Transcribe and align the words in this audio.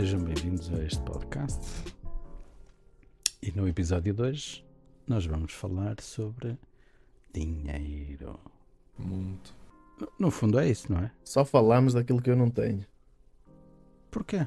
Sejam 0.00 0.24
bem-vindos 0.24 0.72
a 0.72 0.82
este 0.82 1.02
podcast. 1.02 1.60
E 3.42 3.52
no 3.52 3.68
episódio 3.68 4.14
de 4.14 4.22
hoje 4.22 4.66
nós 5.06 5.26
vamos 5.26 5.52
falar 5.52 6.00
sobre 6.00 6.58
dinheiro. 7.34 8.40
Muito. 8.96 9.54
No, 10.00 10.10
no 10.18 10.30
fundo 10.30 10.58
é 10.58 10.70
isso, 10.70 10.90
não 10.90 11.00
é? 11.00 11.12
Só 11.22 11.44
falamos 11.44 11.92
daquilo 11.92 12.22
que 12.22 12.30
eu 12.30 12.34
não 12.34 12.48
tenho. 12.48 12.86
Porquê? 14.10 14.46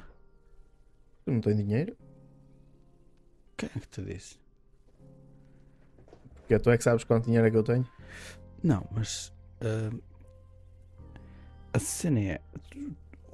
Eu 1.23 1.33
não 1.33 1.39
tenho 1.39 1.57
dinheiro. 1.57 1.95
Quem 3.55 3.69
é 3.75 3.79
que 3.79 3.87
te 3.87 4.01
disse? 4.01 4.39
Porque 6.33 6.57
tu 6.57 6.71
é 6.71 6.77
que 6.79 6.83
sabes 6.83 7.03
quanto 7.03 7.25
dinheiro 7.25 7.45
é 7.45 7.51
que 7.51 7.57
eu 7.57 7.63
tenho. 7.63 7.87
Não, 8.63 8.87
mas 8.89 9.31
ah, 9.61 9.95
a 11.73 11.77
cena 11.77 12.19
é 12.21 12.41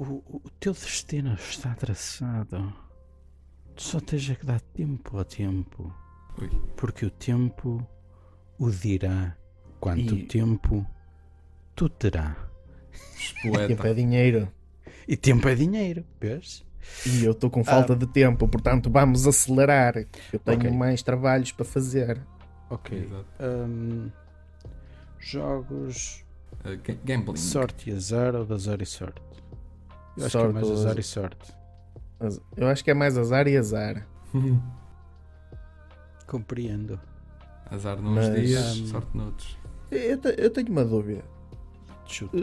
o- 0.04 0.42
o 0.46 0.50
teu 0.60 0.74
destino 0.74 1.34
está 1.34 1.74
traçado. 1.76 2.74
Tu 3.76 3.84
só 3.84 4.00
tens 4.00 4.30
é 4.30 4.36
que 4.36 4.46
dar 4.46 4.60
tempo 4.62 5.18
ao 5.18 5.26
tempo. 5.26 5.94
Ui. 6.42 6.50
Porque 6.76 7.06
o 7.06 7.10
tempo 7.10 7.86
o 8.58 8.70
dirá 8.70 9.36
quanto 9.80 10.16
E- 10.16 10.26
tempo 10.26 10.86
tu 11.76 11.88
terá. 11.90 12.36
Poeta. 13.42 13.68
Tempo 13.68 13.88
é 13.88 13.94
dinheiro. 13.94 14.52
E 15.08 15.16
tempo 15.18 15.48
é 15.48 15.56
dinheiro, 15.56 16.06
vês? 16.20 16.66
E 17.06 17.24
eu 17.24 17.32
estou 17.32 17.50
com 17.50 17.64
falta 17.64 17.96
de 17.96 18.08
tempo, 18.08 18.48
portanto 18.48 18.90
vamos 18.90 19.28
acelerar. 19.28 19.96
Eu 20.32 20.40
tenho 20.40 20.60
Ok. 20.60 20.72
mais 20.72 21.02
trabalhos 21.04 21.52
para 21.52 21.66
fazer. 21.66 22.22
Ok. 22.70 22.98
Exato. 23.04 23.26
Hum, 23.42 24.10
jogos 25.20 26.24
Uh, 26.66 26.78
ga- 26.84 26.98
gambling. 27.06 27.36
sorte 27.38 27.90
e 27.90 27.94
azar 27.94 28.36
ou 28.36 28.46
de 28.46 28.54
azar 28.54 28.82
e 28.82 28.86
sorte? 28.86 29.22
Eu 30.20 30.26
acho 30.26 30.32
Sorte 30.38 30.52
que 30.54 30.58
é 30.58 30.62
mais 30.62 30.72
azar 30.72 30.86
azar. 30.92 31.00
e 31.00 31.04
sorte. 31.04 31.56
Eu 32.58 32.68
acho 32.68 32.84
que 32.84 32.92
é 32.92 32.94
mais 32.94 33.18
azar 33.18 33.48
e 33.48 33.58
azar. 33.58 34.06
Compreendo. 36.28 37.00
Azar 37.72 38.00
nos 38.02 38.16
Mas, 38.16 38.36
dias, 38.36 38.78
um, 38.80 38.88
sorte 38.88 39.18
noutros. 39.18 39.58
Eu, 39.92 40.18
te- 40.18 40.36
eu 40.38 40.50
tenho 40.52 40.70
uma 40.70 40.84
dúvida. 40.86 41.24
Chuta. 42.06 42.38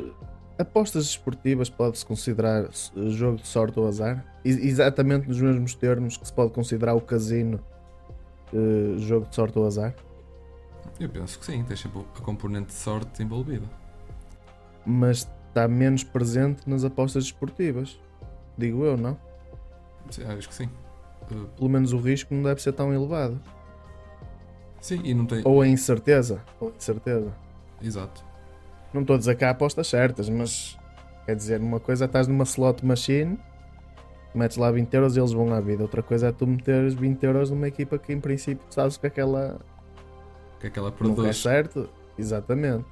Apostas 0.59 1.05
esportivas 1.05 1.69
pode-se 1.69 2.05
considerar 2.07 2.69
jogo 3.09 3.37
de 3.37 3.47
sorte 3.47 3.79
ou 3.79 3.87
azar? 3.87 4.25
Ex- 4.45 4.59
exatamente 4.59 5.29
nos 5.29 5.41
mesmos 5.41 5.75
termos 5.75 6.17
que 6.17 6.27
se 6.27 6.33
pode 6.33 6.53
considerar 6.53 6.95
o 6.95 7.01
casino 7.01 7.61
eh, 8.53 8.99
jogo 8.99 9.27
de 9.29 9.35
sorte 9.35 9.59
ou 9.59 9.67
azar? 9.67 9.95
Eu 10.99 11.11
penso 11.11 11.39
que 11.39 11.45
sim, 11.45 11.63
tem 11.65 11.77
sempre 11.77 12.01
a 12.17 12.21
componente 12.23 12.69
de 12.69 12.73
sorte 12.75 13.23
envolvida. 13.23 13.67
Mas 14.87 15.29
está 15.57 15.67
menos 15.67 16.05
presente 16.05 16.69
nas 16.69 16.85
apostas 16.85 17.25
esportivas. 17.25 17.99
Digo 18.59 18.85
eu, 18.85 18.97
não? 18.97 19.17
Sim, 20.11 20.25
acho 20.25 20.48
que 20.48 20.55
sim. 20.55 20.69
Uh, 21.31 21.47
Pelo 21.57 21.71
menos 21.71 21.95
o 21.95 21.98
risco 21.98 22.35
não 22.35 22.43
deve 22.43 22.61
ser 22.61 22.73
tão 22.73 22.93
elevado. 22.93 23.41
sim, 24.81 25.01
e 25.03 25.15
não 25.15 25.25
tem. 25.25 25.41
Ou 25.45 25.63
a 25.63 25.67
incerteza. 25.67 26.43
Ou 26.61 26.69
a 26.69 26.73
incerteza. 26.73 27.35
Exato. 27.83 28.23
Não 28.93 29.01
estou 29.01 29.17
a 29.17 29.19
dizer 29.19 29.35
que 29.35 29.45
há 29.45 29.51
apostas 29.51 29.87
certas, 29.89 30.29
mas 30.29 30.79
quer 31.25 31.35
dizer, 31.35 31.61
uma 31.61 31.81
coisa 31.81 32.05
é 32.05 32.07
estás 32.07 32.29
numa 32.29 32.45
slot 32.45 32.85
machine, 32.85 33.39
metes 34.35 34.57
lá 34.59 34.70
20 34.70 34.93
euros 34.95 35.17
e 35.17 35.20
eles 35.20 35.33
vão 35.33 35.53
à 35.53 35.61
vida. 35.61 35.83
Outra 35.83 36.03
coisa 36.03 36.29
é 36.29 36.33
tu 36.33 36.47
meteres 36.47 36.95
20 36.95 37.23
euros 37.25 37.51
numa 37.51 37.67
equipa 37.67 37.98
que 37.98 38.13
em 38.13 38.20
princípio 38.20 38.65
sabes 38.70 38.97
que 38.97 39.07
aquela 39.07 39.59
que 40.61 40.67
é 40.69 40.70
que 40.70 40.79
ela 40.79 40.95
nunca 41.01 41.29
é 41.29 41.33
produz? 41.33 41.37
certo. 41.41 41.89
Exatamente. 42.17 42.85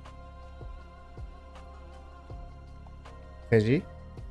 Regi? 3.54 3.84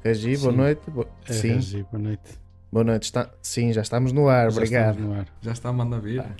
Regi, 0.03 0.37
boa 0.37 0.51
Sim. 0.51 0.57
noite. 0.57 0.91
Bo- 0.91 1.07
É, 1.27 1.33
Sim, 1.33 1.53
Regi, 1.53 1.83
boa 1.83 2.01
noite. 2.03 2.39
boa 2.71 2.83
noite. 2.83 3.03
Está... 3.03 3.29
Sim, 3.41 3.71
já 3.71 3.81
estamos 3.81 4.11
no 4.11 4.27
ar. 4.27 4.51
Já 4.51 4.57
Obrigado. 4.57 4.91
estamos 4.95 5.09
no 5.15 5.19
ar. 5.19 5.27
Já 5.41 5.51
está 5.51 5.69
a 5.69 5.73
mandar 5.73 5.99
vir. 6.01 6.21
Tá. 6.21 6.35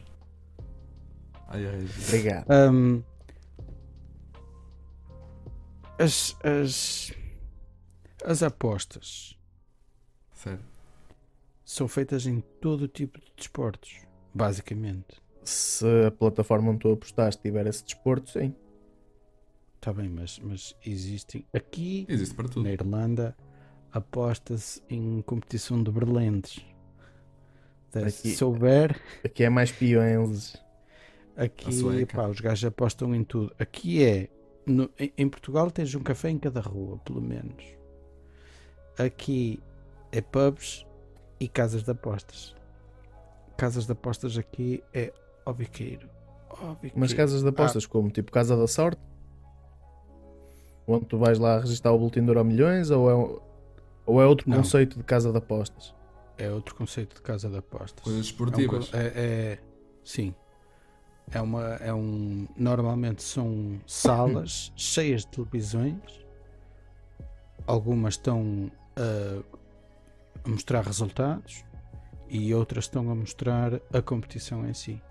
Ai, 1.48 1.66
ai, 1.66 1.88
Obrigado. 2.08 2.46
Hum, 2.52 3.02
as, 6.00 6.36
as, 6.44 7.12
as 8.26 8.44
apostas 8.44 9.38
sério. 10.34 10.60
são 11.64 11.88
feitas 11.88 12.26
em 12.26 12.42
todo 12.60 12.88
tipo 12.88 13.20
de 13.20 13.32
desportos, 13.38 14.02
basicamente. 14.34 15.22
Se 15.44 15.86
a 16.08 16.12
plataforma 16.12 16.72
onde 16.72 16.80
tu 16.80 16.92
apostaste 16.92 17.42
tiver 17.42 17.68
esse 17.68 17.84
desporto, 17.84 18.30
sim. 18.32 18.56
Está 19.84 19.92
bem, 19.92 20.08
mas, 20.08 20.40
mas 20.40 20.74
existem. 20.86 21.46
Aqui 21.54 22.06
Existe 22.08 22.34
para 22.36 22.48
tudo. 22.48 22.64
na 22.64 22.72
Irlanda 22.72 23.36
aposta-se 23.92 24.82
em 24.90 25.22
competição 25.24 25.84
de 25.84 25.92
berlentes. 25.92 26.66
Se 27.92 28.00
Aqui- 28.00 28.36
souber, 28.38 28.98
Aqui 29.26 29.44
é 29.44 29.50
mais 29.50 29.74
peões. 29.74 30.56
A 31.36 31.44
aqui 31.44 31.74
sueca. 31.74 32.16
pá, 32.16 32.28
os 32.30 32.40
gajos 32.40 32.64
apostam 32.64 33.14
em 33.14 33.26
tudo. 33.26 33.54
Aqui 33.60 34.02
é. 34.06 34.30
no- 34.66 34.90
em, 34.98 35.12
em 35.18 35.28
Portugal 35.28 35.70
tens 35.70 35.94
um 35.94 36.00
café 36.02 36.30
em 36.30 36.40
cada 36.40 36.62
rua, 36.62 36.98
pelo 37.00 37.22
menos. 37.22 37.62
Aqui 38.98 39.62
é 40.14 40.22
pubs 40.22 40.86
e 41.42 41.48
casas 41.50 41.84
de 41.84 41.92
apostas. 41.92 42.56
Casas 43.58 43.86
de 43.86 43.92
apostas 43.92 44.38
aqui 44.38 44.82
é 44.94 45.12
ó 45.46 45.52
biqueiro. 45.52 46.08
Ó 46.50 46.74
biqueiro. 46.76 46.96
Mas 47.00 47.12
casas 47.14 47.42
de 47.42 47.48
Ah. 47.48 47.50
apostas 47.50 47.86
como? 47.86 48.10
Tipo 48.10 48.32
Casa 48.32 48.56
da 48.56 48.66
Sorte? 48.66 49.02
Onde 50.88 51.06
tu 51.06 51.18
vais 51.18 51.40
lá 51.40 51.60
registrar 51.60 51.92
o 51.94 51.98
boletim 51.98 52.22
de 52.22 52.28
Euro 52.30 52.44
Milhões 52.44 52.90
ou 52.92 53.10
é, 53.10 53.40
ou 54.06 54.22
é 54.22 54.26
outro 54.26 54.50
Não. 54.50 54.58
conceito 54.58 54.98
de 54.98 55.04
casa 55.04 55.32
de 55.32 55.38
apostas? 55.38 55.96
É 56.38 56.50
outro 56.52 56.76
conceito 56.76 57.16
de 57.16 57.22
casa 57.22 57.50
de 57.50 57.58
apostas. 57.58 58.04
Coisas 58.04 58.20
É 58.20 58.24
um 58.24 58.26
esportivas. 58.26 58.94
É, 58.94 58.98
é- 59.16 59.60
sim. 60.04 60.34
É 61.32 61.40
uma, 61.42 61.76
é 61.76 61.94
um, 61.94 62.48
normalmente 62.58 63.24
são 63.24 63.80
salas 63.88 64.74
cheias 64.76 65.22
de 65.22 65.28
televisões. 65.30 66.24
Algumas 67.66 68.16
estão 68.16 68.70
a, 68.98 69.42
a 70.44 70.50
mostrar 70.50 70.84
resultados 70.84 71.64
e 72.28 72.54
outras 72.54 72.86
estão 72.86 73.10
a 73.10 73.16
mostrar 73.16 73.76
a 73.94 74.02
competição 74.02 74.68
em 74.68 74.74
si, 74.74 75.02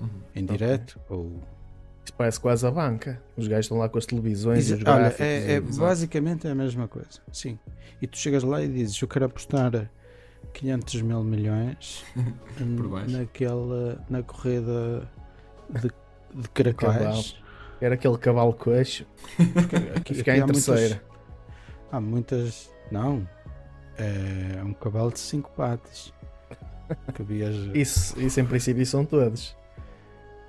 Uhum. 0.00 0.08
em 0.34 0.44
direto 0.46 0.98
ou 1.08 1.30
Isso 2.04 2.12
parece 2.14 2.40
quase 2.40 2.66
a 2.66 2.70
banca. 2.70 3.22
Os 3.36 3.46
gajos 3.46 3.66
estão 3.66 3.78
lá 3.78 3.88
com 3.88 3.96
as 3.98 4.06
televisões 4.06 4.68
e 4.70 4.74
os 4.74 4.80
Olha, 4.80 4.82
gráficos. 4.82 5.20
é, 5.26 5.52
é 5.54 5.60
basicamente 5.60 6.48
a 6.48 6.54
mesma 6.54 6.88
coisa. 6.88 7.20
Sim. 7.32 7.58
E 8.00 8.06
tu 8.06 8.16
chegas 8.18 8.42
lá 8.42 8.60
e 8.62 8.68
dizes: 8.68 9.00
Eu 9.00 9.06
quero 9.08 9.26
apostar 9.26 9.88
500 10.52 11.02
mil 11.02 11.22
milhões 11.22 12.04
naquela, 13.08 14.04
na 14.10 14.22
corrida 14.22 15.08
de, 15.70 15.90
de 16.42 16.48
caracóis. 16.48 17.36
Era 17.80 17.94
aquele 17.94 18.18
cavalo 18.18 18.52
coxo. 18.52 19.06
Aqui- 19.96 20.14
Ficar 20.14 20.32
aqui 20.32 20.40
em 20.42 20.46
terceira. 20.46 21.02
Há 21.90 22.00
muitas. 22.00 22.70
Não. 22.90 23.26
É 23.98 24.62
um 24.64 24.72
cavalo 24.72 25.12
de 25.12 25.18
5 25.20 25.50
patas. 25.56 26.12
Viaja. 27.20 27.70
Isso, 27.74 28.18
isso 28.20 28.40
em 28.40 28.44
princípio 28.44 28.84
são 28.86 29.04
todos. 29.04 29.56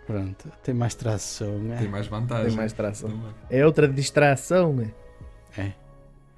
Pronto. 0.05 0.51
Tem 0.63 0.73
mais 0.75 0.95
tração. 0.95 1.71
É. 1.73 1.77
Tem 1.77 1.87
mais 1.87 2.07
vantagem. 2.07 2.47
Tem 2.47 2.55
mais 2.55 2.73
tração. 2.73 3.09
É? 3.49 3.65
Outra 3.65 3.87
distração, 3.87 4.73
né? 4.73 4.91
É. 5.57 5.71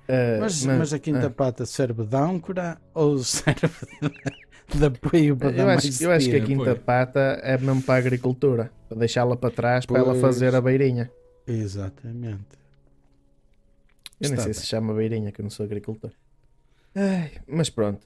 Ah, 0.07 0.37
Mas, 0.41 0.63
mas 0.65 0.93
a 0.93 0.99
quinta 0.99 1.27
ah, 1.27 1.31
pata 1.31 1.65
serve 1.65 2.05
de 2.05 2.15
âncora 2.15 2.77
ou 2.93 3.17
serve 3.23 3.67
de, 4.69 4.77
de 4.77 4.85
apoio 4.85 5.35
para 5.35 5.49
dar 5.51 5.57
eu, 5.61 5.65
mais 5.65 5.83
acho, 5.85 6.03
eu 6.03 6.11
acho 6.11 6.29
que 6.29 6.35
a 6.35 6.45
quinta 6.45 6.71
apoio. 6.71 6.79
pata 6.85 7.39
é 7.41 7.57
mesmo 7.57 7.81
para 7.81 7.95
a 7.95 7.97
agricultura. 7.97 8.71
Para 8.87 8.99
deixá-la 8.99 9.35
para 9.35 9.49
trás, 9.49 9.85
para 9.85 9.97
ela 9.97 10.09
Pois. 10.11 10.21
fazer 10.21 10.53
a 10.53 10.61
beirinha. 10.61 11.11
Exatamente. 11.47 12.55
Eu 14.21 14.29
nem 14.29 14.33
Está 14.33 14.43
sei 14.43 14.51
bem. 14.53 14.61
se 14.61 14.65
chama 14.67 14.93
beirinha, 14.93 15.31
que 15.31 15.41
eu 15.41 15.43
não 15.43 15.49
sou 15.49 15.65
agricultor. 15.65 16.11
Ai, 16.95 17.31
mas 17.47 17.69
pronto. 17.69 18.05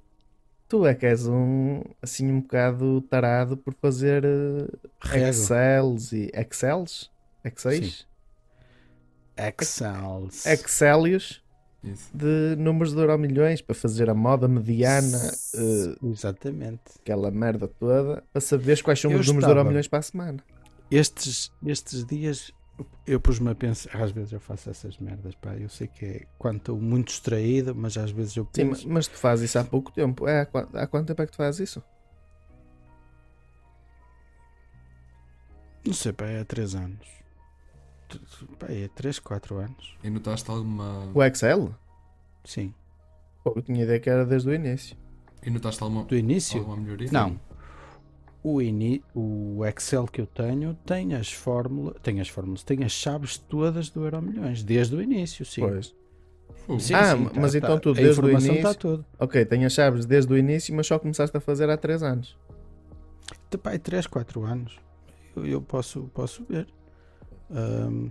Tu 0.69 0.85
é 0.85 0.93
que 0.93 1.07
és 1.07 1.27
um, 1.27 1.81
assim, 1.99 2.31
um 2.31 2.41
bocado 2.41 3.01
tarado 3.01 3.57
por 3.57 3.73
fazer 3.73 4.23
eh, 4.23 4.67
Rego. 5.01 5.25
Excels 5.25 6.11
e 6.11 6.31
Excels? 6.31 7.09
Excels? 7.43 8.07
Excels. 9.35 10.45
Excelios 10.45 11.43
Isso. 11.83 12.09
de 12.13 12.55
números 12.55 12.93
de 12.93 12.99
euro 12.99 13.17
milhões 13.17 13.63
para 13.63 13.73
fazer 13.73 14.11
a 14.11 14.13
moda 14.13 14.47
mediana, 14.47 15.31
eh, 15.55 15.95
Exatamente. 16.03 16.81
aquela 17.01 17.31
merda 17.31 17.67
toda, 17.67 18.23
para 18.31 18.39
saberes 18.39 18.83
quais 18.83 18.99
são 18.99 19.11
Eu 19.11 19.19
os 19.19 19.25
números 19.25 19.47
de 19.47 19.51
euro 19.51 19.67
milhões 19.67 19.87
para 19.87 19.99
a 19.99 20.03
semana. 20.03 20.43
Estes, 20.91 21.51
estes 21.65 22.05
dias 22.05 22.51
eu 23.07 23.19
pus-me 23.19 23.49
a 23.49 23.55
pensar, 23.55 23.95
às 24.01 24.11
vezes 24.11 24.31
eu 24.33 24.39
faço 24.39 24.69
essas 24.69 24.97
merdas, 24.97 25.35
pá. 25.35 25.55
Eu 25.55 25.69
sei 25.69 25.87
que 25.87 26.05
é 26.05 26.25
quando 26.37 26.57
estou 26.57 26.79
muito 26.79 27.07
distraído, 27.07 27.73
mas 27.75 27.97
às 27.97 28.11
vezes 28.11 28.35
eu 28.37 28.43
Sim, 28.53 28.69
penso. 28.69 28.87
ma- 28.87 28.95
mas 28.95 29.07
tu 29.07 29.17
fazes 29.17 29.49
isso 29.49 29.59
há 29.59 29.63
pouco 29.63 29.91
tempo. 29.91 30.27
É, 30.27 30.41
há, 30.41 30.45
qua- 30.45 30.67
há 30.73 30.87
quanto 30.87 31.07
tempo 31.07 31.21
é 31.21 31.25
que 31.25 31.31
tu 31.31 31.37
fazes 31.37 31.59
isso? 31.69 31.83
Não 35.85 35.93
sei, 35.93 36.11
pá, 36.13 36.25
é 36.25 36.41
há 36.41 36.45
3 36.45 36.75
anos. 36.75 37.07
Pá, 38.59 38.67
é 38.69 38.87
3, 38.89 39.19
4 39.19 39.57
anos. 39.57 39.95
E 40.03 40.09
notaste 40.09 40.49
alguma. 40.49 41.09
O 41.13 41.23
Excel? 41.23 41.73
Sim. 42.43 42.73
Pô, 43.43 43.53
eu 43.55 43.61
tinha 43.61 43.83
ideia 43.83 43.99
que 43.99 44.09
era 44.09 44.25
desde 44.25 44.49
o 44.49 44.53
início. 44.53 44.97
E 45.41 45.49
notaste 45.49 45.81
alguma, 45.81 46.03
do 46.03 46.15
início? 46.17 46.59
alguma 46.59 46.77
melhoria? 46.77 47.09
Não. 47.11 47.39
O, 48.41 48.61
ini, 48.61 49.03
o 49.13 49.65
Excel 49.65 50.05
que 50.05 50.21
eu 50.21 50.25
tenho 50.25 50.73
tem 50.85 51.13
as 51.13 51.31
fórmulas, 51.31 51.95
tem 52.01 52.21
as 52.21 52.29
fórmulas, 52.29 52.63
tem 52.63 52.83
as 52.85 52.91
chaves 52.93 53.37
todas 53.37 53.89
do 53.89 54.05
Euro 54.05 54.21
Milhões, 54.21 54.63
desde 54.63 54.95
o 54.95 55.01
início, 55.01 55.45
sim. 55.45 55.61
Pois. 55.61 55.93
Sim, 56.79 56.93
Ah, 56.93 57.15
sim, 57.17 57.29
mas 57.35 57.51
tá- 57.51 57.57
então 57.57 57.75
tá- 57.75 57.79
tu 57.81 57.93
desde 57.93 58.21
o 58.21 58.23
informação 58.23 58.47
início- 58.53 58.69
está 58.69 58.73
tudo. 58.79 59.05
Ok, 59.19 59.43
tem 59.45 59.65
as 59.65 59.73
chaves 59.73 60.05
desde 60.05 60.31
o 60.31 60.37
início, 60.37 60.73
mas 60.75 60.87
só 60.87 60.97
começaste 60.99 61.35
a 61.35 61.39
fazer 61.41 61.69
há 61.69 61.75
3 61.75 62.01
anos. 62.03 62.37
Pai, 63.63 63.77
3, 63.79 64.05
4 64.07 64.43
anos. 64.43 64.79
Eu, 65.35 65.45
eu 65.45 65.61
posso, 65.61 66.03
posso 66.13 66.45
ver. 66.45 66.67
Ahm, 67.51 68.09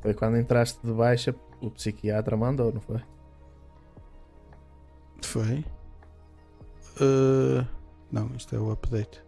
Foi 0.00 0.12
quando 0.14 0.36
entraste 0.38 0.78
de 0.84 0.92
baixa, 0.92 1.34
o 1.60 1.70
psiquiatra 1.70 2.36
mandou, 2.36 2.72
não 2.72 2.80
foi? 2.80 3.00
foi. 5.22 5.64
Ah, 7.00 7.66
não, 8.14 8.30
isto 8.36 8.54
é 8.54 8.58
o 8.58 8.70
update. 8.70 9.22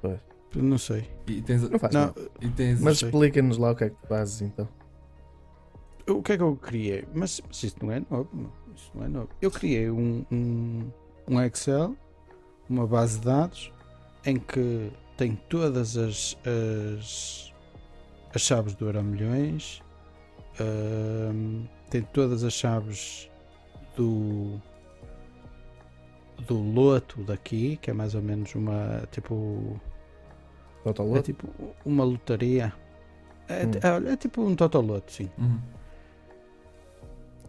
Pois. 0.00 0.18
Não 0.56 0.78
sei. 0.78 1.08
E 1.26 1.40
tens, 1.42 1.68
Não 1.68 1.78
faz 1.78 1.94
Não, 1.94 2.14
e 2.40 2.48
tens 2.48 2.80
Mas 2.80 3.02
explica-nos 3.02 3.56
lá 3.58 3.70
o 3.70 3.76
que 3.76 3.84
é 3.84 3.90
que 3.90 3.96
tu 3.96 4.06
fazes 4.06 4.42
então. 4.42 4.68
o 6.08 6.22
que 6.22 6.32
é 6.32 6.36
que 6.36 6.42
eu 6.42 6.56
criei? 6.56 7.06
Mas, 7.14 7.40
mas 7.46 7.62
isto 7.62 7.84
não 7.84 7.92
é 7.92 8.00
novo. 8.10 8.28
não. 8.32 8.52
Isto 8.74 8.96
não 8.98 9.04
é 9.04 9.08
novo. 9.08 9.28
Eu 9.40 9.50
criei 9.50 9.90
um, 9.90 10.24
um, 10.32 10.90
um 11.28 11.40
Excel, 11.42 11.94
uma 12.68 12.86
base 12.86 13.18
de 13.18 13.26
dados, 13.26 13.72
em 14.24 14.38
que 14.38 14.90
tem 15.16 15.36
todas 15.48 15.96
as, 15.96 16.36
as, 16.98 17.52
as 18.34 18.40
chaves 18.42 18.74
do 18.74 18.86
Euro 18.86 19.02
Milhões, 19.02 19.82
ahm, 20.58 21.64
tem 21.90 22.02
todas 22.02 22.42
as 22.44 22.52
chaves 22.54 23.30
do 23.96 24.60
do 26.46 26.54
loto 26.58 27.22
daqui, 27.24 27.76
que 27.78 27.90
é 27.90 27.94
mais 27.94 28.14
ou 28.14 28.22
menos 28.22 28.54
uma 28.54 29.06
tipo 29.10 29.80
é 30.80 30.84
Totaloto? 30.84 31.22
tipo 31.22 31.48
uma 31.84 32.04
lotaria. 32.04 32.72
É, 33.48 33.64
Hum. 33.66 33.70
é- 34.08 34.12
é 34.12 34.16
tipo 34.16 34.42
um 34.42 34.54
Totoloto, 34.56 35.12
sim. 35.12 35.30
Uhum. 35.38 35.60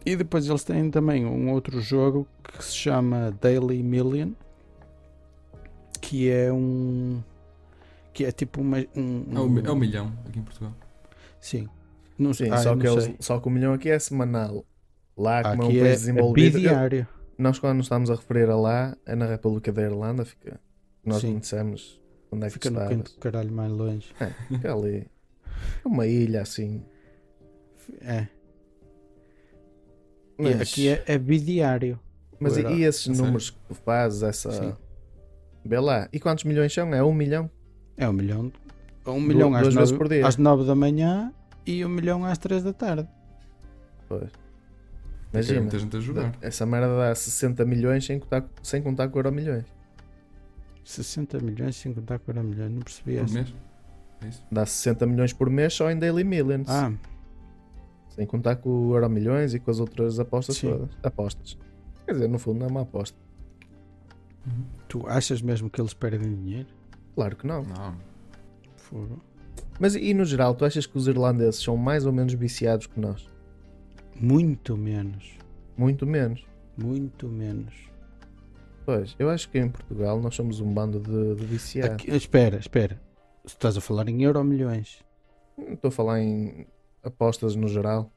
E 0.05 0.15
depois 0.15 0.47
eles 0.47 0.63
têm 0.63 0.91
também 0.91 1.25
um 1.25 1.51
outro 1.51 1.79
jogo 1.81 2.27
que 2.43 2.63
se 2.63 2.75
chama 2.75 3.31
Daily 3.41 3.81
Million, 3.81 4.31
que 6.01 6.29
é 6.29 6.51
um 6.51 7.21
que 8.13 8.25
é 8.25 8.31
tipo 8.31 8.61
uma, 8.61 8.77
um, 8.95 9.25
É, 9.35 9.39
o, 9.39 9.49
mi- 9.49 9.61
é 9.65 9.71
o 9.71 9.75
milhão 9.75 10.13
aqui 10.27 10.39
em 10.39 10.43
Portugal. 10.43 10.73
sim. 11.39 11.67
Não, 12.17 12.31
Sim, 12.33 12.49
ah, 12.51 12.57
só, 12.57 12.73
eu 12.73 12.77
que 12.77 12.87
eles, 12.87 13.03
sei. 13.05 13.15
só 13.19 13.39
que 13.39 13.47
o 13.47 13.51
milhão 13.51 13.73
aqui 13.73 13.89
é 13.89 13.97
semanal. 13.97 14.63
Lá, 15.17 15.43
como 15.45 15.63
é 15.63 15.65
um 15.65 15.69
Aqui 15.69 15.79
país 15.79 15.81
é, 15.81 15.93
é 15.93 15.95
desenvolvido. 15.95 16.57
eu- 16.57 16.61
bidiário. 16.61 17.07
Nós, 17.37 17.59
quando 17.59 17.77
nos 17.77 17.85
estamos 17.85 18.09
a 18.11 18.15
referir 18.15 18.49
a 18.49 18.55
lá, 18.55 18.95
é 19.05 19.15
na 19.15 19.25
República 19.25 19.71
da 19.71 19.81
Irlanda. 19.81 20.23
Fica, 20.25 20.59
nós 21.05 21.21
Sim. 21.21 21.39
dissemos 21.39 22.01
onde 22.31 22.45
é 22.45 22.47
que 22.47 22.53
Fica 22.53 22.69
no 22.69 22.77
estavas. 22.77 22.97
canto 22.97 23.13
do 23.13 23.19
caralho 23.19 23.51
mais 23.51 23.71
longe. 23.71 24.13
Fica 24.47 24.73
ali. 24.73 25.07
É 25.83 25.87
uma 25.87 26.05
ilha 26.07 26.41
assim. 26.41 26.83
É. 28.01 28.27
Mas, 30.37 30.61
aqui 30.61 30.89
é, 30.89 31.03
é 31.05 31.17
bidiário. 31.17 31.99
mas 32.39 32.57
e, 32.57 32.61
Era- 32.61 32.71
e 32.71 32.83
esses 32.83 33.03
sério? 33.03 33.21
números 33.21 33.49
que 33.51 33.57
tu 33.67 33.75
fazes, 33.75 34.23
essa. 34.23 34.51
Sim. 34.51 34.75
Vê 35.65 35.79
lá. 35.79 36.09
E 36.11 36.19
quantos 36.19 36.43
milhões 36.43 36.73
são? 36.73 36.93
É 36.93 37.03
um 37.03 37.13
milhão? 37.13 37.49
É 37.95 38.07
um 38.09 38.13
milhão. 38.13 38.51
Um 39.05 39.19
milhão 39.19 39.53
às 39.53 39.61
duas 39.63 39.73
vezes 39.75 39.91
nove, 39.91 40.03
por 40.03 40.09
dia. 40.09 40.25
às 40.27 40.37
nove 40.37 40.65
da 40.65 40.75
manhã 40.75 41.33
e 41.65 41.85
um 41.85 41.89
milhão 41.89 42.25
às 42.25 42.37
três 42.37 42.63
da 42.63 42.73
tarde. 42.73 43.07
Pois. 44.07 44.29
Imagina. 45.33 45.61
muita 45.61 45.79
gente 45.79 45.97
a 45.97 45.99
jogar. 45.99 46.35
Essa 46.41 46.65
merda 46.65 46.95
dá 46.97 47.15
60 47.15 47.65
milhões 47.65 48.05
sem 48.05 48.19
contar, 48.19 48.45
sem 48.61 48.81
contar 48.81 49.07
com 49.09 49.17
euro 49.17 49.31
milhões. 49.31 49.65
60 50.83 51.39
milhões 51.39 51.75
sem 51.75 51.93
contar 51.93 52.19
com 52.19 52.31
Euro 52.31 52.43
milhões. 52.43 52.71
Não 52.71 52.81
percebi 52.81 53.15
Por 53.15 53.23
essa. 53.23 53.33
mês. 53.33 53.53
É 54.21 54.27
isso. 54.27 54.43
Dá 54.51 54.65
60 54.65 55.05
milhões 55.05 55.33
por 55.33 55.49
mês 55.49 55.73
só 55.73 55.89
em 55.89 55.97
Daily 55.97 56.23
Millions. 56.23 56.69
Ah, 56.69 56.91
Sem 58.09 58.25
contar 58.27 58.57
com 58.57 58.69
o 58.69 58.93
Euro 58.95 59.09
Milhões 59.09 59.53
e 59.53 59.59
com 59.59 59.71
as 59.71 59.79
outras 59.79 60.19
apostas 60.19 60.57
Sim. 60.57 60.69
todas. 60.69 60.89
Apostas. 61.01 61.57
Quer 62.05 62.11
dizer, 62.13 62.27
no 62.29 62.37
fundo 62.37 62.59
não 62.59 62.67
é 62.67 62.69
uma 62.69 62.81
aposta. 62.81 63.17
Uhum. 64.45 64.63
tu 64.89 65.07
achas 65.07 65.41
mesmo 65.41 65.69
que 65.69 65.79
eles 65.79 65.93
perdem 65.93 66.35
dinheiro? 66.35 66.67
Claro 67.15 67.35
que 67.37 67.47
não. 67.47 67.63
Não. 67.63 67.95
Fogo. 68.75 69.21
Mas 69.79 69.95
e 69.95 70.13
no 70.13 70.25
geral, 70.25 70.53
tu 70.53 70.65
achas 70.65 70.85
que 70.85 70.97
os 70.97 71.07
irlandeses 71.07 71.61
são 71.63 71.77
mais 71.77 72.05
ou 72.05 72.11
menos 72.11 72.33
viciados 72.33 72.85
que 72.87 72.99
nós? 72.99 73.29
Muito 74.23 74.77
menos. 74.77 75.37
Muito 75.75 76.07
menos. 76.07 76.45
Muito 76.77 77.27
menos. 77.27 77.73
Pois, 78.85 79.13
eu 79.19 79.29
acho 79.29 79.49
que 79.49 79.59
em 79.59 79.67
Portugal 79.67 80.17
nós 80.21 80.33
somos 80.33 80.61
um 80.61 80.73
bando 80.73 80.97
de, 80.97 81.35
de 81.35 81.45
viciados. 81.45 81.95
Aqui- 81.95 82.09
espera, 82.15 82.55
espera. 82.55 83.01
Se 83.45 83.53
estás 83.53 83.75
a 83.75 83.81
falar 83.81 84.07
em 84.07 84.23
euro 84.23 84.41
milhões, 84.41 85.03
Estou 85.57 85.89
a 85.89 85.91
falar 85.91 86.21
em 86.21 86.65
apostas 87.03 87.53
no 87.53 87.67
geral. 87.67 88.09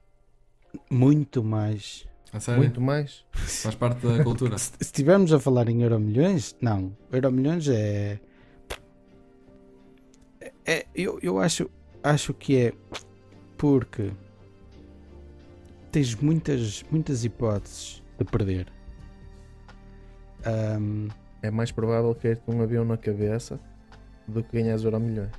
muito 0.88 1.42
mais. 1.42 2.06
A 2.32 2.38
sério? 2.38 2.62
Muito 2.62 2.80
mais. 2.80 3.24
Faz 3.34 3.74
parte 3.74 4.06
da 4.06 4.22
cultura. 4.22 4.56
Se 4.58 4.70
se 4.70 4.76
estivermos 4.82 5.32
a 5.32 5.40
falar 5.40 5.68
em 5.68 5.82
euro 5.82 5.98
milhões, 5.98 6.54
não. 6.60 6.96
Euro 7.10 7.32
milhões 7.32 7.68
é. 7.68 8.20
é 10.64 10.86
eu, 10.94 11.18
eu 11.20 11.40
acho, 11.40 11.68
acho 12.00 12.32
que 12.32 12.56
é 12.58 12.72
porque 13.58 14.12
tens 15.96 16.14
muitas, 16.14 16.84
muitas 16.90 17.24
hipóteses 17.24 18.02
de 18.18 18.24
perder. 18.26 18.66
Ahm, 20.44 21.08
É 21.42 21.50
mais 21.50 21.70
provável 21.72 22.14
cair-te 22.14 22.42
um 22.50 22.60
avião 22.60 22.84
na 22.84 22.96
cabeça 22.98 23.58
do 24.28 24.42
que 24.42 24.60
ganhas 24.60 24.84
euro 24.84 24.98
milhões. 24.98 25.30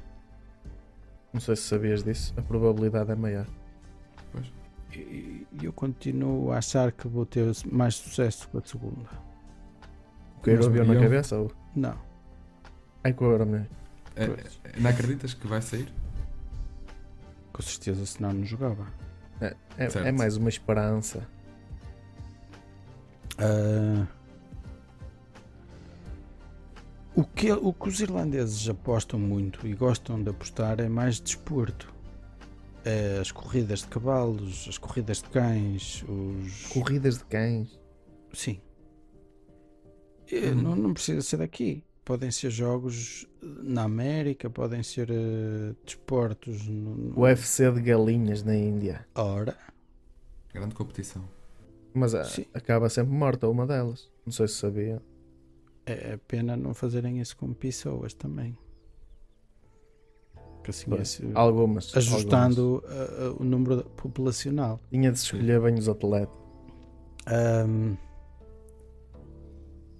Não 1.31 1.39
sei 1.41 1.55
se 1.55 1.63
sabias 1.63 2.03
disso. 2.03 2.33
A 2.37 2.41
probabilidade 2.41 3.11
é 3.11 3.15
maior. 3.15 3.45
e 4.93 5.45
e 5.59 5.65
eu 5.65 5.73
continuo 5.73 6.51
a 6.51 6.57
achar 6.57 6.91
que 6.91 7.07
vou 7.07 7.25
ter 7.25 7.51
mais 7.71 7.95
sucesso 7.95 8.47
com 8.49 8.57
a 8.57 8.61
segunda. 8.63 9.09
Cair 10.41 10.59
o 10.61 10.65
avião 10.65 10.85
na 10.85 10.99
cabeça 10.99 11.35
ou. 11.37 11.51
Não. 11.75 11.95
Ai 13.03 13.13
com 13.13 13.25
o 13.25 13.31
euro 13.31 13.45
milhões. 13.45 13.67
É- 14.15 14.25
Pois. 14.27 14.59
é- 14.63 14.79
não 14.79 14.89
acreditas 14.89 15.33
que 15.35 15.45
vai 15.47 15.61
sair? 15.61 15.87
Com 17.53 17.61
certeza, 17.61 18.03
senão 18.07 18.33
não 18.33 18.43
jogava. 18.45 18.87
É, 19.41 19.55
é 19.77 19.89
Certo. 19.89 20.17
mais 20.17 20.37
uma 20.37 20.49
esperança. 20.49 21.27
Ah, 23.37 24.07
o, 27.15 27.23
que, 27.23 27.51
o 27.51 27.73
que 27.73 27.87
os 27.87 27.99
irlandeses 27.99 28.67
apostam 28.67 29.19
muito 29.19 29.67
e 29.67 29.73
gostam 29.73 30.21
de 30.21 30.29
apostar 30.29 30.79
é 30.79 30.89
mais 30.89 31.19
desporto. 31.19 31.93
É 32.83 33.19
as 33.19 33.31
corridas 33.31 33.79
de 33.79 33.87
cavalos, 33.87 34.65
as 34.69 34.77
corridas 34.77 35.17
de 35.17 35.29
cães, 35.29 36.03
os. 36.07 36.67
Corridas 36.67 37.17
de 37.17 37.25
cães. 37.25 37.79
Sim. 38.33 38.61
Uhum. 40.31 40.55
Não, 40.55 40.75
não 40.75 40.93
precisa 40.93 41.21
ser 41.21 41.37
daqui. 41.37 41.83
Podem 42.07 42.31
ser 42.31 42.49
jogos 42.49 43.27
na 43.43 43.83
América, 43.83 44.49
podem 44.49 44.81
ser 44.81 45.09
eh, 45.11 45.75
desportos. 45.85 46.65
No, 46.65 46.95
no... 46.95 47.19
UFC 47.19 47.69
de 47.69 47.81
galinhas 47.81 48.43
na 48.43 48.55
Índia. 48.55 49.05
Ora, 49.13 49.57
Grande 50.53 50.73
competição. 50.73 51.21
Mas 51.93 52.15
a- 52.15 52.23
Sim. 52.23 52.45
acaba 52.53 52.87
sempre 52.87 53.13
morta 53.13 53.49
uma 53.49 53.67
delas. 53.67 54.09
Não 54.25 54.31
sei 54.31 54.47
se 54.47 54.53
sabia. 54.53 55.01
é 55.85 56.13
é 56.13 56.17
pena 56.17 56.55
não 56.55 56.73
fazerem 56.73 57.19
isso 57.19 57.35
com 57.35 57.51
pessoas 57.53 58.13
também. 58.13 58.57
Que 60.63 60.69
assim 60.69 60.85
é 60.89 60.93
Algumas. 60.93 61.35
algumas. 61.35 61.97
ajustando 61.97 62.83
uh, 62.85 63.31
uh, 63.33 63.41
o 63.41 63.43
número 63.43 63.83
populacional. 63.97 64.79
Tinha 64.89 65.11
de 65.11 65.19
se 65.19 65.25
escolher 65.25 65.59
bem 65.59 65.75
os 65.75 65.89
atletas. 65.89 66.33
Ahm, 67.25 67.97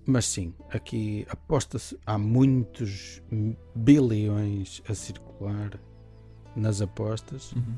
mas 0.07 0.25
sim, 0.25 0.53
aqui 0.71 1.27
aposta-se, 1.29 1.99
há 2.05 2.17
muitos 2.17 3.21
bilhões 3.75 4.81
a 4.89 4.93
circular 4.95 5.77
nas 6.55 6.81
apostas, 6.81 7.51
Uhum. 7.51 7.75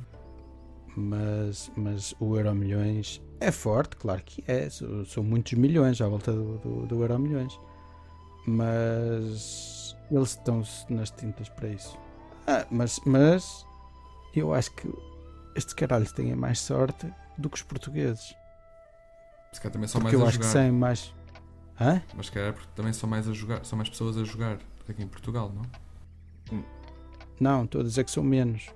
mas, 0.96 1.72
mas 1.76 2.14
o 2.20 2.38
Euro 2.38 2.54
Milhões 2.56 3.22
é 3.40 3.52
forte, 3.52 3.96
claro 3.98 4.22
que 4.24 4.44
é, 4.48 4.70
são, 4.70 5.04
são 5.06 5.24
muitos 5.24 5.54
milhões 5.54 6.00
à 6.02 6.08
volta 6.08 6.32
do, 6.32 6.58
do, 6.60 6.86
do 6.86 7.02
Euro 7.02 7.18
Milhões, 7.20 7.60
mas 8.48 9.96
eles 10.12 10.30
estão-se 10.30 10.92
nas 10.92 11.12
tintas 11.12 11.50
para 11.50 11.70
isso. 11.70 11.98
Ah, 12.48 12.66
mas, 12.72 13.00
mas 13.06 13.66
eu 14.36 14.54
acho 14.54 14.72
que 14.72 14.92
estes 15.56 15.74
caralhos 15.74 16.12
têm 16.12 16.36
mais 16.36 16.60
sorte 16.60 17.12
do 17.38 17.50
que 17.50 17.58
os 17.58 17.64
portugueses. 17.64 18.36
Se 19.52 19.60
calhar 19.62 19.74
também 19.74 19.88
são 19.88 20.02
Porque 20.02 20.16
mais 20.16 20.22
eu 20.24 20.28
acho 20.28 20.38
que 20.40 20.46
jogar. 20.46 20.54
saem 20.60 20.72
mais. 20.72 21.14
Hã? 21.80 22.02
Mas 22.16 22.26
se 22.28 22.32
calhar 22.32 22.54
porque 22.54 22.70
também 22.76 22.92
são 22.94 23.10
mais 23.10 23.28
a 23.28 23.34
jogar, 23.34 23.64
são 23.66 23.78
mais 23.78 23.90
pessoas 23.90 24.18
a 24.18 24.24
jogar 24.24 24.58
aqui 24.88 25.02
em 25.02 25.08
Portugal, 25.08 25.52
não? 25.56 26.62
Não, 27.40 27.64
estou 27.64 27.82
a 27.82 27.84
dizer 27.84 28.04
que 28.04 28.12
são 28.12 28.24
menos. 28.24 28.68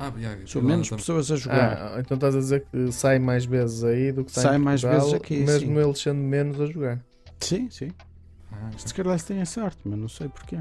Ah, 0.00 0.12
yeah, 0.16 0.44
São 0.46 0.60
menos 0.60 0.90
pessoas 0.90 1.30
a 1.30 1.36
jogar. 1.36 1.72
Ah, 1.94 2.00
então 2.00 2.16
estás 2.16 2.34
a 2.34 2.38
dizer 2.40 2.66
que 2.66 2.90
sai 2.90 3.20
mais 3.20 3.44
vezes 3.44 3.84
aí 3.84 4.10
do 4.10 4.24
que 4.24 4.32
sai, 4.32 4.42
Sai 4.44 4.56
em 4.56 4.58
mais 4.58 4.80
Portugal, 4.80 5.06
vezes 5.06 5.14
aqui, 5.20 5.36
Mesmo 5.38 5.80
sim. 5.80 5.86
eles 5.86 5.98
sendo 6.00 6.18
menos 6.20 6.60
a 6.60 6.66
jogar. 6.66 7.00
Sim, 7.38 7.70
sim. 7.70 7.90
Ah, 8.50 8.66
ok. 8.72 8.78
Se 8.78 8.92
calhar 8.94 9.14
a 9.14 9.44
sorte, 9.46 9.78
mas 9.84 9.96
não 9.98 10.08
sei 10.08 10.28
porquê. 10.28 10.58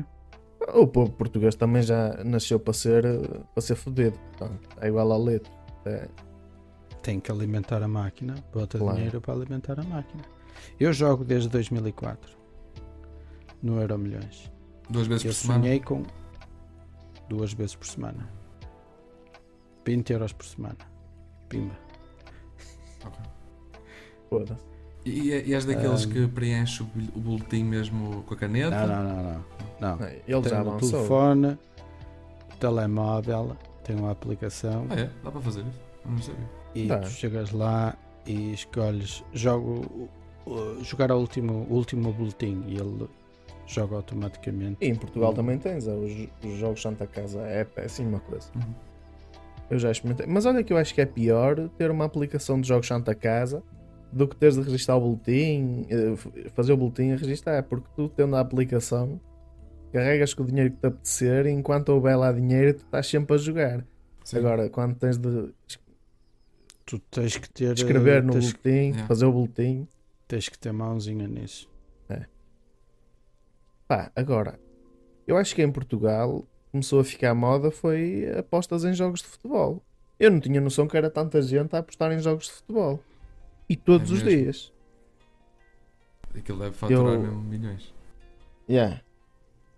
O 0.76 0.86
povo 0.88 1.12
português 1.14 1.56
também 1.56 1.82
já 1.82 2.24
nasceu 2.24 2.60
para 2.60 2.74
ser, 2.74 3.04
para 3.54 3.62
ser 3.62 3.76
fodido. 3.76 4.18
É 4.80 4.88
igual 4.88 5.12
ao 5.12 5.22
leite. 5.22 5.52
É, 5.86 6.08
Tem 7.02 7.20
que 7.20 7.32
alimentar 7.32 7.82
a 7.82 7.88
máquina, 7.88 8.36
bota 8.54 8.78
Claro. 8.78 8.96
dinheiro 8.96 9.20
para 9.20 9.34
alimentar 9.34 9.80
a 9.80 9.84
máquina. 9.84 10.24
Eu 10.80 10.92
jogo 10.94 11.24
desde 11.24 11.50
2004 11.50 12.38
no 13.62 13.80
Euro 13.82 13.98
Milhões. 13.98 14.52
Duas 14.90 15.08
vezes 15.08 15.26
Eu 15.26 15.32
por 15.32 15.36
semana. 15.38 15.62
sonhei 15.64 15.80
com 15.80 16.04
duas 17.30 17.54
vezes 17.54 17.76
por 17.76 17.88
semana. 17.88 18.30
20 19.86 20.14
euros 20.14 20.34
por 20.34 20.46
semana. 20.46 20.78
Pimba. 21.50 21.76
Ok. 24.32 24.56
E, 25.06 25.30
e 25.30 25.54
és 25.54 25.66
daqueles 25.66 26.06
Ahm. 26.06 26.12
que 26.12 26.28
preenche 26.30 26.82
o, 26.82 26.86
boletim 27.20 27.64
mesmo 27.66 28.24
com 28.24 28.34
a 28.34 28.38
caneta? 28.38 28.88
Não, 28.88 29.04
não, 29.04 29.14
não, 29.24 29.24
não. 29.82 29.98
não. 29.98 30.08
Ele 30.08 30.24
já 30.28 30.42
Tem 30.42 30.64
no 30.64 30.70
avançou. 30.72 30.90
telefone, 30.92 31.60
telemóvel, 32.60 33.58
tem 33.84 33.96
uma 33.98 34.12
aplicação 34.12 34.88
Ah, 34.90 34.96
é? 35.02 35.10
Dá 35.24 35.30
para 35.32 35.42
fazer 35.42 35.62
isso? 35.66 35.80
Eu 36.06 36.12
Não 36.12 36.18
sabia. 36.20 36.50
e 36.76 36.88
Dá. 36.88 37.00
tu 37.00 37.10
chegas 37.10 37.52
lá 37.52 37.96
e 38.26 38.54
escolhes 38.54 39.24
jogo, 39.34 40.10
jogar 40.82 41.12
o 41.12 41.20
último, 41.20 41.66
o 41.70 41.74
último 41.74 42.12
boletim 42.14 42.64
e 42.68 42.76
ele 42.76 43.08
joga 43.66 43.96
automaticamente. 43.96 44.78
E 44.82 44.88
em 44.88 44.96
Portugal 44.96 45.34
também 45.34 45.58
tens, 45.58 45.88
é, 45.88 45.94
os, 45.94 46.12
os 46.44 46.58
jogos 46.58 46.82
Santa 46.82 47.08
Casa 47.08 47.42
é 47.42 47.64
péssima 47.64 48.20
coisa. 48.20 48.50
Uhum. 48.56 48.74
Eu 49.70 49.80
já 49.80 49.92
experimentei. 49.92 50.26
Mas 50.28 50.46
olha 50.46 50.64
que 50.64 50.74
eu 50.74 50.78
acho 50.78 50.94
que 50.94 51.02
é 51.02 51.06
pior 51.06 51.70
ter 51.78 51.90
uma 51.90 52.06
aplicação 52.06 52.60
de 52.60 52.68
jogos 52.68 52.88
Santa 52.88 53.16
Casa 53.16 53.64
do 54.12 54.28
que 54.28 54.36
teres 54.36 54.56
de 54.56 54.62
registrar 54.62 54.98
o 54.98 55.02
boletim, 55.02 55.88
eh, 55.90 56.50
fazer 56.54 56.74
o 56.74 56.78
boletim 56.78 57.04
e 57.04 57.16
registrar, 57.16 57.64
porque 57.64 57.88
tu 57.96 58.08
tendo 58.10 58.36
a 58.36 58.40
aplicação 58.42 59.20
carregas 59.92 60.34
com 60.34 60.44
o 60.44 60.46
dinheiro 60.46 60.72
que 60.72 60.78
te 60.78 60.88
apetecer 60.88 61.46
e 61.46 61.52
enquanto 61.52 61.90
houver 61.90 62.16
lá 62.16 62.32
dinheiro 62.32 62.74
tu 62.76 62.84
estás 62.84 63.08
sempre 63.08 63.36
a 63.36 63.38
jogar. 63.38 63.86
Sim. 64.24 64.38
Agora, 64.38 64.70
quando 64.70 64.96
tens 64.96 65.18
de 65.18 65.52
Tu 66.86 67.00
tens 67.00 67.38
que 67.38 67.50
ter, 67.50 67.74
escrever 67.74 68.22
uh, 68.22 68.26
no 68.26 68.34
tens, 68.34 68.54
boletim, 68.54 68.94
fazer 69.08 69.26
o 69.26 69.32
boletim, 69.32 69.88
tens 70.28 70.50
que 70.50 70.58
ter 70.58 70.72
mãozinha 70.72 71.28
nisso. 71.28 71.70
Pá, 73.88 74.12
agora, 74.16 74.60
eu 75.28 75.38
acho 75.38 75.54
que 75.56 75.62
em 75.62 75.72
Portugal 75.72 76.46
começou 76.72 77.00
a 77.00 77.04
ficar 77.04 77.34
moda 77.36 77.70
foi 77.70 78.26
apostas 78.38 78.84
em 78.84 78.94
jogos 78.94 79.22
de 79.22 79.28
futebol. 79.28 79.84
Eu 80.20 80.32
não 80.32 80.40
tinha 80.40 80.62
noção 80.62 80.88
que 80.88 80.96
era 80.98 81.10
tanta 81.10 81.42
gente 81.42 81.76
a 81.76 81.80
apostar 81.80 82.12
em 82.12 82.20
jogos 82.20 82.46
de 82.46 82.52
futebol. 82.54 83.00
E 83.70 83.76
todos 83.76 84.10
É 84.10 84.14
os 84.14 84.24
mesmo. 84.24 84.40
dias. 84.44 84.74
Aquilo 86.36 86.60
deve 86.60 86.76
faturar 86.76 87.14
Eu- 87.14 87.22
mesmo 87.22 87.42
milhões. 87.44 87.94
Yeah. 88.70 89.02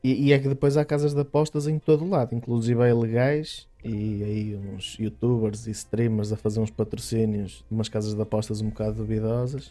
E, 0.04 0.28
e 0.28 0.34
é 0.34 0.40
que 0.40 0.48
depois 0.48 0.78
há 0.78 0.86
casas 0.86 1.14
de 1.14 1.20
apostas 1.20 1.68
em 1.68 1.80
todo 1.80 2.08
lado, 2.08 2.36
inclusive 2.36 2.80
é 2.88 2.94
legais, 2.94 3.68
e 3.84 4.24
aí 4.24 4.56
uns 4.56 4.98
youtubers 5.00 5.66
e 5.66 5.72
streamers 5.72 6.32
a 6.32 6.38
fazer 6.38 6.60
uns 6.60 6.70
patrocínios 6.70 7.66
de 7.68 7.74
umas 7.74 7.90
casas 7.90 8.14
de 8.14 8.22
apostas 8.22 8.62
um 8.62 8.70
bocado 8.70 8.98
duvidosas. 8.98 9.70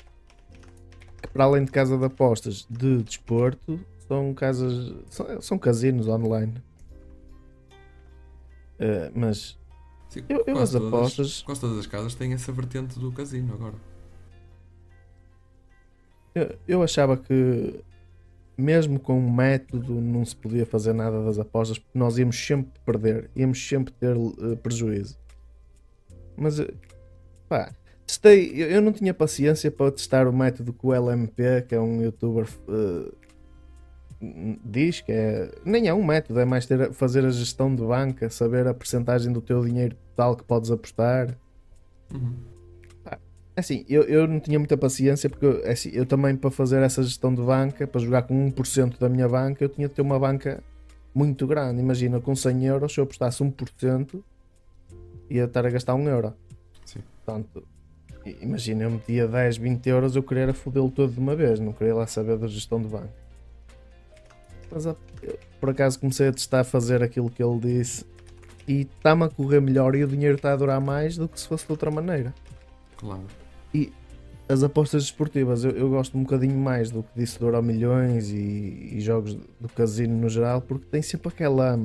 Para 1.33 1.45
além 1.45 1.65
de 1.65 1.71
casa 1.73 1.97
de 1.99 2.05
apostas 2.05 2.67
de 2.71 3.03
desporto, 3.03 3.81
são 4.07 4.33
casas. 4.35 4.95
são, 5.11 5.41
são 5.41 5.59
casinos 5.59 6.07
online. 6.09 6.55
Eh, 8.79 9.11
mas 9.15 9.59
Sim, 10.09 10.25
Eu- 10.29 10.45
eu 10.47 10.59
as 10.59 10.71
todas- 10.71 10.87
apostas- 10.89 11.43
Quase 11.43 11.61
todas 11.61 11.79
as 11.79 11.87
casas 11.89 12.15
têm 12.15 12.33
essa 12.33 12.53
vertente 12.53 12.99
do 13.01 13.11
casino 13.11 13.53
agora. 13.55 13.75
eu, 16.35 16.57
eu 16.69 16.83
achava 16.83 17.17
que 17.17 17.81
mesmo 18.57 19.01
com 19.01 19.19
o 19.19 19.33
método 19.33 19.95
não 20.01 20.25
se 20.25 20.37
podia 20.37 20.65
fazer 20.67 20.93
nada 20.93 21.25
das 21.25 21.39
apostas 21.39 21.79
porque 21.79 21.99
nós 21.99 22.17
íamos 22.19 22.37
sempre 22.37 22.73
perder, 22.85 23.31
íamos 23.35 23.67
sempre 23.67 23.93
ter 23.95 24.17
eh, 24.17 24.57
prejuízo. 24.57 25.19
Mas 26.37 26.61
eh, 26.61 26.73
pá, 27.49 27.73
testei, 28.15 28.53
eu, 28.55 28.69
eu 28.69 28.83
não 28.83 28.93
tinha 28.93 29.13
paciência 29.13 29.71
para 29.71 29.91
testar 29.91 30.27
o 30.29 30.33
método 30.33 30.73
que 30.73 30.87
o 30.87 30.95
LMP, 30.95 31.63
que 31.69 31.75
é 31.75 31.81
um 31.81 32.03
youtuber, 32.03 32.47
eh, 32.69 33.13
diz 34.65 35.01
que 35.01 35.13
é. 35.13 35.51
Nem 35.65 35.89
é 35.89 35.95
um 35.95 36.05
método, 36.05 36.41
é 36.41 36.45
mais 36.45 36.67
ter, 36.67 36.93
fazer 36.93 37.25
a 37.25 37.31
gestão 37.31 37.75
de 37.75 37.83
banca, 37.83 38.31
saber 38.31 38.67
a 38.67 38.75
percentagem 38.75 39.33
do 39.33 39.41
teu 39.41 39.65
dinheiro 39.65 39.97
total 40.11 40.37
que 40.37 40.45
podes 40.45 40.71
apostar. 40.71 41.37
Uhum. 42.13 42.35
Assim, 43.57 43.85
eu, 43.89 44.03
eu 44.03 44.27
não 44.27 44.41
tinha 44.41 44.59
muita 44.59 44.77
paciência 44.77 45.31
porque 45.31 45.47
eu, 45.47 45.71
assim, 45.71 45.89
eu 45.93 46.05
também 46.05 46.35
para 46.35 46.51
fazer 46.51 46.83
essa 46.83 47.05
gestão 47.05 47.33
de 47.33 47.41
banca, 47.41 47.87
para 47.87 48.01
jogar 48.01 48.23
com 48.23 48.51
1% 48.51 48.99
da 48.99 49.09
minha 49.09 49.29
banca, 49.29 49.63
eu 49.63 49.69
tinha 49.69 49.87
de 49.87 49.95
ter 49.95 50.03
uma 50.03 50.19
banca 50.19 50.63
muito 51.15 51.47
grande. 51.47 51.81
Imagina, 51.81 52.21
com 52.21 52.35
100 52.35 52.67
euros, 52.67 52.93
se 52.93 52.99
eu 52.99 53.05
apostasse 53.05 53.45
1%, 53.45 54.21
ia 55.31 55.45
estar 55.45 55.65
a 55.65 55.71
gastar 55.71 55.95
1 55.95 56.09
euro. 56.09 56.35
Sim. 56.85 56.99
Portanto, 57.25 57.65
imagina, 58.41 58.85
eu 58.85 58.91
metia 58.91 59.27
10, 59.27 59.57
20 59.59 59.87
euros, 59.89 60.17
eu 60.17 60.23
queria 60.23 60.45
era 60.45 60.55
fodê-lo 60.55 60.91
todo 60.91 61.13
de 61.13 61.19
uma 61.19 61.35
vez, 61.35 61.61
não 61.61 61.73
queria 61.73 61.95
lá 61.95 62.07
saber 62.07 62.37
da 62.37 62.47
gestão 62.47 62.81
de 62.81 62.89
banca. 62.89 63.13
Mas 64.71 64.87
ah, 64.87 64.97
por 65.61 65.71
acaso 65.71 65.99
comecei 65.99 66.29
a 66.29 66.33
testar 66.33 66.61
a 66.61 66.65
fazer 66.65 67.03
aquilo 67.03 67.31
que 67.31 67.43
ele 67.43 67.59
disse 67.59 68.05
e 68.67 68.83
está-me 68.83 69.25
a 69.25 69.29
correr 69.29 69.61
melhor 69.61 69.95
e 69.95 70.03
o 70.03 70.09
dinheiro 70.09 70.37
está 70.37 70.53
a 70.53 70.57
durar 70.57 70.81
mais 70.81 71.17
do 71.17 71.29
que 71.29 71.39
se 71.39 71.47
fosse 71.47 71.67
de 71.67 71.73
outra 71.73 71.91
maneira 71.91 72.35
Claro. 72.97 73.25
as 74.49 74.63
apostas 74.63 75.03
desportivas 75.05 75.65
eu, 75.65 75.71
eu 75.73 75.89
gosto 75.91 76.17
um 76.17 76.23
bocadinho 76.23 76.59
mais 76.59 76.91
do 76.91 77.03
que 77.03 77.11
disse 77.17 77.39
do 77.39 77.47
Euro 77.47 77.63
Milhões 77.63 78.31
e, 78.31 78.91
e 78.95 79.01
jogos 79.01 79.35
do 79.35 79.69
casino 79.75 80.17
no 80.17 80.29
geral, 80.29 80.61
porque 80.61 80.87
tem 80.91 81.03
sempre 81.03 81.29
aquela. 81.29 81.79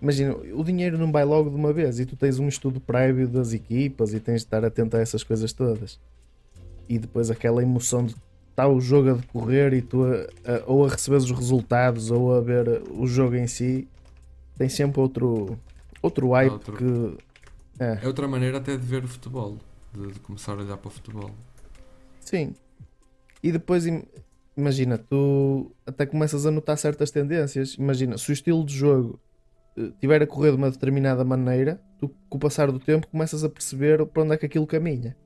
Imagina, 0.00 0.34
o 0.34 0.64
dinheiro 0.64 0.96
não 0.96 1.12
vai 1.12 1.24
logo 1.24 1.50
de 1.50 1.56
uma 1.56 1.72
vez 1.72 2.00
e 2.00 2.06
tu 2.06 2.16
tens 2.16 2.38
um 2.38 2.48
estudo 2.48 2.80
prévio 2.80 3.28
das 3.28 3.52
equipas 3.52 4.14
e 4.14 4.20
tens 4.20 4.36
de 4.40 4.46
estar 4.46 4.64
atento 4.64 4.96
a 4.96 5.00
essas 5.00 5.22
coisas 5.22 5.52
todas. 5.52 6.00
E 6.88 6.98
depois 6.98 7.30
aquela 7.30 7.62
emoção 7.62 8.06
de 8.06 8.14
estar 8.50 8.66
o 8.68 8.80
jogo 8.80 9.10
a 9.10 9.12
decorrer 9.14 9.74
e 9.74 9.82
tu 9.82 10.02
a- 10.04 10.52
a- 10.52 10.62
ou 10.66 10.86
a 10.86 10.88
receber 10.88 11.16
os 11.18 11.30
resultados 11.30 12.10
ou 12.10 12.34
a 12.34 12.40
ver 12.40 12.82
o 12.90 13.06
jogo 13.06 13.36
em 13.36 13.46
si, 13.46 13.86
tem 14.56 14.68
sempre 14.70 15.00
outro, 15.00 15.58
outro 16.02 16.30
hype 16.30 16.52
Outro- 16.52 16.76
que. 16.76 17.18
É. 17.82 17.98
É 18.02 18.06
outra 18.06 18.26
maneira 18.26 18.58
até 18.58 18.76
de 18.76 18.84
ver 18.86 19.04
o 19.04 19.08
futebol. 19.08 19.58
De, 19.92 20.12
de 20.12 20.20
começar 20.20 20.52
a 20.52 20.56
olhar 20.62 20.76
para 20.76 20.88
o 20.88 20.90
futebol. 20.90 21.30
Sim. 22.20 22.54
E 23.42 23.50
depois 23.52 23.86
im- 23.86 24.02
imagina, 24.56 24.96
tu 24.98 25.70
até 25.86 26.06
começas 26.06 26.46
a 26.46 26.50
notar 26.50 26.76
certas 26.78 27.10
tendências. 27.10 27.74
Imagina, 27.74 28.16
se 28.16 28.30
o 28.30 28.32
estilo 28.32 28.64
de 28.64 28.74
jogo 28.74 29.18
eh, 29.76 29.90
tiver 30.00 30.22
a 30.22 30.26
correr 30.26 30.50
de 30.52 30.56
uma 30.56 30.70
determinada 30.70 31.24
maneira, 31.24 31.80
tu 31.98 32.08
com 32.28 32.36
o 32.36 32.40
passar 32.40 32.70
do 32.70 32.78
tempo 32.78 33.06
começas 33.08 33.44
a 33.44 33.48
perceber 33.48 34.04
para 34.06 34.22
onde 34.22 34.34
é 34.34 34.36
que 34.36 34.46
aquilo 34.46 34.66
caminha. 34.66 35.16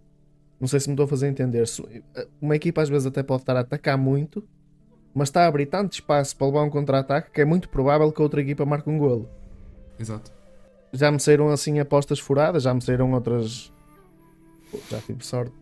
Não 0.60 0.68
sei 0.68 0.80
se 0.80 0.88
me 0.88 0.94
estou 0.94 1.04
a 1.04 1.08
fazer 1.08 1.28
entender. 1.28 1.64
Eh, 2.14 2.26
Uma 2.40 2.56
equipa 2.56 2.82
às 2.82 2.88
vezes 2.88 3.06
até 3.06 3.22
pode 3.22 3.42
estar 3.42 3.56
a 3.56 3.60
atacar 3.60 3.98
muito, 3.98 4.46
mas 5.14 5.28
está 5.28 5.44
a 5.44 5.46
abrir 5.46 5.66
tanto 5.66 5.92
espaço 5.92 6.36
para 6.36 6.46
levar 6.46 6.62
um 6.62 6.70
contra-ataque 6.70 7.30
que 7.30 7.40
é 7.40 7.44
muito 7.44 7.68
provável 7.68 8.10
que 8.10 8.20
a 8.20 8.24
outra 8.24 8.40
equipa 8.40 8.64
marque 8.64 8.88
um 8.90 8.98
golo. 8.98 9.28
Exato. 9.98 10.32
Já 10.92 11.10
me 11.10 11.18
saíram 11.20 11.48
assim 11.50 11.78
apostas 11.80 12.18
furadas, 12.18 12.62
já 12.62 12.72
me 12.72 12.80
saíram 12.80 13.12
outras. 13.12 13.72
Pô, 14.70 14.78
Já 14.90 15.00
tive 15.00 15.24
sorte. 15.24 15.54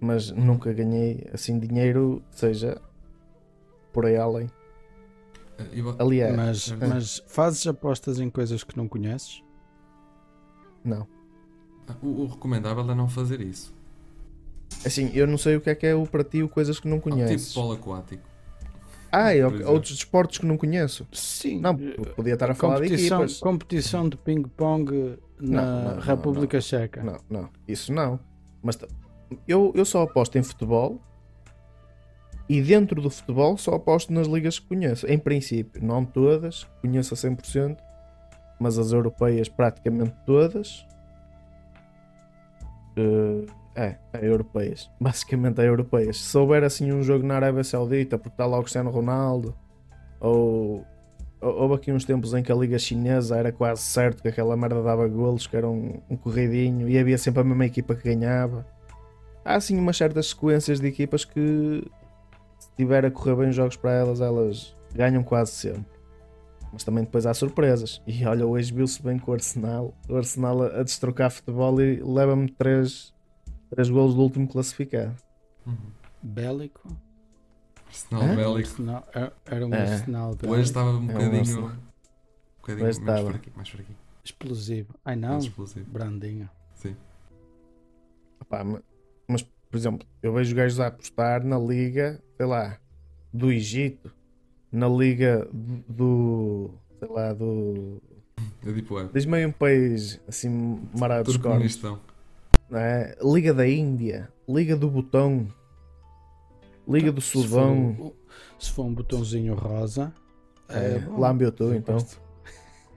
Mas 0.00 0.30
nunca 0.30 0.72
ganhei 0.72 1.28
assim 1.32 1.58
dinheiro, 1.58 2.22
seja 2.30 2.80
por 3.92 4.06
aí 4.06 4.16
além. 4.16 4.48
Eh, 5.72 5.78
e 5.78 5.82
Aliás, 5.98 6.36
Mas, 6.36 6.72
é. 6.72 6.86
mas 6.86 7.22
fazes 7.28 7.66
apostas 7.66 8.18
em 8.20 8.30
coisas 8.30 8.64
que 8.64 8.76
não 8.76 8.88
conheces? 8.88 9.42
não. 10.84 11.06
o, 12.02 12.06
o 12.22 12.26
recomendável 12.26 12.88
é 12.90 12.94
não 12.94 13.08
fazer 13.08 13.40
isso. 13.40 13.74
Assim, 14.86 15.10
eu 15.12 15.26
não 15.26 15.36
sei 15.36 15.56
o 15.56 15.60
que 15.60 15.68
é 15.70 15.74
que 15.74 15.86
é 15.86 15.94
o 15.94 16.06
para 16.06 16.22
ti, 16.24 16.42
o 16.42 16.48
coisas 16.48 16.78
que 16.80 16.88
não 16.88 16.98
Ah, 16.98 17.00
conheces. 17.00 17.48
Tipo 17.48 17.60
polo 17.60 17.72
aquático. 17.74 18.22
Ah, 19.12 19.34
é, 19.34 19.38
exemplo. 19.38 19.68
outros 19.72 19.94
desportos 19.96 20.38
que 20.38 20.46
não 20.46 20.56
conheço. 20.56 21.06
Sim. 21.12 21.60
Não, 21.60 21.76
podia 22.14 22.34
estar 22.34 22.48
a 22.50 22.54
falar 22.54 22.76
de 22.76 22.82
competição, 22.88 23.18
equipas. 23.24 23.40
competição 23.40 24.08
de 24.08 24.16
ping-pong 24.16 25.18
na 25.40 25.62
Não, 25.62 25.84
não, 25.84 25.94
não, 25.96 26.00
República 26.00 26.60
Checa. 26.60 27.02
Não, 27.02 27.18
não, 27.28 27.48
isso 27.66 27.92
não. 27.92 28.20
Mas 28.62 28.78
eu, 29.48 29.72
eu 29.74 29.84
só 29.84 30.02
aposto 30.02 30.38
em 30.38 30.42
futebol 30.44 31.00
e 32.50 32.60
dentro 32.60 33.00
do 33.00 33.08
futebol 33.08 33.56
só 33.56 33.74
aposto 33.74 34.12
nas 34.12 34.26
ligas 34.26 34.58
que 34.58 34.66
conheço. 34.66 35.06
Em 35.06 35.16
princípio, 35.16 35.80
não 35.84 36.04
todas, 36.04 36.64
conheço 36.82 37.14
a 37.14 37.16
100%, 37.16 37.78
mas 38.58 38.76
as 38.76 38.90
europeias 38.90 39.48
praticamente 39.48 40.12
todas. 40.26 40.84
Eh, 42.96 43.46
é, 43.76 43.96
é 44.12 44.26
europeias. 44.26 44.90
Basicamente 45.00 45.60
é 45.60 45.66
europeias. 45.68 46.16
Se 46.16 46.36
houver 46.36 46.64
assim 46.64 46.92
um 46.92 47.04
jogo 47.04 47.24
na 47.24 47.36
Arábia 47.36 47.62
Saudita, 47.62 48.18
porque 48.18 48.34
está 48.34 48.46
lá 48.46 48.58
o 48.58 48.62
Cristiano 48.62 48.90
Ronaldo, 48.90 49.54
ou 50.18 50.84
Hou- 51.40 51.54
Houve 51.62 51.74
aqui 51.76 51.92
uns 51.92 52.04
tempos 52.04 52.34
em 52.34 52.42
que 52.42 52.50
a 52.50 52.54
Liga 52.56 52.78
Chinesa 52.80 53.36
era 53.36 53.52
quase 53.52 53.82
certo 53.82 54.22
que 54.22 54.28
aquela 54.28 54.56
merda 54.56 54.82
dava 54.82 55.06
golos, 55.06 55.46
que 55.46 55.56
era 55.56 55.68
um, 55.68 56.00
um 56.10 56.16
corridinho 56.16 56.88
e 56.88 56.98
havia 56.98 57.16
sempre 57.16 57.42
a 57.42 57.44
mesma 57.44 57.64
equipa 57.64 57.94
que 57.94 58.12
ganhava. 58.12 58.66
há 59.44 59.54
assim 59.54 59.78
umas 59.78 59.96
certas 59.96 60.30
sequências 60.30 60.80
de 60.80 60.88
equipas 60.88 61.24
que 61.24 61.82
se 62.60 62.68
tiver 62.76 63.04
a 63.04 63.10
correr 63.10 63.34
bem 63.34 63.48
os 63.48 63.56
jogos 63.56 63.76
para 63.76 63.90
elas, 63.92 64.20
elas 64.20 64.76
ganham 64.94 65.22
quase 65.24 65.50
sempre. 65.52 65.98
Mas 66.72 66.84
também 66.84 67.02
depois 67.02 67.26
há 67.26 67.34
surpresas. 67.34 68.00
E 68.06 68.24
olha, 68.24 68.46
hoje 68.46 68.72
viu-se 68.72 69.02
bem 69.02 69.18
com 69.18 69.32
o 69.32 69.34
Arsenal. 69.34 69.92
O 70.08 70.14
Arsenal 70.16 70.62
a, 70.62 70.80
a 70.80 70.82
destrocar 70.84 71.28
futebol 71.30 71.80
e 71.80 72.00
leva-me 72.00 72.48
3, 72.52 73.12
três 73.70 73.90
golos 73.90 74.14
do 74.14 74.20
último 74.22 74.46
classificado. 74.46 75.16
Uhum. 75.66 75.74
Bélico. 76.22 76.86
Arsenal 77.88 78.22
Hã? 78.22 78.36
bélico. 78.36 78.58
Arsenal- 78.58 79.08
era- 79.12 79.66
um 79.66 79.74
É. 79.74 79.80
arsenal 79.92 80.28
bélico. 80.36 80.52
Hoje 80.52 80.62
estava 80.62 80.90
um 80.90 80.94
É 80.94 80.98
um 80.98 81.06
bocadinho. 81.08 81.38
Arsenal. 81.40 81.64
um 81.64 81.70
bocadinho 82.60 82.86
Hoje 82.86 83.00
menos 83.00 83.10
estava. 83.16 83.30
fraquinho. 83.30 83.56
Mais 83.56 83.68
fraquinho. 83.68 83.98
explosivo. 84.22 84.94
Ai 85.04 85.16
não, 85.16 85.28
Mais 85.30 85.44
explosivo. 85.44 85.90
brandinho. 85.90 86.48
Sim. 86.74 86.94
Ma- 88.48 88.82
mas, 89.28 89.42
por 89.42 89.76
exemplo, 89.76 90.06
eu 90.22 90.32
vejo 90.32 90.54
gajos 90.54 90.78
a 90.80 90.86
apostar 90.88 91.44
na 91.44 91.58
liga, 91.58 92.22
sei 92.40 92.46
lá, 92.46 92.78
do 93.30 93.52
Egito, 93.52 94.10
na 94.72 94.88
liga 94.88 95.46
do. 95.86 96.70
sei 96.98 97.08
lá, 97.08 97.34
do. 97.34 98.00
É 98.66 98.72
tipo 98.72 98.98
é. 98.98 99.08
Diz-me 99.12 99.36
aí 99.36 99.44
um 99.44 99.52
país 99.52 100.18
assim 100.26 100.80
marado 100.98 101.24
dos 101.24 101.36
cornos. 101.36 101.78
É? 102.72 103.14
Liga 103.22 103.52
da 103.52 103.68
Índia, 103.68 104.32
Liga 104.48 104.74
do 104.74 104.88
Botão, 104.88 105.48
Liga 106.88 107.12
do 107.12 107.20
Se 107.20 107.42
Sudão. 107.42 107.94
for, 107.94 108.14
se 108.58 108.70
for 108.72 108.86
um 108.86 108.94
botãozinho 108.94 109.54
rosa, 109.54 110.10
é, 110.66 110.96
É. 110.96 111.08
Lambeu 111.10 111.52
tu, 111.52 111.74
então. 111.74 111.98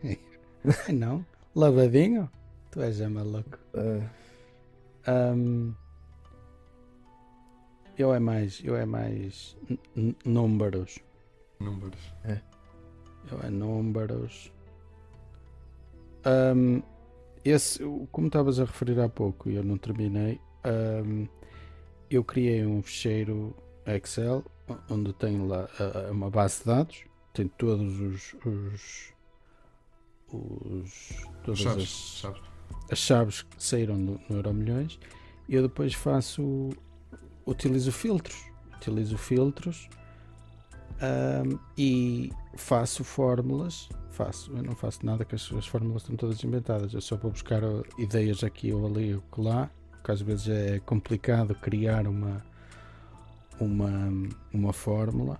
não, 0.87 1.25
lavadinho? 1.53 2.29
Tu 2.71 2.81
és 2.81 2.95
já 2.95 3.09
maluco. 3.09 3.59
É, 3.73 4.03
Ahm, 5.05 5.73
eu 7.97 8.13
é 8.13 8.19
mais, 8.19 8.61
eu 8.63 8.75
é 8.75 8.85
mais 8.85 9.55
números. 10.25 10.99
Números. 11.59 11.99
Eu 13.31 13.39
é 13.43 13.49
números. 13.49 14.51
Ahm, 16.25 16.81
esse, 17.43 17.83
o- 17.83 18.07
como 18.11 18.27
estavas 18.27 18.59
a 18.59 18.65
referir 18.65 18.99
há 18.99 19.09
pouco 19.09 19.49
e 19.49 19.55
eu 19.55 19.63
não 19.63 19.77
terminei, 19.77 20.39
ahm, 20.63 21.25
eu 22.09 22.23
criei 22.23 22.65
um 22.65 22.81
fecheiro 22.81 23.55
Excel 23.85 24.43
onde 24.89 25.11
tenho 25.13 25.45
lá 25.47 25.67
ah, 25.79 26.09
uma 26.11 26.29
base 26.29 26.59
de 26.59 26.65
dados, 26.65 27.03
tem 27.33 27.47
todos 27.49 27.99
os, 27.99 28.33
os, 28.45 29.13
os 30.31 31.25
todas 31.43 31.59
Chaves. 31.59 31.83
as, 31.83 31.89
Chaves. 32.21 32.41
as 32.91 32.97
chaves 32.99 33.41
que 33.41 33.63
saíram 33.63 33.97
no, 33.97 34.19
no 34.29 34.35
Euromilhões 34.37 34.97
e 35.49 35.55
eu 35.55 35.61
depois 35.63 35.93
faço 35.93 36.69
utilizo 37.45 37.91
filtros. 37.91 38.45
Utilizo 38.77 39.17
filtros 39.17 39.89
ahm, 41.01 41.57
e 41.77 42.31
faço 42.55 43.03
fórmulas. 43.03 43.89
Faço, 44.11 44.51
eu 44.55 44.61
não 44.61 44.75
faço 44.75 45.05
nada 45.05 45.25
que 45.25 45.33
as, 45.33 45.51
as 45.53 45.65
fórmulas 45.65 46.03
estão 46.03 46.15
todas 46.15 46.43
inventadas. 46.43 46.93
Eu 46.93 47.01
só 47.01 47.15
vou 47.15 47.31
buscar 47.31 47.61
ideias 47.97 48.43
aqui 48.43 48.71
ou 48.71 48.85
ali 48.85 49.15
ou 49.15 49.43
lá 49.43 49.69
porque 50.03 50.11
às 50.11 50.21
vezes 50.21 50.49
é 50.49 50.79
complicado 50.79 51.55
criar 51.55 52.05
uma 52.05 52.43
uma, 53.59 54.11
uma 54.51 54.73
fórmula. 54.73 55.39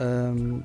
Ahm, 0.00 0.62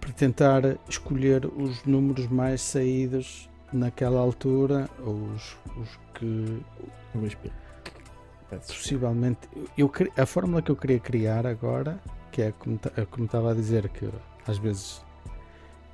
para 0.00 0.12
tentar 0.12 0.62
escolher 0.88 1.46
os 1.46 1.84
números 1.84 2.26
mais 2.26 2.60
saídos 2.60 3.48
naquela 3.72 4.18
altura, 4.18 4.88
os, 4.98 5.56
os 5.76 5.98
que 6.14 6.62
possivelmente. 8.50 9.40
Eu, 9.76 9.90
a 10.16 10.26
fórmula 10.26 10.62
que 10.62 10.70
eu 10.70 10.76
queria 10.76 10.98
criar 10.98 11.46
agora, 11.46 12.00
que 12.32 12.42
é 12.42 12.52
como, 12.52 12.78
como 13.10 13.24
estava 13.26 13.50
a 13.52 13.54
dizer, 13.54 13.88
que 13.88 14.08
às 14.46 14.58
vezes 14.58 15.04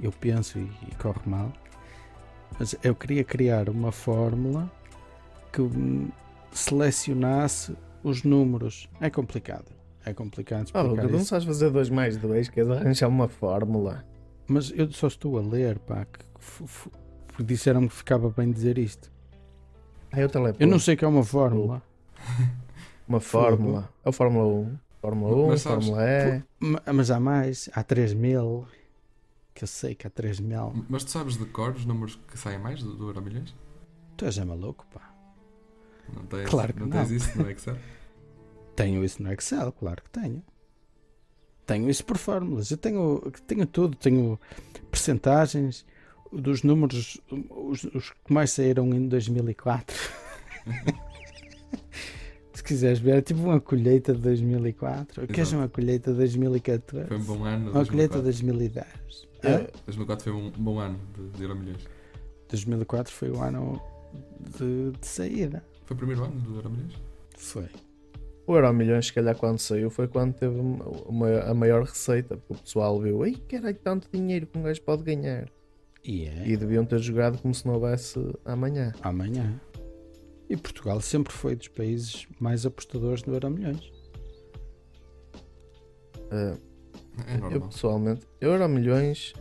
eu 0.00 0.12
penso 0.12 0.58
e, 0.58 0.62
e 0.90 0.94
corre 0.96 1.20
mal, 1.26 1.52
mas 2.58 2.76
eu 2.82 2.94
queria 2.94 3.24
criar 3.24 3.68
uma 3.68 3.90
fórmula 3.90 4.70
que 5.52 5.60
selecionasse 6.52 7.76
os 8.02 8.22
números. 8.22 8.88
É 9.00 9.10
complicado. 9.10 9.72
É 10.06 10.12
complicado 10.12 10.70
Oh, 10.74 10.80
explicar 10.80 11.08
não 11.08 11.18
isso. 11.18 11.26
sabes 11.26 11.46
fazer 11.46 11.70
2 11.70 11.88
mais 11.90 12.16
2, 12.16 12.48
queres 12.48 12.70
arranjar 12.70 13.08
uma 13.08 13.26
fórmula. 13.26 14.04
Mas 14.46 14.70
eu 14.76 14.90
só 14.92 15.06
estou 15.06 15.38
a 15.38 15.40
ler, 15.40 15.78
pá, 15.78 16.04
que 16.04 17.42
disseram-me 17.42 17.88
que 17.88 17.94
ficava 17.94 18.28
bem 18.28 18.50
dizer 18.52 18.76
isto. 18.76 19.10
Ah, 20.12 20.20
eu. 20.20 20.28
Eu 20.60 20.66
não 20.66 20.78
sei 20.78 20.94
que 20.94 21.04
é 21.04 21.08
uma 21.08 21.24
fórmula, 21.24 21.82
Uma 23.08 23.20
fórmula. 23.20 23.90
É 24.04 24.08
o 24.08 24.12
Fórmula 24.12 24.46
1. 24.46 24.78
Fórmula 25.00 25.36
1, 25.36 25.48
Mas 25.48 25.60
sabes- 25.60 25.86
Fórmula 25.86 26.04
E. 26.08 26.42
ma- 26.60 26.82
mas 26.94 27.10
há 27.10 27.20
mais, 27.20 27.68
há 27.74 27.82
3 27.82 28.14
mil, 28.14 28.66
que 29.54 29.64
eu 29.64 29.68
sei 29.68 29.94
que 29.94 30.06
há 30.06 30.10
3 30.10 30.40
mil. 30.40 30.84
Mas 30.88 31.04
tu 31.04 31.10
sabes 31.10 31.36
de 31.36 31.44
cor 31.44 31.72
os 31.74 31.84
números 31.84 32.18
que 32.28 32.38
saem 32.38 32.58
mais 32.58 32.82
do, 32.82 32.94
do 32.96 33.08
Euromilhões? 33.08 33.54
Tu 34.16 34.24
és 34.24 34.38
é 34.38 34.44
maluco, 34.44 34.86
pá. 34.92 35.12
Não 36.14 36.24
tens, 36.26 36.48
Claro 36.48 36.72
que 36.72 36.80
não 36.80 36.88
tens 36.88 37.10
não. 37.10 37.16
isso 37.16 37.38
no 37.38 37.50
Excel? 37.50 37.76
Tenho 38.76 39.04
isso 39.04 39.22
no 39.22 39.32
Excel, 39.32 39.70
claro 39.72 40.02
que 40.02 40.10
tenho. 40.10 40.42
Tenho 41.66 41.88
isso 41.88 42.04
por 42.04 42.18
fórmulas. 42.18 42.70
Eu 42.70 42.76
tenho, 42.76 43.20
tenho 43.46 43.64
tudo. 43.66 43.96
Tenho 43.96 44.38
percentagens 44.90 45.86
dos 46.32 46.62
números, 46.64 47.20
os, 47.30 47.84
os 47.84 48.10
que 48.10 48.32
mais 48.34 48.50
saíram 48.50 48.92
em 48.92 49.06
2004. 49.06 49.96
Se 52.64 52.68
quiseres 52.68 52.98
ver, 52.98 53.16
é 53.18 53.20
tipo 53.20 53.40
uma 53.42 53.60
colheita 53.60 54.14
de 54.14 54.20
2004. 54.22 55.26
Queres 55.26 55.38
Exato. 55.48 55.56
uma 55.62 55.68
colheita 55.68 56.10
de 56.12 56.16
2014? 56.16 57.06
Foi 57.08 57.16
um 57.18 57.22
bom 57.22 57.44
ano. 57.44 57.70
Uma 57.70 57.84
colheita 57.84 58.16
de 58.16 58.22
2004. 58.24 59.02
2010. 59.02 59.28
É. 59.42 59.48
Hã? 59.54 59.66
2004 59.84 60.24
foi 60.24 60.32
um 60.32 60.50
bom 60.50 60.78
ano 60.78 60.98
de, 61.14 61.28
de 61.36 61.42
Euromilhões. 61.42 61.82
2004 62.48 63.12
foi 63.12 63.30
o 63.30 63.38
ano 63.42 63.78
de, 64.58 64.92
de 64.98 65.06
saída. 65.06 65.62
Foi 65.84 65.94
o 65.94 65.98
primeiro 65.98 66.24
ano 66.24 66.40
do 66.40 66.54
Euromilhões? 66.56 66.94
Foi. 67.36 67.66
O 68.46 68.54
Euro 68.56 68.72
Milhões, 68.72 69.06
se 69.06 69.12
calhar, 69.12 69.36
quando 69.36 69.58
saiu, 69.58 69.90
foi 69.90 70.08
quando 70.08 70.32
teve 70.32 70.58
uma- 70.58 71.40
a 71.42 71.52
maior 71.52 71.82
receita. 71.84 72.36
Porque 72.38 72.54
o 72.54 72.56
pessoal 72.64 72.98
viu, 72.98 73.26
ei, 73.26 73.34
caralho, 73.34 73.76
tanto 73.84 74.08
dinheiro 74.10 74.46
que 74.46 74.58
um 74.58 74.62
gajo 74.62 74.80
pode 74.80 75.02
ganhar. 75.02 75.50
E 76.02 76.24
é. 76.24 76.48
E 76.48 76.56
deviam 76.56 76.84
ter 76.86 76.98
jogado 76.98 77.38
como 77.38 77.54
se 77.54 77.66
não 77.66 77.74
houvesse 77.74 78.18
amanhã. 78.44 78.92
Amanhã. 79.02 79.60
E 80.48 80.56
Portugal 80.56 81.00
sempre 81.00 81.32
foi 81.32 81.56
dos 81.56 81.68
países 81.68 82.26
mais 82.38 82.66
apostadores 82.66 83.24
no 83.24 83.34
Euro 83.34 83.50
Milhões. 83.50 83.92
Ah, 86.30 86.56
É 87.28 87.54
eu 87.54 87.60
pessoalmente, 87.62 88.26
Euro 88.40 88.68
Milhões, 88.68 89.32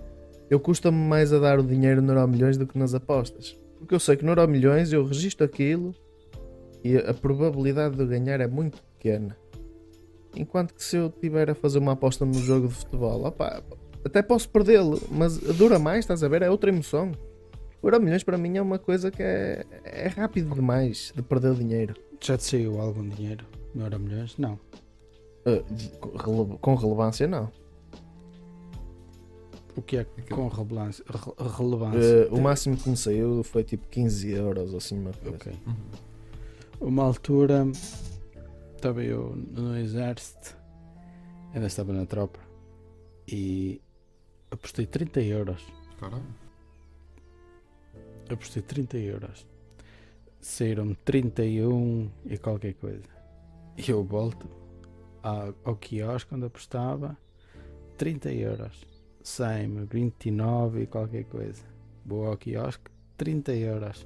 eu 0.49 0.59
custa-me 0.59 0.97
mais 0.97 1.33
a 1.33 1.39
dar 1.39 1.59
o 1.59 1.63
dinheiro 1.63 2.01
no 2.01 2.13
Euro 2.13 2.27
Milhões 2.27 2.57
do 2.57 2.67
que 2.67 2.77
nas 2.77 2.93
apostas. 2.93 3.57
Porque 3.79 3.95
eu 3.95 3.99
sei 3.99 4.15
que 4.15 4.23
no 4.23 4.31
Euro 4.31 4.47
Milhões 4.47 4.93
eu 4.93 5.03
registro 5.05 5.45
aquilo 5.45 5.93
e 6.83 6.97
a 6.97 7.13
probabilidade 7.13 7.95
de 7.95 8.01
eu 8.03 8.07
ganhar 8.07 8.39
é 8.39 8.47
muito 8.47 8.81
pequena. 8.97 9.35
Enquanto 10.35 10.73
que 10.73 10.83
se 10.83 10.97
eu 10.97 11.09
tiver 11.09 11.49
a 11.49 11.55
fazer 11.55 11.79
uma 11.79 11.91
aposta 11.93 12.25
no 12.25 12.33
jogo 12.35 12.67
de 12.67 12.73
futebol, 12.73 13.25
opá, 13.25 13.61
até 14.05 14.21
posso 14.21 14.49
perdê-lo, 14.49 14.99
mas 15.11 15.37
dura 15.37 15.77
mais, 15.77 15.99
estás 15.99 16.23
a 16.23 16.27
ver? 16.27 16.41
É 16.41 16.49
outra 16.49 16.69
emoção. 16.69 17.11
O 17.83 17.87
Euro 17.87 18.01
Milhões 18.01 18.23
para 18.23 18.37
mim 18.37 18.57
é 18.57 18.61
uma 18.61 18.79
coisa 18.79 19.11
que 19.11 19.21
é, 19.21 19.65
é 19.83 20.07
rápido 20.07 20.55
demais 20.55 21.11
de 21.15 21.21
perder 21.21 21.51
o 21.51 21.55
dinheiro. 21.55 21.93
Já 22.21 22.37
te 22.37 22.43
saiu 22.45 22.79
algum 22.79 23.07
dinheiro 23.07 23.45
no 23.75 23.83
Euro 23.83 23.99
Milhões? 23.99 24.37
Não. 24.37 24.57
De- 25.69 25.89
com 25.99 26.15
rele- 26.17 26.57
com 26.61 26.75
relevância, 26.75 27.27
não. 27.27 27.51
O 29.75 29.81
que 29.81 29.97
é 29.97 30.01
Aquele- 30.01 30.27
com 30.29 30.47
relevância? 30.47 31.03
re- 31.09 31.49
relevância? 31.57 32.27
Ah, 32.31 32.33
o 32.33 32.39
máximo 32.41 32.77
que 32.77 32.87
me 32.89 32.95
saiu 32.95 33.43
foi 33.43 33.63
tipo 33.63 33.85
15 33.89 34.31
euros, 34.31 34.71
ou 34.71 34.77
assim, 34.77 34.97
uma 34.97 35.11
coisa. 35.11 35.35
Ok. 35.35 35.53
Uhum. 35.67 35.75
Uma 36.87 37.03
altura 37.03 37.65
estava 38.75 39.03
eu 39.03 39.35
no 39.35 39.75
exército, 39.77 40.55
ainda 41.53 41.67
estava 41.67 41.91
na 41.91 42.05
tropa 42.05 42.39
e 43.27 43.81
apostei 44.51 44.85
30 44.85 45.21
euros. 45.21 45.65
Caralho. 45.99 46.23
Apostei 48.33 48.61
30 48.61 48.97
euros. 48.97 49.47
Saíram 50.39 50.93
31 51.05 52.09
e 52.25 52.37
qualquer 52.37 52.73
coisa. 52.73 53.09
E 53.77 53.89
eu 53.89 54.03
volto 54.03 54.47
ao, 55.23 55.75
quiosque 55.77 56.35
onde 56.35 56.45
apostava 56.45 57.17
30 57.97 58.31
euros. 58.33 58.85
Sai-me 59.23 59.85
29 59.85 60.81
e 60.83 60.87
qualquer 60.87 61.23
coisa. 61.25 61.63
Vou 62.05 62.27
ao 62.27 62.37
quiosque 62.37 62.91
30 63.17 63.53
euros. 63.53 64.05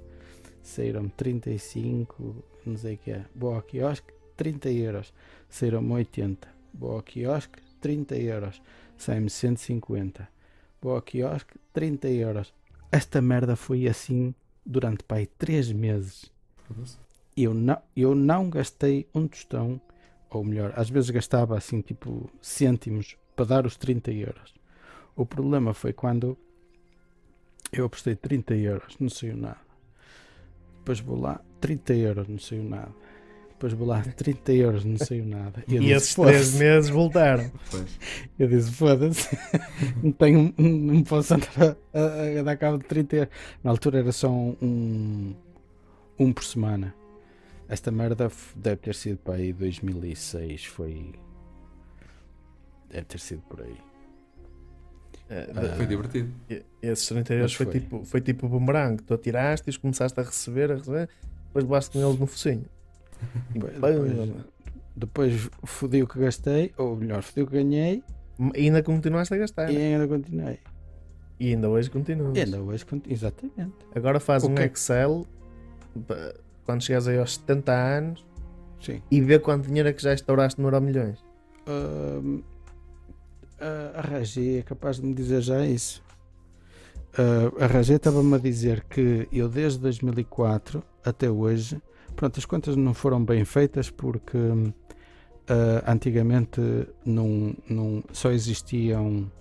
Saíram 0.61 1.09
35, 1.09 2.43
não 2.65 2.77
sei 2.77 2.95
o 2.95 2.97
que 2.97 3.11
é. 3.11 3.25
Vou 3.35 3.55
ao 3.55 3.61
quiosque 3.61 4.13
30 4.35 4.69
euros. 4.69 5.13
Saíram 5.49 5.89
80. 5.91 6.47
Vou 6.73 6.91
ao 6.91 7.01
quiosque 7.01 7.61
30 7.81 8.15
euros. 8.17 8.61
Sai-me 8.97 9.29
150. 9.29 10.27
Vou 10.81 10.95
ao 10.95 11.01
quiosque 11.01 11.57
30 11.73 12.09
euros. 12.09 12.53
Esta 12.91 13.21
merda 13.21 13.55
foi 13.55 13.87
assim 13.87 14.33
durante 14.65 15.03
pai 15.03 15.27
3 15.37 15.71
meses. 15.71 16.31
Eu 17.35 17.53
não, 17.53 17.81
eu 17.95 18.15
não 18.15 18.49
gastei 18.49 19.07
um 19.13 19.27
tostão, 19.27 19.79
ou 20.29 20.43
melhor, 20.43 20.73
às 20.75 20.89
vezes 20.89 21.09
gastava 21.09 21.57
assim 21.57 21.81
tipo 21.81 22.29
cêntimos 22.41 23.15
para 23.35 23.45
dar 23.45 23.65
os 23.65 23.75
30 23.75 24.11
euros. 24.11 24.53
O 25.15 25.25
problema 25.25 25.73
foi 25.73 25.93
quando 25.93 26.37
eu 27.71 27.85
apostei 27.85 28.15
30 28.15 28.55
euros, 28.55 28.97
não 28.99 29.09
saiu 29.09 29.37
nada. 29.37 29.59
Depois 30.79 30.99
vou 30.99 31.19
lá, 31.19 31.41
30 31.59 31.93
euros, 31.93 32.27
não 32.27 32.39
saiu 32.39 32.63
nada. 32.63 32.93
Depois 33.57 33.73
vou 33.73 33.87
lá, 33.87 34.01
30 34.03 34.53
euros, 34.53 34.85
não 34.85 34.97
saiu 34.99 35.25
nada. 35.25 35.63
E 35.67 35.79
disse, 35.79 35.91
esses 35.91 36.15
três 36.15 36.53
meses 36.53 36.89
voltaram. 36.91 37.51
Pois. 37.71 37.99
Eu 38.37 38.47
disse, 38.47 38.71
foda-se, 38.71 39.35
não, 40.03 40.11
tenho, 40.11 40.53
não 40.59 41.03
posso 41.03 41.33
andar 41.33 41.75
a, 41.91 41.99
a- 41.99 42.39
a 42.39 42.43
dar 42.43 42.55
cabo 42.55 42.77
de 42.77 42.85
30 42.85 43.15
euros. 43.15 43.33
Na 43.63 43.71
altura 43.71 43.97
era 43.99 44.11
só 44.11 44.29
um, 44.29 44.55
um, 44.61 45.35
um 46.19 46.31
por 46.33 46.43
semana. 46.43 46.93
Esta 47.67 47.91
merda 47.91 48.29
deve 48.55 48.77
ter 48.77 48.93
sido 48.93 49.17
para 49.17 49.33
aí 49.35 49.51
2006, 49.51 50.65
foi... 50.65 51.13
Deve 52.91 53.05
ter 53.05 53.19
sido 53.19 53.41
por 53.41 53.61
aí. 53.61 53.75
Ah, 55.29 55.75
Foi 55.75 55.85
divertido. 55.87 56.31
E- 56.49 56.63
Esses 56.81 57.07
30 57.07 57.33
euros 57.33 57.53
foi, 57.53 57.65
foi. 57.65 57.79
tipo, 57.79 58.05
foi 58.05 58.21
tipo 58.21 58.45
o 58.45 58.49
boomerang. 58.49 59.01
Tu 59.01 59.13
atiraste 59.13 59.69
e 59.69 59.77
começaste 59.77 60.17
a 60.19 60.23
receber, 60.23 60.71
a 60.71 60.75
receber, 60.75 61.09
depois 61.47 61.65
levaste 61.65 61.91
com 61.91 62.07
eles 62.07 62.19
no 62.19 62.27
focinho. 62.27 62.65
Depois, 63.53 64.29
depois, 64.95 65.49
fodi 65.63 66.01
o 66.03 66.07
que 66.07 66.19
gastei, 66.19 66.73
ou 66.77 66.95
melhor, 66.95 67.21
fodi 67.21 67.41
o 67.43 67.47
que 67.47 67.53
ganhei 67.53 68.03
E 68.55 68.61
ainda 68.65 68.81
continuaste 68.83 69.33
a 69.33 69.37
gastar. 69.37 69.71
e 69.71 69.77
ainda 69.77 70.07
continuei. 70.07 70.59
E 71.39 71.49
ainda 71.53 71.69
hoje 71.69 71.89
continuas. 71.89 72.35
E 72.37 72.41
ainda 72.41 72.59
hoje, 72.61 72.85
conti- 72.85 73.11
exatamente. 73.13 73.75
Agora 73.95 74.19
faz 74.19 74.43
O 74.43 74.47
um 74.49 74.55
que- 74.55 74.63
Excel 74.63 75.25
pa- 76.07 76.33
quando 76.65 76.81
chegas 76.83 77.07
aí 77.07 77.17
aos 77.19 77.35
70 77.35 77.71
anos 77.73 78.25
Sim. 78.81 79.01
e 79.11 79.21
vê 79.21 79.37
quanto 79.39 79.67
dinheiro 79.67 79.87
é 79.89 79.93
que 79.93 80.01
já 80.01 80.13
estouraste 80.13 80.59
no 80.59 80.67
Euro 80.67 80.81
Milhões. 80.81 81.23
Ahm, 81.67 82.41
a- 83.59 83.99
a 83.99 84.01
Ragi 84.01 84.57
é 84.57 84.61
capaz 84.63 84.97
de 84.97 85.05
me 85.05 85.13
dizer 85.13 85.41
já 85.41 85.63
isso. 85.65 86.01
Ah, 87.17 87.63
a 87.63 87.67
Ragi 87.67 87.93
estava-me 87.93 88.33
a 88.35 88.37
dizer 88.37 88.83
que 88.89 89.27
eu 89.31 89.47
desde 89.49 89.79
2004 89.79 90.83
até 91.03 91.29
hoje, 91.29 91.81
pronto, 92.17 92.37
as 92.37 92.45
contas 92.45 92.75
não 92.75 92.93
foram 92.93 93.23
bem 93.23 93.45
feitas 93.45 93.89
porque 93.89 94.37
ah, 95.47 95.91
antigamente 95.91 96.59
não, 97.05 97.55
não, 97.69 98.03
só 98.11 98.31
existiam 98.31 99.31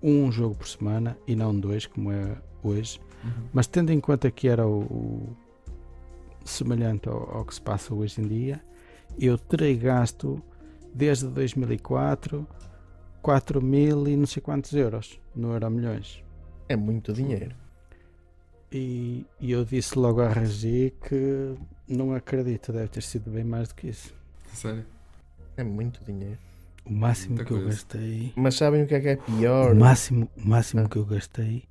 um 0.00 0.30
jogo 0.30 0.54
por 0.54 0.68
semana 0.68 1.18
e 1.26 1.34
não 1.34 1.58
dois, 1.58 1.86
como 1.86 2.12
é 2.12 2.36
hoje. 2.62 3.00
Uhum. 3.24 3.30
Mas 3.52 3.66
tendo 3.66 3.90
em 3.90 3.98
conta 3.98 4.30
que 4.30 4.46
era 4.46 4.66
o, 4.66 4.82
o 4.82 5.36
semelhante 6.44 7.08
ao, 7.08 7.38
ao 7.38 7.44
que 7.44 7.54
se 7.54 7.60
passa 7.60 7.92
hoje 7.92 8.20
em 8.20 8.28
dia, 8.28 8.62
eu 9.18 9.36
terei 9.36 9.76
gasto 9.76 10.40
desde 10.94 11.26
2004 11.26 12.46
4 13.20 13.62
mil 13.62 14.06
e 14.06 14.16
não 14.16 14.26
sei 14.26 14.42
quantos 14.42 14.74
euros 14.74 15.18
no 15.34 15.52
Euro 15.52 15.70
Milhões. 15.70 16.22
É 16.68 16.76
muito 16.76 17.10
dinheiro. 17.10 17.56
E, 18.72 19.24
e 19.40 19.52
eu 19.52 19.64
disse 19.64 19.96
logo 19.98 20.20
à 20.20 20.28
Regi 20.28 20.92
que 21.08 21.54
não 21.86 22.12
acredito, 22.14 22.72
deve 22.72 22.88
ter 22.88 23.02
sido 23.02 23.30
bem 23.30 23.44
mais 23.44 23.68
do 23.68 23.74
que 23.76 23.88
isso. 23.88 24.12
Sério. 24.52 24.84
É 25.56 25.62
muito 25.62 26.04
dinheiro. 26.04 26.38
O 26.84 26.92
máximo 26.92 27.36
Muita 27.36 27.44
que 27.46 27.52
eu 27.52 27.56
coisa. 27.62 27.70
gastei, 27.70 28.32
Mas 28.36 28.56
sabem 28.56 28.82
o 28.82 28.86
que 28.86 28.94
é 28.94 29.00
que 29.00 29.08
é 29.08 29.16
pior? 29.16 29.72
o 29.72 29.76
máximo, 29.76 30.28
o 30.36 30.46
máximo 30.48 30.82
Ah. 30.84 30.88
que 30.88 30.96
eu 30.96 31.04
gastei 31.06 31.64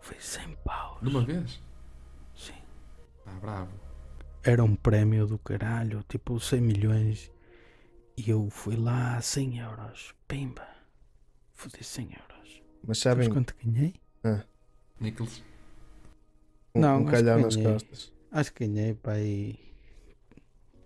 foi 0.00 0.16
100 0.20 0.56
paus. 0.64 1.00
De 1.02 1.08
uma 1.08 1.24
vez? 1.24 1.60
Sim. 2.36 2.52
Ah, 3.26 3.32
bravo. 3.40 3.72
era 4.44 4.62
um 4.62 4.76
prémio 4.76 5.26
do 5.26 5.38
caralho, 5.38 6.04
tipo 6.08 6.38
100 6.38 6.60
milhões. 6.60 7.30
E 8.16 8.28
eu 8.30 8.48
fui 8.50 8.76
lá 8.76 9.20
100 9.20 9.58
euros. 9.58 10.14
Pimba. 10.28 10.66
Fodi 11.54 11.82
100 11.82 12.04
euros. 12.12 12.62
Mas 12.86 12.98
Sabes 12.98 13.24
sabem 13.24 13.30
quanto 13.32 13.54
ganhei? 13.64 13.94
Nichols. 15.00 15.42
Um, 16.74 16.80
Não, 16.80 17.02
um 17.02 17.04
que 17.06 17.22
nas 17.22 17.56
ganhei. 17.56 17.72
costas. 17.72 18.12
Acho 18.32 18.52
que 18.52 18.66
ganhei 18.66 18.94
para 18.94 19.12
aí 19.14 19.58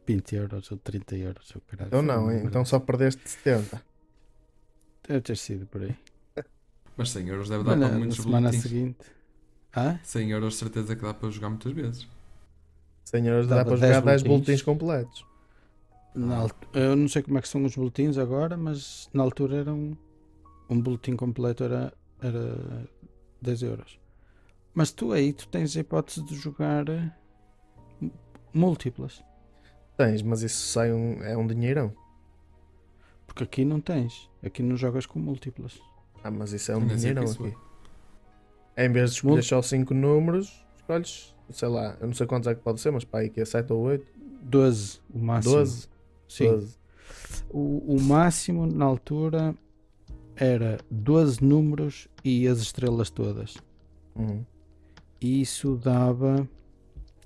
20 0.07 0.37
euros 0.37 0.71
ou 0.71 0.79
30 0.79 1.17
euros. 1.17 1.51
Ou 1.55 1.61
caralho. 1.63 1.89
Então 1.89 2.03
não, 2.03 2.31
então 2.33 2.65
só 2.65 2.79
perdeste 2.79 3.23
70. 3.29 3.83
Deve 5.07 5.21
ter 5.23 5.37
sido 5.37 5.67
por 5.67 5.83
aí. 5.83 5.97
Mas 6.97 7.11
100 7.11 7.29
euros 7.29 7.49
deve 7.49 7.65
dar 7.65 7.71
Mas 7.71 7.81
na, 7.81 7.87
para 7.87 7.93
na 7.95 7.99
muitos 8.01 8.17
semana 8.19 8.51
boletins. 8.51 8.63
seguinte. 8.63 8.99
Ah? 9.73 9.99
100 10.03 10.31
euros 10.33 10.57
certeza 10.57 10.97
que 10.97 11.03
dá 11.03 11.15
para 11.15 11.31
jogar 11.31 11.49
muitas 11.51 11.73
vezes. 11.73 12.09
100 13.05 13.27
euros 13.27 13.47
dá 13.49 13.57
Dava 13.57 13.71
para 13.71 13.79
10 13.81 13.95
jogar 13.97 14.07
10 14.11 14.23
boletins. 14.23 14.47
boletins 14.47 14.63
completos. 14.63 15.25
Na 16.15 16.37
Ah. 16.37 16.41
alt- 16.41 16.55
Eu 16.75 16.97
não 16.97 17.09
sei 17.09 17.23
como 17.23 17.39
é 17.39 17.41
que 17.41 17.49
são 17.49 17.65
os 17.65 17.75
boletins 17.77 18.19
agora, 18.19 18.57
mas 18.57 19.09
na 19.15 19.23
altura 19.23 19.57
era 19.59 19.73
um, 19.73 19.97
um 20.69 20.81
boletim 20.81 21.15
completo 21.17 21.63
era, 21.65 21.93
era 22.21 22.87
10 23.41 23.63
euros. 23.63 23.99
Mas 24.79 24.93
tu 24.93 25.11
aí 25.11 25.33
tu 25.33 25.49
tens 25.49 25.77
a 25.77 25.81
hipótese 25.81 26.23
de 26.23 26.37
jogar 26.37 26.89
eh, 26.89 27.11
múltiplas. 28.55 29.25
Tens, 29.97 30.23
mas 30.23 30.43
isso 30.43 30.69
sai 30.69 30.93
um, 30.93 31.21
é 31.21 31.37
um 31.37 31.45
dinheirão. 31.45 31.93
Porque 33.27 33.43
aqui 33.43 33.65
não 33.65 33.81
tens. 33.81 34.31
Aqui 34.41 34.63
não 34.63 34.77
jogas 34.77 35.05
com 35.05 35.19
múltiplas. 35.19 35.81
Ah, 36.23 36.31
mas 36.31 36.53
isso 36.53 36.71
é 36.71 36.77
um 36.77 36.87
que 36.87 36.95
dinheirão 36.95 37.25
aqui. 37.25 37.53
Em 38.77 38.93
vez 38.93 39.11
de 39.11 39.17
escolher 39.17 39.43
só 39.43 39.61
5 39.61 39.93
números, 39.93 40.65
escolhes, 40.77 41.35
sei 41.51 41.69
lá, 41.69 41.97
eu 42.01 42.07
não 42.07 42.15
sei 42.15 42.29
quantos 42.29 42.47
é 42.47 42.55
que 42.55 42.61
pode 42.63 42.81
ser, 42.81 42.93
mas 42.93 43.03
para 43.03 43.19
aí 43.19 43.31
que 43.31 43.41
é 43.41 43.45
7 43.45 43.73
ou 43.73 43.81
8, 43.81 44.07
12 44.43 45.01
o 45.13 45.19
máximo. 45.19 45.55
12. 45.57 45.89
Sim. 46.29 46.53
12. 46.53 46.79
O, 47.51 47.97
o 47.97 48.01
máximo 48.01 48.65
na 48.65 48.85
altura 48.85 49.57
era 50.37 50.79
12 50.89 51.43
números 51.43 52.07
e 52.23 52.47
as 52.47 52.59
estrelas 52.59 53.11
todas. 53.11 53.57
Uhum. 54.15 54.47
E 55.21 55.41
isso 55.41 55.77
dava. 55.77 56.49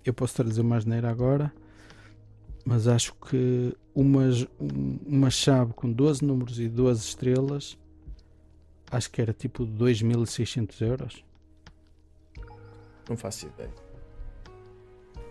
Eu 0.05 0.13
posso 0.15 0.35
trazer 0.35 0.61
uma 0.61 0.77
asneira 0.77 1.09
agora, 1.11 1.53
mas 2.65 2.89
acho 2.89 3.15
que 3.15 3.77
umas, 3.95 4.43
um- 4.61 4.99
uma 5.07 5.31
chave 5.31 5.73
com 5.75 5.91
12 5.93 6.25
números 6.25 6.59
e 6.59 6.69
12 6.69 7.03
estrelas, 7.03 7.79
acho 8.91 9.11
que 9.11 9.21
era 9.23 9.33
tipo 9.33 9.65
2.600 9.65 10.81
euros. 10.81 11.25
Não 13.09 13.17
faço 13.17 13.47
ideia. 13.47 13.71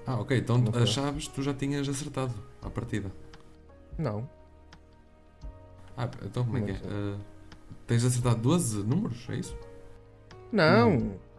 Ah, 0.06 0.20
ok. 0.20 0.38
Então 0.38 0.58
Não 0.58 0.72
foi. 0.72 0.84
as 0.84 0.90
chaves 0.90 1.28
tu 1.28 1.42
já 1.44 1.54
tinhas 1.54 1.88
acertado 1.90 2.34
à 2.62 2.70
partida. 2.70 3.12
Não. 3.98 4.28
Ah, 5.98 6.10
então 6.26 6.46
como 6.46 6.58
é 6.58 6.62
que 6.62 6.72
é? 6.72 6.76
Ah, 6.86 7.18
tens 7.88 8.04
acertado 8.06 8.40
12 8.42 8.84
números? 8.84 9.28
É 9.30 9.36
isso? 9.36 9.58
Não. 10.52 10.98
Não. 10.98 11.31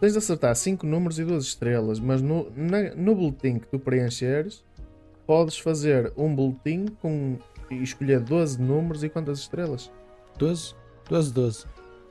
Tens 0.00 0.12
de 0.12 0.18
acertar 0.18 0.54
5 0.54 0.86
números 0.86 1.18
e 1.18 1.24
12 1.24 1.46
estrelas, 1.46 1.98
mas 2.00 2.20
no, 2.20 2.50
na- 2.56 2.94
no 2.94 3.14
boletim 3.14 3.58
que 3.58 3.66
tu 3.66 3.78
preencheres, 3.78 4.62
podes 5.26 5.58
fazer 5.58 6.12
um 6.16 6.34
boletim 6.34 6.86
com 7.00 7.38
e 7.70 7.82
escolher 7.82 8.20
12 8.20 8.60
números 8.60 9.04
e 9.04 9.08
quantas 9.08 9.38
estrelas? 9.38 9.90
12? 10.36 10.74
12, 11.08 11.32
12. 11.32 11.66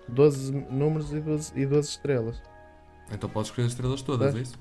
12 0.08 0.52
números 0.72 1.12
e 1.14 1.20
12, 1.20 1.52
e 1.56 1.66
12 1.66 1.90
estrelas. 1.90 2.42
Então 3.12 3.30
podes 3.30 3.50
escolher 3.50 3.66
as 3.68 3.72
estrelas 3.74 4.02
todas, 4.02 4.36
É. 4.36 4.38
é 4.38 4.42
isso? 4.42 4.60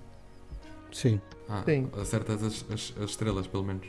Sim. 0.93 1.21
Ah, 1.49 1.63
Sim. 1.65 1.89
acertas 2.01 2.43
as, 2.43 2.65
as- 2.73 2.95
as 3.03 3.11
estrelas, 3.11 3.47
pelo 3.47 3.65
menos. 3.65 3.87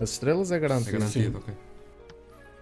As 0.00 0.10
estrelas 0.10 0.50
é 0.52 0.56
É 0.56 0.58
garantido. 0.58 0.92
garantido, 0.98 1.38
ok. 1.38 1.54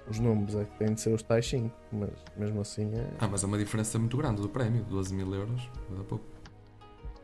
Os 0.09 0.19
números 0.21 0.55
é 0.55 0.65
que 0.65 0.79
têm 0.79 0.95
de 0.95 1.01
ser 1.01 1.13
os 1.13 1.23
tais 1.23 1.47
5, 1.49 1.75
mas 1.93 2.11
mesmo 2.37 2.61
assim 2.61 2.85
é 2.95 3.11
Ah, 3.19 3.27
mas 3.27 3.43
é 3.43 3.47
uma 3.47 3.59
diferença 3.59 3.99
muito 3.99 4.17
grande 4.17 4.41
do 4.41 4.49
prémio. 4.49 4.85
12 4.85 5.13
mil 5.15 5.35
euros, 5.35 5.69
dá 5.91 6.05
pouco. 6.05 6.25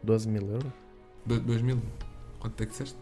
12 0.03 0.29
mil 0.29 0.43
euros. 0.51 0.73
2 1.25 1.63
mil. 1.63 1.81
Quanto 2.41 2.61
é 2.61 2.67
que 2.67 2.73
disseste? 2.73 2.99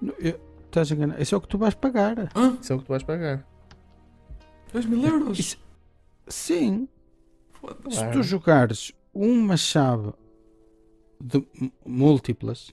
Não, 0.00 0.14
eu- 0.18 0.40
Estás 0.66 0.90
a 0.90 0.94
enganar. 0.96 1.20
Isso 1.20 1.34
é 1.34 1.38
o 1.38 1.40
que 1.40 1.46
tu 1.48 1.56
vais 1.58 1.74
pagar. 1.74 2.30
Ah, 2.34 2.56
Isso 2.60 2.72
é 2.72 2.76
o 2.76 2.78
que 2.80 2.84
tu 2.84 2.88
vais 2.88 3.02
pagar. 3.04 3.46
2 4.72 4.86
mil 4.86 5.04
euros! 5.04 5.38
Isso- 5.38 5.58
Sim. 6.26 6.88
Foda-se. 7.52 7.90
Se 7.96 8.02
Claro. 8.02 8.12
tu 8.18 8.22
jogares 8.24 8.92
uma 9.12 9.56
chave 9.56 10.12
de 11.20 11.46
múltiplas, 11.86 12.72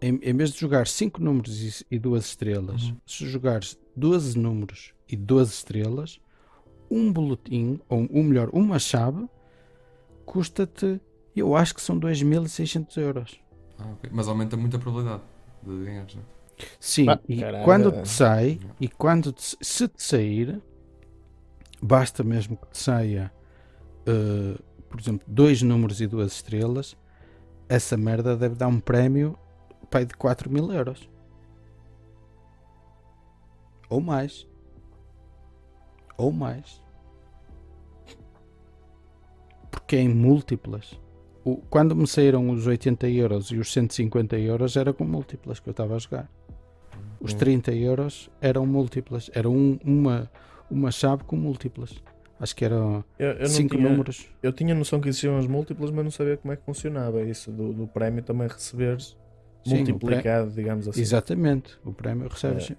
em, 0.00 0.20
em 0.22 0.36
vez 0.36 0.50
de 0.52 0.60
jogar 0.60 0.86
5 0.86 1.20
números 1.22 1.80
e, 1.82 1.84
e 1.90 1.98
duas 1.98 2.26
estrelas, 2.26 2.84
Uhum. 2.84 2.96
se 3.06 3.26
jogares 3.28 3.76
12 3.96 4.38
números 4.38 4.92
e 5.08 5.16
12 5.16 5.52
estrelas, 5.52 6.20
um 6.90 7.12
boletim, 7.12 7.80
ou, 7.88 8.08
ou 8.12 8.22
melhor, 8.22 8.50
uma 8.52 8.78
chave, 8.78 9.28
custa-te, 10.24 11.00
eu 11.34 11.56
acho 11.56 11.74
que 11.74 11.80
são 11.82 11.98
2.600 11.98 12.96
euros. 12.96 13.40
Ah, 13.78 13.90
ok. 13.92 14.10
Mas 14.12 14.28
aumenta 14.28 14.56
muito 14.56 14.76
a 14.76 14.80
probabilidade 14.80 15.22
de 15.62 15.84
ganhares, 15.84 16.14
não 16.14 16.22
é? 16.22 16.24
Sim, 16.78 17.08
Ah, 17.10 17.20
e 17.28 17.40
caralho. 17.40 17.64
quando 17.64 17.92
te 18.02 18.08
sai, 18.08 18.60
e 18.80 18.88
quando 18.88 19.32
te- 19.32 19.56
se 19.60 19.88
te 19.88 20.02
sair, 20.02 20.62
basta 21.82 22.22
mesmo 22.22 22.56
que 22.56 22.66
te 22.68 22.78
saia, 22.78 23.32
eh, 24.06 24.56
por 24.88 25.00
exemplo, 25.00 25.26
dois 25.26 25.62
números 25.62 26.00
e 26.00 26.06
duas 26.06 26.32
estrelas, 26.34 26.96
essa 27.68 27.96
merda 27.96 28.36
deve 28.36 28.54
dar 28.54 28.68
um 28.68 28.78
prémio 28.78 29.36
pai 29.90 30.04
de 30.04 30.14
4 30.14 30.48
mil 30.50 30.70
euros. 30.72 31.08
Ou 33.94 34.00
mais. 34.00 34.44
Ou 36.18 36.32
mais. 36.32 36.82
Porque 39.70 39.94
é 39.94 40.00
em 40.00 40.08
múltiplas. 40.08 41.00
O- 41.44 41.58
quando 41.70 41.94
me 41.94 42.06
saíram 42.06 42.50
os 42.50 42.66
80 42.66 43.08
euros 43.08 43.52
e 43.52 43.56
os 43.56 43.72
150 43.72 44.36
euros 44.36 44.76
era 44.76 44.92
com 44.92 45.04
múltiplas 45.04 45.60
que 45.60 45.68
eu 45.68 45.70
estava 45.72 45.94
a 45.94 45.98
jogar. 45.98 46.28
Os 47.20 47.32
Hum. 47.34 47.38
30 47.38 47.72
euros 47.72 48.28
eram 48.40 48.66
múltiplas. 48.66 49.30
Era 49.32 49.48
um- 49.48 49.78
uma, 49.84 50.28
uma 50.68 50.90
chave 50.90 51.22
com 51.22 51.36
múltiplas. 51.36 52.02
Acho 52.40 52.56
que 52.56 52.64
eram 52.64 53.04
Eu, 53.16 53.30
eu 53.32 53.46
5 53.46 53.76
tinha, 53.76 53.88
números. 53.88 54.28
Eu 54.42 54.52
tinha 54.52 54.74
noção 54.74 55.00
que 55.00 55.08
existiam 55.08 55.38
as 55.38 55.46
múltiplas, 55.46 55.92
mas 55.92 56.02
não 56.04 56.10
sabia 56.10 56.36
como 56.36 56.52
é 56.52 56.56
que 56.56 56.64
funcionava 56.64 57.22
isso 57.22 57.52
do, 57.52 57.72
do 57.72 57.86
prémio 57.86 58.24
também 58.24 58.48
receberes 58.48 59.16
Sim, 59.64 59.74
o 59.74 59.76
multiplicado, 59.76 60.50
digamos 60.50 60.88
assim. 60.88 61.00
Exatamente. 61.00 61.78
O 61.84 61.92
prémio 61.92 62.26
recebes 62.28 62.72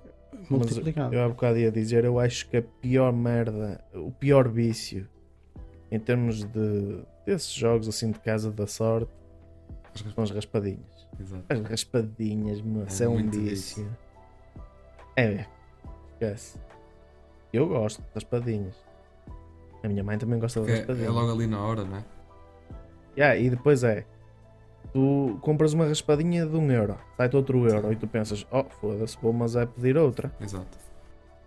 multiplicado. 0.49 1.13
Eu 1.13 1.23
há 1.23 1.27
bocado 1.29 1.57
ia 1.57 1.71
dizer, 1.71 2.03
eu 2.05 2.19
acho 2.19 2.47
que 2.49 2.57
a 2.57 2.61
pior 2.61 3.11
merda, 3.13 3.83
o 3.93 4.11
pior 4.11 4.47
vício 4.47 5.07
em 5.91 5.99
termos 5.99 6.43
de 6.43 6.99
desses 7.25 7.51
jogos 7.51 7.87
assim 7.87 8.11
de 8.11 8.19
casa 8.19 8.51
da 8.51 8.67
sorte 8.67 9.11
são 10.13 10.23
as 10.23 10.31
raspadinhas. 10.31 11.07
Exato. 11.19 11.45
As 11.49 11.59
raspadinhas, 11.61 12.61
mas 12.61 12.99
é, 13.01 13.07
um 13.07 13.13
muito 13.13 13.39
vício. 13.39 13.89
É, 15.15 15.45
esquece. 16.13 16.59
Eu 17.53 17.67
gosto 17.67 18.01
de 18.01 18.07
raspadinhas. 18.13 18.75
A 19.81 19.87
minha 19.87 20.03
mãe 20.03 20.17
também 20.17 20.39
gosta 20.39 20.59
de 20.59 20.65
Porque 20.65 20.75
é, 20.75 20.79
raspadinhas. 20.79 21.09
é 21.09 21.11
logo 21.13 21.31
ali 21.31 21.47
na 21.47 21.61
hora, 21.61 21.85
não 21.85 21.97
é? 21.97 22.05
Yeah, 23.17 23.39
e 23.39 23.49
depois 23.49 23.83
é. 23.83 24.05
Tu 24.95 25.37
compras 25.41 25.73
uma 25.73 25.85
raspadinha 25.85 26.45
de 26.45 26.55
um 26.55 26.71
euro, 26.71 26.97
sai-te 27.17 27.35
outro 27.35 27.67
euro 27.69 27.91
e 27.91 27.97
tu 27.97 28.07
pensas, 28.07 28.47
oh 28.49 28.63
foda-se, 28.79 29.17
vou 29.21 29.33
mas 29.33 29.53
é 29.57 29.65
pedir 29.65 29.97
outra. 29.97 30.33
Exato. 30.39 30.77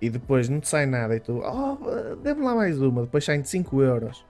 E 0.02 0.10
depois 0.10 0.50
não 0.50 0.60
te 0.60 0.68
sai 0.68 0.84
nada 0.84 1.16
e 1.16 1.20
tu, 1.20 1.40
oh, 1.42 2.16
dê-me 2.16 2.42
lá 2.42 2.54
mais 2.54 2.78
uma, 2.78 3.04
depois 3.04 3.24
saem 3.24 3.40
de 3.40 3.48
5 3.48 3.80
euros. 3.80 4.22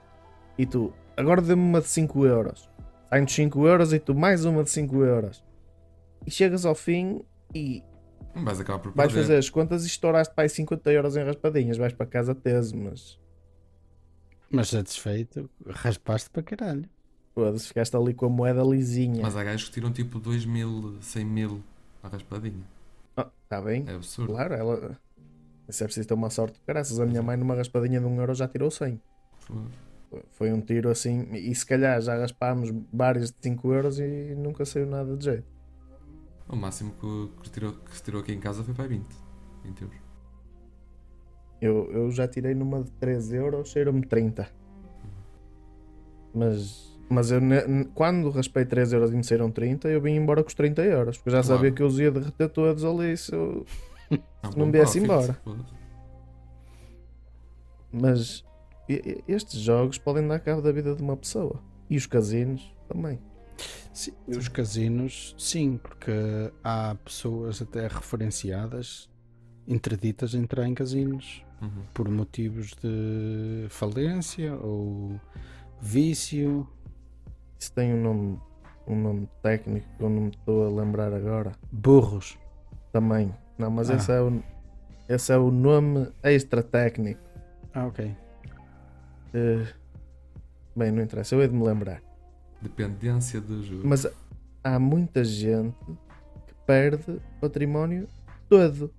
E 0.56 0.64
tu, 0.64 0.92
agora 1.16 1.42
dê-me 1.42 1.60
uma 1.60 1.80
de 1.80 1.88
5 1.88 2.26
euros. 2.26 2.70
Saem 3.10 3.24
de 3.24 3.32
5 3.32 3.66
euros 3.66 3.92
e 3.92 3.98
tu 3.98 4.14
mais 4.14 4.44
uma 4.44 4.62
de 4.62 4.70
5 4.70 5.02
euros. 5.02 5.44
E 6.24 6.30
chegas 6.30 6.64
ao 6.64 6.76
fim 6.76 7.20
e 7.52 7.82
vais 8.36 8.60
acabar 8.60 8.78
por 8.78 8.92
vais 8.92 9.12
perder. 9.12 9.26
fazer 9.26 9.38
as 9.38 9.50
contas 9.50 9.82
e 9.82 9.88
estouraste 9.88 10.32
para 10.32 10.44
aí 10.44 10.48
50 10.48 10.92
euros 10.92 11.16
em 11.16 11.24
raspadinhas, 11.24 11.76
vais 11.76 11.92
para 11.92 12.06
casa 12.06 12.36
teso, 12.36 12.76
mas 12.76 13.18
Mas 14.48 14.68
satisfeito, 14.68 15.50
raspaste 15.66 16.30
para 16.30 16.44
caralho. 16.44 16.88
Foda-se, 17.38 17.68
ficaste 17.68 17.96
ali 17.96 18.12
com 18.12 18.26
a 18.26 18.28
moeda 18.28 18.62
lisinha. 18.64 19.22
Mas 19.22 19.36
há 19.36 19.44
gajos 19.44 19.68
que 19.68 19.74
tiram 19.74 19.92
tipo 19.92 20.18
2 20.18 20.44
mil, 20.44 20.96
100 21.00 21.24
mil 21.24 21.62
à 22.02 22.08
raspadinha. 22.08 22.64
Está 23.16 23.62
bem, 23.62 23.84
É 23.86 23.94
absurdo. 23.94 24.32
Claro, 24.32 24.54
ela. 24.54 24.98
Isso 25.68 25.84
é 25.84 25.86
preciso 25.86 26.08
ter 26.08 26.14
uma 26.14 26.30
sorte. 26.30 26.60
Graças 26.66 26.98
a 26.98 27.06
minha 27.06 27.22
mãe, 27.22 27.36
numa 27.36 27.54
raspadinha 27.54 28.00
de 28.00 28.06
um 28.06 28.18
euro 28.18 28.34
já 28.34 28.48
tirou 28.48 28.70
100. 28.70 29.00
Foi 30.32 30.52
um 30.52 30.60
tiro 30.60 30.90
assim. 30.90 31.32
E 31.32 31.54
se 31.54 31.64
calhar 31.64 32.00
já 32.00 32.16
raspámos 32.18 32.70
vários 32.92 33.30
de 33.30 33.36
5 33.40 33.72
euros 33.72 34.00
e 34.00 34.34
nunca 34.36 34.64
saiu 34.64 34.86
nada 34.86 35.16
de 35.16 35.24
jeito. 35.24 35.46
O 36.48 36.56
máximo 36.56 36.92
que, 36.92 37.40
que, 37.40 37.46
se 37.46 37.52
tirou, 37.52 37.72
que 37.72 37.96
se 37.96 38.02
tirou 38.02 38.20
aqui 38.20 38.32
em 38.32 38.40
casa 38.40 38.64
foi 38.64 38.74
para 38.74 38.84
aí 38.84 38.90
20. 38.90 39.06
20 39.64 39.82
euros. 39.82 39.98
Eu, 41.60 41.92
eu 41.92 42.10
já 42.10 42.26
tirei 42.26 42.54
numa 42.54 42.82
de 42.82 42.90
3 42.92 43.32
euros, 43.32 43.70
saíram-me 43.70 44.06
30. 44.06 44.48
Mas, 46.34 46.97
mas 47.08 47.30
eu, 47.30 47.40
quando 47.94 48.30
raspei 48.30 48.64
3 48.64 48.92
euros 48.92 49.10
e 49.12 49.16
me 49.16 49.24
saíram 49.24 49.50
30, 49.50 49.88
eu 49.88 50.00
vim 50.00 50.14
embora 50.14 50.42
com 50.42 50.48
os 50.48 50.54
30 50.54 50.82
euros. 50.84 51.16
Porque 51.16 51.28
eu 51.30 51.32
já 51.32 51.42
Claro. 51.42 51.56
sabia 51.56 51.72
que 51.72 51.82
eu 51.82 51.86
os 51.86 51.98
ia 51.98 52.10
derreter 52.10 52.48
todos 52.48 52.84
ali. 52.84 53.16
Se 53.16 53.34
eu- 53.34 53.64
um 54.10 54.18
não 54.56 54.66
bom 54.66 54.70
viesse 54.72 54.98
embora. 54.98 55.38
Mas 57.92 58.44
estes 59.26 59.60
jogos 59.60 59.98
podem 59.98 60.26
dar 60.26 60.38
cabo 60.40 60.60
da 60.62 60.72
vida 60.72 60.94
de 60.94 61.02
uma 61.02 61.16
pessoa. 61.16 61.60
E 61.90 61.96
os 61.96 62.06
casinos 62.06 62.74
também. 62.88 63.18
Sim, 63.92 64.12
os 64.28 64.46
casinos, 64.48 65.34
sim, 65.38 65.78
porque 65.82 66.12
há 66.62 66.94
pessoas 67.04 67.60
até 67.60 67.88
referenciadas, 67.88 69.08
interditas 69.66 70.34
a 70.34 70.38
entrar 70.38 70.66
em 70.68 70.74
casinos 70.74 71.42
Uhum. 71.60 71.82
por 71.92 72.08
motivos 72.08 72.70
de 72.80 73.66
falência 73.68 74.54
ou 74.56 75.20
vício. 75.80 76.68
Isso 77.58 77.72
tem 77.72 77.92
um 77.94 78.02
nome, 78.02 78.40
um 78.86 79.00
nome 79.00 79.28
técnico 79.42 79.86
que 79.96 80.02
eu 80.04 80.08
não 80.08 80.22
me 80.22 80.30
estou 80.30 80.66
a 80.66 80.80
lembrar 80.82 81.12
agora. 81.12 81.52
Burros. 81.72 82.38
Também. 82.92 83.34
Não, 83.58 83.70
mas 83.70 83.90
Ah. 83.90 83.94
esse, 83.96 84.12
é 84.12 84.20
o, 84.20 84.42
esse 85.08 85.32
é 85.32 85.36
o 85.36 85.50
nome 85.50 86.08
extra 86.22 86.62
técnico. 86.62 87.20
Ah, 87.74 87.86
ok. 87.86 88.14
Eh, 89.34 89.66
bem, 90.74 90.90
não 90.90 91.02
interessa, 91.02 91.34
eu 91.34 91.42
hei 91.42 91.48
de 91.48 91.54
me 91.54 91.64
lembrar. 91.64 92.02
Dependência 92.62 93.40
de 93.40 93.62
juros. 93.62 93.84
Mas 93.84 94.06
há 94.64 94.78
muita 94.78 95.22
gente 95.24 95.76
que 96.46 96.54
perde 96.66 97.20
património 97.40 98.08
todo. 98.48 98.90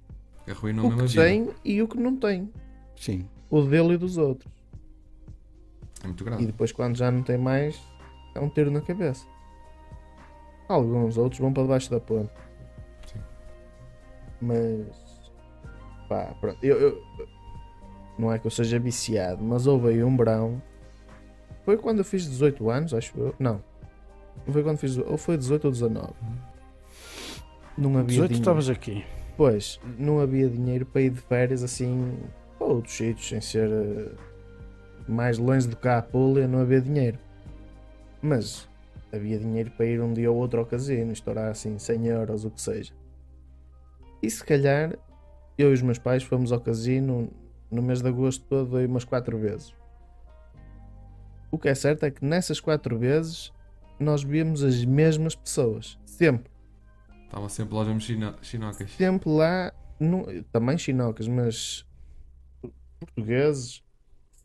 Arruinam 0.47 0.85
O 0.85 0.87
mesmo 0.89 1.01
a 1.03 1.05
que 1.07 1.11
vida. 1.11 1.23
tem 1.23 1.49
e 1.65 1.81
o 1.81 1.87
que 1.87 1.97
não 1.97 2.15
tem. 2.15 2.51
Sim. 2.95 3.27
O 3.49 3.61
dele 3.61 3.93
e 3.93 3.97
dos 3.97 4.17
outros. 4.17 4.51
É 6.03 6.07
muito 6.07 6.23
E 6.23 6.25
grave. 6.25 6.45
depois, 6.45 6.71
quando 6.71 6.95
já 6.95 7.11
não 7.11 7.21
tem 7.23 7.37
mais, 7.37 7.79
é 8.39 8.43
um 8.43 8.49
tiro 8.49 8.71
na 8.71 8.81
cabeça. 8.81 9.25
Alguns 10.67 11.17
outros 11.17 11.39
vão 11.39 11.51
para 11.51 11.63
debaixo 11.63 11.89
da 11.89 11.99
ponte. 11.99 12.31
Sim. 13.07 13.19
Mas. 14.41 15.31
Pá, 16.07 16.33
pronto. 16.39 16.57
Eu, 16.63 16.79
eu- 16.79 17.03
não 18.17 18.31
é 18.33 18.37
que 18.39 18.45
eu 18.47 18.51
seja 18.51 18.77
viciado, 18.79 19.43
mas 19.43 19.65
houve 19.65 19.89
aí 19.89 20.03
um 20.03 20.15
verão. 20.15 20.61
Foi 21.63 21.77
quando 21.77 21.99
eu 21.99 22.05
fiz 22.05 22.25
18 22.29 22.69
anos, 22.69 22.93
acho 22.93 23.17
eu. 23.17 23.33
Não. 23.39 23.63
Não 24.45 24.53
foi 24.53 24.63
quando 24.63 24.77
fiz. 24.77 24.97
Ou 24.97 25.17
foi 25.17 25.37
18 25.37 25.65
ou 25.65 25.71
19. 25.71 26.13
Não 27.77 27.91
havia 27.91 28.03
18 28.03 28.07
dinheiro. 28.07 28.33
estavas 28.33 28.69
aqui. 28.69 29.05
Pois, 29.37 29.79
não 29.97 30.19
havia 30.19 30.49
dinheiro 30.49 30.85
para 30.85 31.01
ir 31.01 31.11
de 31.11 31.21
férias 31.21 31.63
assim 31.63 32.17
para 32.57 32.67
outros 32.67 32.93
sítios, 32.93 33.29
sem 33.29 33.39
ser 33.39 33.69
eh, 33.69 34.11
mais 35.07 35.37
longe 35.37 35.65
do 35.67 35.77
que 35.77 35.87
a 35.87 35.99
Apulia, 35.99 36.45
não 36.45 36.59
havia 36.59 36.81
dinheiro. 36.81 37.17
Mas 38.21 38.67
havia 39.11 39.39
dinheiro 39.39 39.71
para 39.71 39.85
ir 39.85 40.01
um 40.01 40.13
dia 40.13 40.31
ou 40.31 40.37
outro 40.37 40.59
ao 40.59 40.65
casino, 40.65 41.11
estourar 41.11 41.49
assim 41.49 41.77
100 41.79 42.07
euros, 42.07 42.45
o 42.45 42.51
que 42.51 42.61
seja. 42.61 42.93
E 44.21 44.29
se 44.29 44.43
calhar 44.43 44.97
eu 45.57 45.71
e 45.71 45.73
os 45.73 45.81
meus 45.81 45.97
pais 45.97 46.23
fomos 46.23 46.51
ao 46.51 46.59
casino 46.59 47.31
no 47.71 47.81
mês 47.81 48.01
de 48.01 48.07
agosto 48.07 48.45
todo 48.45 48.77
aí 48.77 48.85
umas 48.85 49.03
4 49.03 49.37
vezes. 49.37 49.73
O 51.51 51.57
que 51.57 51.69
é 51.69 51.75
certo 51.75 52.03
é 52.05 52.11
que 52.11 52.23
nessas 52.23 52.59
4 52.59 52.97
vezes 52.97 53.51
nós 53.99 54.23
víamos 54.23 54.63
as 54.63 54.83
mesmas 54.85 55.35
pessoas, 55.35 55.97
sempre. 56.05 56.51
Estavam 57.25 57.49
sempre 57.49 57.75
lá 57.75 57.85
mesmo 57.85 58.01
chino- 58.01 58.35
chinocas. 58.41 58.91
sempre 58.91 59.29
lá, 59.29 59.73
não- 59.99 60.25
também 60.51 60.77
chinocas, 60.77 61.27
mas 61.27 61.85
portugueses, 62.99 63.83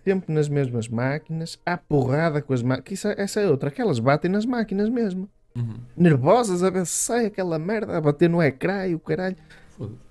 sempre 0.05 0.33
nas 0.33 0.49
mesmas 0.49 0.87
máquinas, 0.89 1.59
à 1.65 1.77
porrada 1.77 2.43
com 2.43 2.53
as 2.53 2.63
máquinas. 2.63 3.05
É- 3.05 3.21
Essa 3.23 3.41
é 3.41 3.49
outra, 3.49 3.69
aquelas 3.71 3.99
batem 3.99 4.31
nas 4.31 4.45
máquinas 4.45 4.89
mesmo. 4.89 5.29
Uhum. 5.57 5.77
Nervosas 5.97 6.63
a 6.63 6.71
ver 6.71 6.85
se 6.87 6.93
sai 6.93 7.27
aquela 7.27 7.59
merda 7.59 7.97
a 7.97 8.01
bater 8.01 8.29
no 8.29 8.43
ecrã 8.43 8.87
e 8.87 8.95
o 8.95 8.99
caralho. 9.01 9.37
Foda-se. 9.77 10.05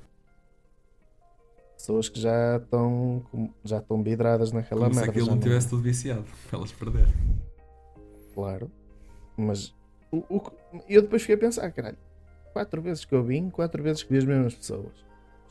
Pessoas 1.77 2.07
que 2.07 2.19
já 2.19 2.57
estão 2.57 3.25
já 3.63 3.77
estão 3.79 4.01
vidradas 4.01 4.51
naquela 4.53 4.81
Como 4.83 4.93
se 4.93 4.99
merda. 4.99 5.11
aquilo 5.11 5.25
já 5.25 5.31
não 5.33 5.39
tivesse 5.41 5.69
tudo 5.69 5.81
viciado. 5.83 6.25
Elas 6.51 6.71
perderem. 6.71 7.13
Claro. 8.33 8.71
Mas 9.35 9.73
o, 10.11 10.17
o 10.29 10.41
eu 10.87 11.01
depois 11.01 11.21
fiquei 11.23 11.35
a 11.35 11.39
pensar, 11.39 11.69
caralho, 11.71 11.97
quatro 12.53 12.81
vezes 12.81 13.03
que 13.03 13.13
eu 13.13 13.23
vim, 13.23 13.49
quatro 13.49 13.83
vezes 13.83 14.01
que 14.01 14.11
vi 14.13 14.17
as 14.19 14.25
mesmas 14.25 14.55
pessoas. 14.55 14.93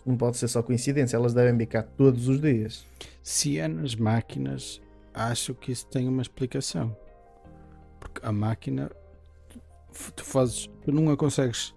Não 0.04 0.16
pode 0.16 0.36
ser 0.36 0.48
só 0.48 0.62
coincidência, 0.62 1.16
elas 1.16 1.32
devem 1.32 1.54
bicar 1.56 1.84
todos 1.96 2.26
os 2.28 2.40
dias. 2.40 2.84
Se 3.22 3.58
é 3.58 3.68
nas 3.68 3.94
máquinas, 3.94 4.80
acho 5.14 5.54
que 5.54 5.70
isso 5.70 5.86
tem 5.86 6.08
uma 6.08 6.22
explicação. 6.22 6.96
Porque 8.00 8.20
a 8.26 8.32
máquina, 8.32 8.90
tu- 10.16 10.24
fazes, 10.24 10.68
tu 10.84 10.90
não 10.90 11.10
a 11.12 11.16
consegues 11.16 11.72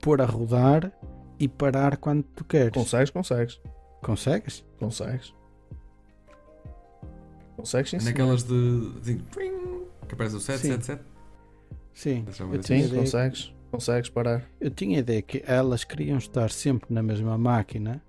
pôr 0.00 0.22
a 0.22 0.24
rodar 0.24 0.90
e 1.38 1.46
parar 1.48 1.98
quando 1.98 2.22
tu 2.22 2.44
queres. 2.44 2.72
Consegues, 2.72 3.10
consegues. 3.10 3.60
Consegues? 4.02 4.64
Consegues. 4.78 5.34
Consegues 7.56 7.90
sim. 7.90 7.98
Naquelas 8.08 8.42
de. 8.42 9.16
Pring, 9.30 9.84
que 10.08 10.14
aparece 10.14 10.36
o 10.36 10.40
777. 10.40 11.02
Sim. 11.92 12.22
Deixa-me 12.24 12.50
Eu 12.56 12.62
ver. 12.62 12.64
tinha, 12.64 12.78
Sim, 12.80 12.86
ideia, 12.86 13.00
consegues. 13.02 13.52
Consegues 13.70 14.10
parar. 14.10 14.44
eu 14.60 14.70
tinha 14.70 14.98
ideia 14.98 15.22
que 15.22 15.42
elas 15.46 15.84
queriam 15.84 16.18
estar 16.18 16.50
sempre 16.50 16.92
na 16.92 17.02
mesma 17.02 17.38
máquina 17.38 18.02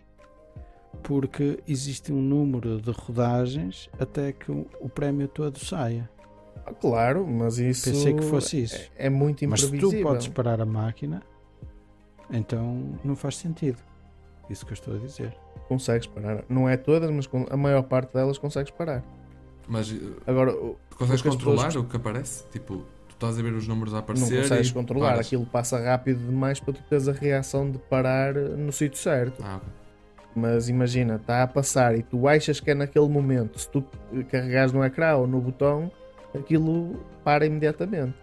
porque 1.03 1.59
existe 1.67 2.11
um 2.11 2.21
número 2.21 2.79
de 2.81 2.91
rodagens 2.91 3.89
até 3.99 4.31
que 4.31 4.51
o, 4.51 4.89
prémio 4.89 5.27
todo 5.27 5.57
saia. 5.59 6.09
Ah, 6.65 6.73
claro, 6.73 7.25
mas 7.27 7.57
isso 7.57 7.89
Pensei 7.89 8.13
que 8.13 8.23
fosse 8.23 8.61
isso. 8.63 8.75
é, 8.95 9.07
é 9.07 9.09
muito 9.09 9.47
Mas 9.47 9.61
se 9.61 9.67
tu 9.69 9.75
imprevisível. 9.75 10.07
podes 10.07 10.27
parar 10.27 10.61
a 10.61 10.65
máquina, 10.65 11.21
Então 12.29 12.97
não 13.03 13.15
faz 13.15 13.37
sentido. 13.37 13.77
Isso 14.49 14.65
que 14.65 14.71
eu 14.71 14.75
estou 14.75 14.95
a 14.95 14.97
dizer. 14.97 15.35
Consegues 15.67 16.07
parar. 16.07 16.43
Não 16.49 16.67
é 16.67 16.75
todas, 16.77 17.09
mas 17.09 17.27
a 17.49 17.57
maior 17.57 17.83
parte 17.83 18.13
delas 18.13 18.37
consegues 18.37 18.71
parar. 18.71 19.03
Mas 19.67 19.91
eh, 19.91 19.95
Agora, 20.27 20.53
consegues 20.97 21.21
controlar 21.21 21.65
pessoas- 21.67 21.85
o 21.85 21.87
que 21.87 21.95
aparece? 21.95 22.45
Tipo, 22.49 22.83
estás 23.27 23.39
a 23.39 23.41
ver 23.41 23.53
os 23.53 23.67
números 23.67 23.93
a 23.93 23.97
não 23.97 24.03
aparecer 24.03 24.41
consegues 24.41 24.67
e 24.69 24.73
controlar. 24.73 25.09
paras. 25.11 25.27
Aquilo 25.27 25.45
passa 25.45 25.79
rápido 25.79 26.25
demais 26.25 26.59
para 26.59 26.73
tu 26.73 26.81
teres 26.83 27.07
a 27.07 27.11
reação 27.11 27.69
de 27.69 27.77
parar 27.77 28.33
no 28.33 28.71
sítio 28.71 28.97
certo. 28.99 29.41
Ah, 29.43 29.57
ok. 29.57 29.69
Mas 30.33 30.69
imagina, 30.69 31.15
está 31.15 31.43
a 31.43 31.47
passar 31.47 31.95
e 31.97 32.03
tu 32.03 32.27
achas 32.27 32.59
que 32.59 32.71
é 32.71 32.73
naquele 32.73 33.07
momento. 33.09 33.59
Se 33.59 33.69
tu 33.69 33.83
carregares 34.29 34.71
no 34.71 34.83
ecrã 34.83 35.15
ou 35.17 35.27
no 35.27 35.41
botão, 35.41 35.91
aquilo 36.33 37.03
para 37.23 37.45
imediatamente. 37.45 38.15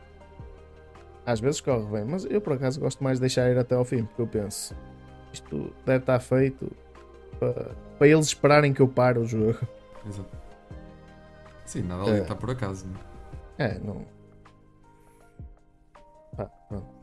Às 1.26 1.38
vezes 1.40 1.60
corre 1.60 1.84
bem, 1.92 2.04
mas 2.06 2.24
eu 2.24 2.40
por 2.40 2.54
acaso 2.54 2.80
gosto 2.80 3.04
mais 3.04 3.18
de 3.18 3.20
deixar 3.20 3.50
ir 3.50 3.58
até 3.58 3.74
ao 3.74 3.84
fim, 3.84 4.04
porque 4.04 4.22
eu 4.22 4.26
penso, 4.26 4.74
isto 5.30 5.70
deve 5.84 5.98
estar 5.98 6.18
feito 6.20 6.72
para, 7.38 7.72
para 7.98 8.08
eles 8.08 8.26
esperarem 8.28 8.72
que 8.72 8.80
eu 8.80 8.88
pare 8.88 9.18
o 9.18 9.26
jogo. 9.26 9.58
Exato. 10.08 10.30
Sim, 11.66 11.82
nada 11.82 12.04
ali 12.04 12.12
É. 12.12 12.22
está 12.22 12.34
por 12.34 12.50
acaso. 12.50 12.86
Não? 12.86 12.94
é? 13.58 13.72
É, 13.72 13.78
não. 13.84 14.06
Pá. 16.46 16.50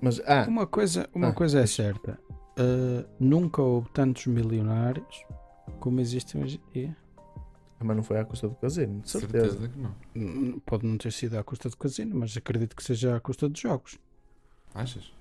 Mas, 0.01 0.19
ah, 0.25 0.45
Uma 0.47 0.65
coisa, 0.65 1.09
uma 1.13 1.27
Ah, 1.29 1.33
coisa 1.33 1.59
é 1.59 1.67
certa. 1.67 2.17
Uh, 2.57 3.05
nunca 3.19 3.61
houve 3.61 3.89
tantos 3.89 4.27
milionários 4.27 5.23
como 5.79 5.99
existem 5.99 6.41
hoje 6.41 6.61
em 6.69 6.79
dia. 6.79 6.97
mas 7.79 7.95
não 7.97 8.03
foi 8.03 8.17
à 8.17 8.23
custa 8.25 8.47
do 8.47 8.55
casino, 8.55 9.01
de 9.01 9.09
certeza. 9.09 9.49
Certeza 9.49 9.67
que 9.69 9.77
não. 9.79 9.93
Hum, 10.15 10.59
Pode 10.65 10.87
não 10.87 10.97
ter 10.97 11.11
sido 11.11 11.37
à 11.37 11.43
custa 11.43 11.69
do 11.69 11.75
casino, 11.77 12.15
mas 12.17 12.35
acredito 12.37 12.75
que 12.75 12.83
seja 12.83 13.15
à 13.15 13.19
custa 13.19 13.49
de 13.49 13.61
jogos. 13.61 13.99
Achas? 14.73 15.13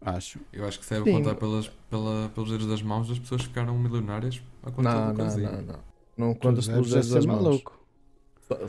Acho. 0.00 0.40
Eu 0.52 0.66
acho 0.66 0.78
que 0.80 0.84
se 0.86 0.94
deve 0.94 1.04
Sim. 1.04 1.18
contar 1.18 1.34
pelas, 1.36 1.68
pela, 1.88 2.28
pelos 2.30 2.50
dedos 2.50 2.66
das 2.66 2.82
mãos 2.82 3.08
das 3.08 3.18
pessoas 3.18 3.42
que 3.42 3.48
ficaram 3.48 3.78
milionárias 3.78 4.42
a 4.62 4.70
conta 4.70 4.88
Não, 4.94 5.12
do 5.12 5.18
não, 5.18 5.24
casino. 5.26 5.52
não, 5.52 5.62
não. 5.62 5.80
Não 6.16 6.34
Tu 6.34 6.40
conta-se 6.48 6.70
pelos 6.70 6.90
é 6.90 6.94
dedos 6.96 7.10
das 7.10 7.26
mãos. 7.26 7.42
maluco. 7.42 7.79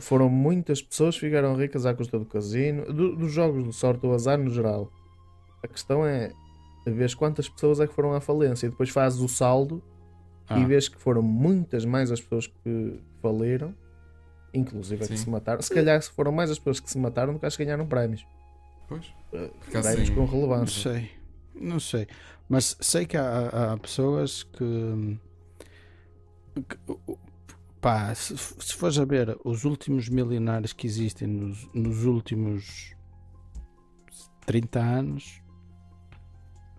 Foram 0.00 0.28
muitas 0.28 0.80
pessoas 0.82 1.14
que 1.14 1.20
ficaram 1.26 1.56
ricas 1.56 1.84
à 1.86 1.94
custa 1.94 2.18
do 2.18 2.24
casino, 2.24 2.84
do- 2.92 3.16
dos 3.16 3.32
jogos 3.32 3.64
de 3.64 3.72
sorte 3.72 4.06
ou 4.06 4.14
azar 4.14 4.38
no 4.38 4.50
geral. 4.50 4.90
A 5.62 5.68
questão 5.68 6.04
é 6.06 6.32
vês 6.86 7.14
quantas 7.14 7.48
pessoas 7.48 7.80
é 7.80 7.86
que 7.86 7.94
foram 7.94 8.12
à 8.12 8.20
falência 8.20 8.66
e 8.66 8.70
depois 8.70 8.90
fazes 8.90 9.20
o 9.20 9.28
saldo 9.28 9.82
Ah, 10.48 10.58
e 10.58 10.64
vês 10.64 10.88
que 10.88 10.96
foram 10.98 11.22
muitas 11.22 11.84
mais 11.84 12.10
as 12.10 12.20
pessoas 12.20 12.46
que 12.48 13.00
faliram, 13.22 13.72
inclusive 14.52 15.04
a 15.04 15.06
que 15.06 15.16
Sim. 15.16 15.24
se 15.24 15.30
mataram. 15.30 15.62
Se 15.62 15.72
calhar 15.72 16.02
foram 16.02 16.32
mais 16.32 16.50
as 16.50 16.58
pessoas 16.58 16.80
que 16.80 16.90
se 16.90 16.98
mataram 16.98 17.32
do 17.32 17.38
que 17.38 17.46
as 17.46 17.56
que 17.56 17.64
ganharam 17.64 17.86
prémios. 17.86 18.26
Pois. 18.88 19.06
Ficar 19.62 19.82
Prémios 19.82 20.10
com 20.10 20.16
não 20.20 20.26
relevância. 20.26 20.92
sei. 20.92 21.10
Não 21.54 21.78
sei. 21.80 22.06
Mas 22.48 22.76
sei 22.80 23.06
que 23.06 23.16
há, 23.16 23.72
há 23.72 23.76
pessoas 23.78 24.42
que. 24.42 25.18
que- 26.54 27.16
pá, 27.82 28.14
se, 28.14 28.34
se 28.38 28.74
fores 28.74 28.96
a 28.96 29.04
ver 29.04 29.36
os 29.44 29.64
últimos 29.64 30.08
milionários 30.08 30.72
que 30.72 30.86
existem 30.86 31.28
nos, 31.28 31.68
nos 31.74 32.04
últimos 32.04 32.94
30 34.46 34.80
anos, 34.80 35.42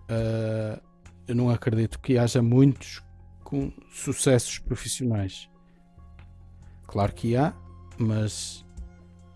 ah, 0.10 0.82
eu 1.28 1.36
não 1.36 1.50
acredito 1.50 2.00
que 2.00 2.18
haja 2.18 2.42
muitos 2.42 3.04
com 3.44 3.72
sucessos 3.92 4.60
profissionais. 4.60 5.50
Claro 6.88 7.14
que 7.14 7.36
há, 7.36 7.54
mas 7.98 8.66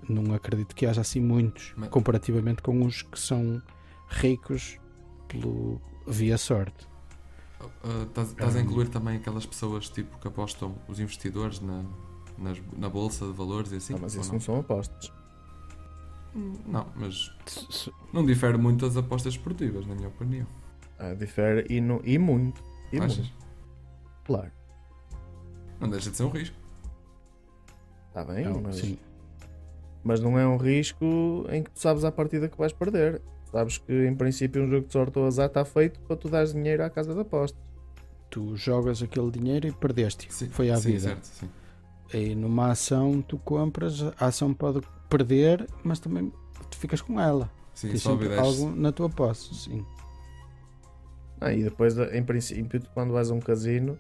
não 0.08 0.34
acredito 0.34 0.74
que 0.74 0.86
haja 0.86 1.02
assim 1.02 1.20
muitos 1.20 1.76
comparativamente 1.90 2.62
com 2.62 2.86
os 2.86 3.02
que 3.02 3.20
são 3.20 3.62
ricos 4.08 4.80
pelo 5.28 5.82
via 6.08 6.38
sorte. 6.38 6.88
Ah, 7.60 8.04
Estás 8.08 8.30
estás 8.30 8.56
a 8.56 8.62
incluir 8.62 8.88
também 8.90 9.18
aquelas 9.18 9.46
pessoas 9.46 9.90
tipo 9.90 10.18
que 10.20 10.28
apostam 10.28 10.76
os 10.88 11.00
investidores 11.00 11.60
na, 11.60 11.84
nas- 12.38 12.62
na 12.78 12.90
bolsa 12.90 13.26
de 13.26 13.32
valores 13.34 13.72
e 13.72 13.78
assim? 13.78 13.94
Não, 13.94 14.02
mas 14.02 14.14
isso 14.14 14.26
não? 14.28 14.34
não 14.34 14.40
são 14.40 14.60
apostas. 14.60 15.12
Não, 16.68 16.86
mas 16.96 17.32
não 18.14 18.24
difere 18.24 18.58
muito 18.60 18.86
das 18.86 18.96
apostas 18.96 19.34
esportivas, 19.34 19.88
na 19.88 19.96
minha 19.96 20.08
opinião. 20.08 20.46
Ah, 21.00 21.14
difere 21.16 21.66
e, 21.70 21.82
no- 21.82 22.02
e 22.04 22.18
muito. 22.20 22.62
E 22.92 23.00
Achas? 23.00 23.18
muito, 23.18 23.34
claro. 24.24 24.52
Não 25.80 25.90
deixa 25.90 26.12
de 26.12 26.18
ser 26.18 26.24
um 26.24 26.30
risco. 26.30 26.56
Está 28.10 28.24
bem, 28.24 28.46
não, 28.46 28.62
mas, 28.62 28.76
sim. 28.78 28.98
mas 30.04 30.20
não 30.20 30.38
é 30.38 30.48
um 30.48 30.58
risco 30.58 31.46
em 31.50 31.64
que 31.64 31.72
tu 31.72 31.80
sabes 31.80 32.04
à 32.04 32.12
partida 32.12 32.48
que 32.48 32.58
vais 32.58 32.74
perder. 32.74 33.22
Sabes 33.52 33.78
que 33.78 33.94
em 34.06 34.16
princípio 34.16 34.64
um 34.64 34.70
jogo 34.70 34.88
de 34.88 34.94
sorte 34.94 35.18
ou 35.18 35.26
azar 35.26 35.48
está 35.48 35.64
feito 35.64 36.00
para 36.02 36.16
tu 36.16 36.30
dares 36.30 36.54
dinheiro 36.54 36.84
à 36.84 36.90
casa 36.90 37.14
de 37.14 37.20
apostas. 37.22 37.60
Tu 38.30 38.56
jogas 38.58 39.02
aquele 39.02 39.32
dinheiro 39.32 39.68
e 39.68 39.72
perdeste. 39.72 40.32
Sim, 40.32 40.50
Foi 40.50 40.70
à 40.70 40.76
sim, 40.78 40.92
vida. 40.92 41.00
certo, 41.02 41.24
sim. 41.26 41.50
E 42.14 42.36
numa 42.36 42.72
ação 42.72 43.22
tu 43.22 43.38
compras, 43.38 44.02
a 44.20 44.28
ação 44.28 44.54
pode 44.54 44.82
perder, 45.10 45.66
mas 45.84 46.00
também 46.00 46.32
tu 46.70 46.78
ficas 46.78 47.02
com 47.02 47.20
ela. 47.20 47.50
Sim, 47.74 47.90
Tens 47.90 48.04
sempre 48.04 48.36
algo 48.38 48.70
na 48.70 48.92
tua 48.92 49.10
posse, 49.10 49.54
sim. 49.56 49.86
Ah, 51.40 51.54
e 51.54 51.64
depois, 51.64 51.98
em 51.98 52.24
princípio, 52.24 52.80
tu 52.80 52.90
quando 52.94 53.14
vais 53.14 53.30
a 53.30 53.34
um 53.34 53.40
casino, 53.40 53.98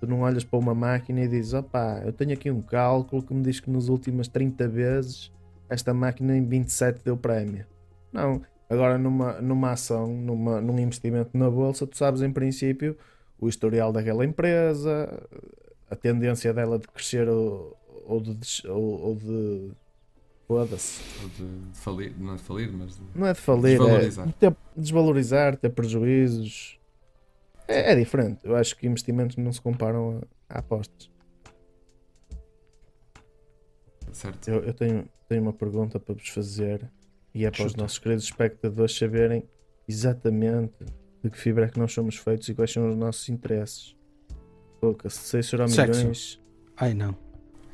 tu 0.00 0.06
não 0.06 0.20
olhas 0.20 0.42
para 0.44 0.58
uma 0.58 0.74
máquina 0.74 1.20
e 1.20 1.28
dizes: 1.28 1.52
opá, 1.52 2.00
eu 2.04 2.12
tenho 2.12 2.32
aqui 2.32 2.50
um 2.50 2.62
cálculo 2.62 3.22
que 3.22 3.34
me 3.34 3.42
diz 3.42 3.60
que 3.60 3.70
nas 3.70 3.88
últimas 3.88 4.26
30 4.28 4.66
vezes 4.68 5.30
esta 5.68 5.92
máquina 5.92 6.36
em 6.36 6.44
27 6.46 7.04
deu 7.04 7.16
prémio. 7.16 7.66
Não. 8.12 8.40
Agora, 8.68 8.98
numa, 8.98 9.40
numa 9.40 9.72
ação, 9.72 10.06
numa, 10.08 10.60
num 10.60 10.78
investimento 10.78 11.36
na 11.36 11.50
bolsa, 11.50 11.86
tu 11.86 11.96
sabes 11.96 12.20
em 12.20 12.30
princípio 12.30 12.96
o 13.40 13.48
historial 13.48 13.92
daquela 13.92 14.24
empresa, 14.24 15.08
a 15.90 15.96
tendência 15.96 16.52
dela 16.52 16.78
de 16.78 16.86
crescer 16.88 17.28
ou, 17.28 17.76
ou 18.06 18.20
de. 18.20 18.36
Ou, 18.68 19.00
ou 19.00 19.14
de 19.14 19.70
Foda-se. 20.46 21.02
Ou 21.22 21.28
de, 21.28 21.70
de 21.70 21.78
falir, 21.78 22.14
não 22.18 22.32
é 22.32 22.36
de 22.36 22.42
falir, 22.42 22.72
mas 22.72 22.96
de... 22.96 23.02
Não 23.14 23.26
é 23.26 23.32
de 23.34 23.38
falir, 23.40 23.78
Desvalorizar. 23.78 24.28
é 24.28 24.32
ter, 24.32 24.56
desvalorizar, 24.74 25.56
ter 25.58 25.68
prejuízos. 25.68 26.78
É, 27.66 27.92
é 27.92 27.94
diferente. 27.94 28.40
Eu 28.44 28.56
acho 28.56 28.74
que 28.74 28.86
investimentos 28.86 29.36
não 29.36 29.52
se 29.52 29.60
comparam 29.60 30.22
a, 30.48 30.56
a 30.56 30.58
apostas. 30.60 31.10
certo. 34.10 34.48
Eu, 34.48 34.64
eu 34.64 34.72
tenho, 34.72 35.06
tenho 35.28 35.42
uma 35.42 35.52
pergunta 35.52 36.00
para 36.00 36.14
vos 36.14 36.28
fazer 36.30 36.90
e 37.34 37.44
é 37.44 37.50
para 37.50 37.64
os 37.64 37.70
Chuta. 37.72 37.82
nossos 37.82 37.98
queridos 37.98 38.24
espectadores 38.24 38.96
saberem 38.96 39.44
exatamente 39.86 40.74
de 41.22 41.30
que 41.30 41.38
fibra 41.38 41.66
é 41.66 41.68
que 41.68 41.78
nós 41.78 41.92
somos 41.92 42.16
feitos 42.16 42.48
e 42.48 42.54
quais 42.54 42.72
são 42.72 42.88
os 42.88 42.96
nossos 42.96 43.28
interesses. 43.28 43.96
Pouca, 44.80 45.08
se 45.10 45.18
6 45.18 45.52
euro 45.52 45.64
milhões. 45.68 46.40
Ai 46.76 46.94
não. 46.94 47.16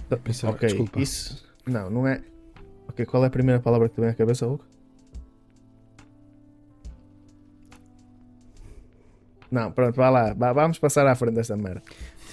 Tá, 0.09 0.17
Pensava- 0.17 0.55
ok, 0.55 0.69
desculpa. 0.69 1.01
isso. 1.01 1.45
Não, 1.67 1.90
não 1.90 2.07
é. 2.07 2.23
Ok, 2.88 3.05
qual 3.07 3.23
é 3.25 3.27
a 3.27 3.31
primeira 3.31 3.61
palavra 3.61 3.88
que 3.88 3.95
te 3.95 4.01
vem 4.01 4.11
à 4.11 4.14
cabeça, 4.14 4.47
Luca? 4.47 4.64
Não, 9.51 9.71
pronto, 9.71 9.95
vá 9.97 10.11
lá. 10.11 10.33
vá- 10.35 10.53
vamos 10.53 10.79
passar 10.79 11.07
à 11.07 11.14
frente 11.14 11.35
desta 11.35 11.57
merda. 11.57 11.83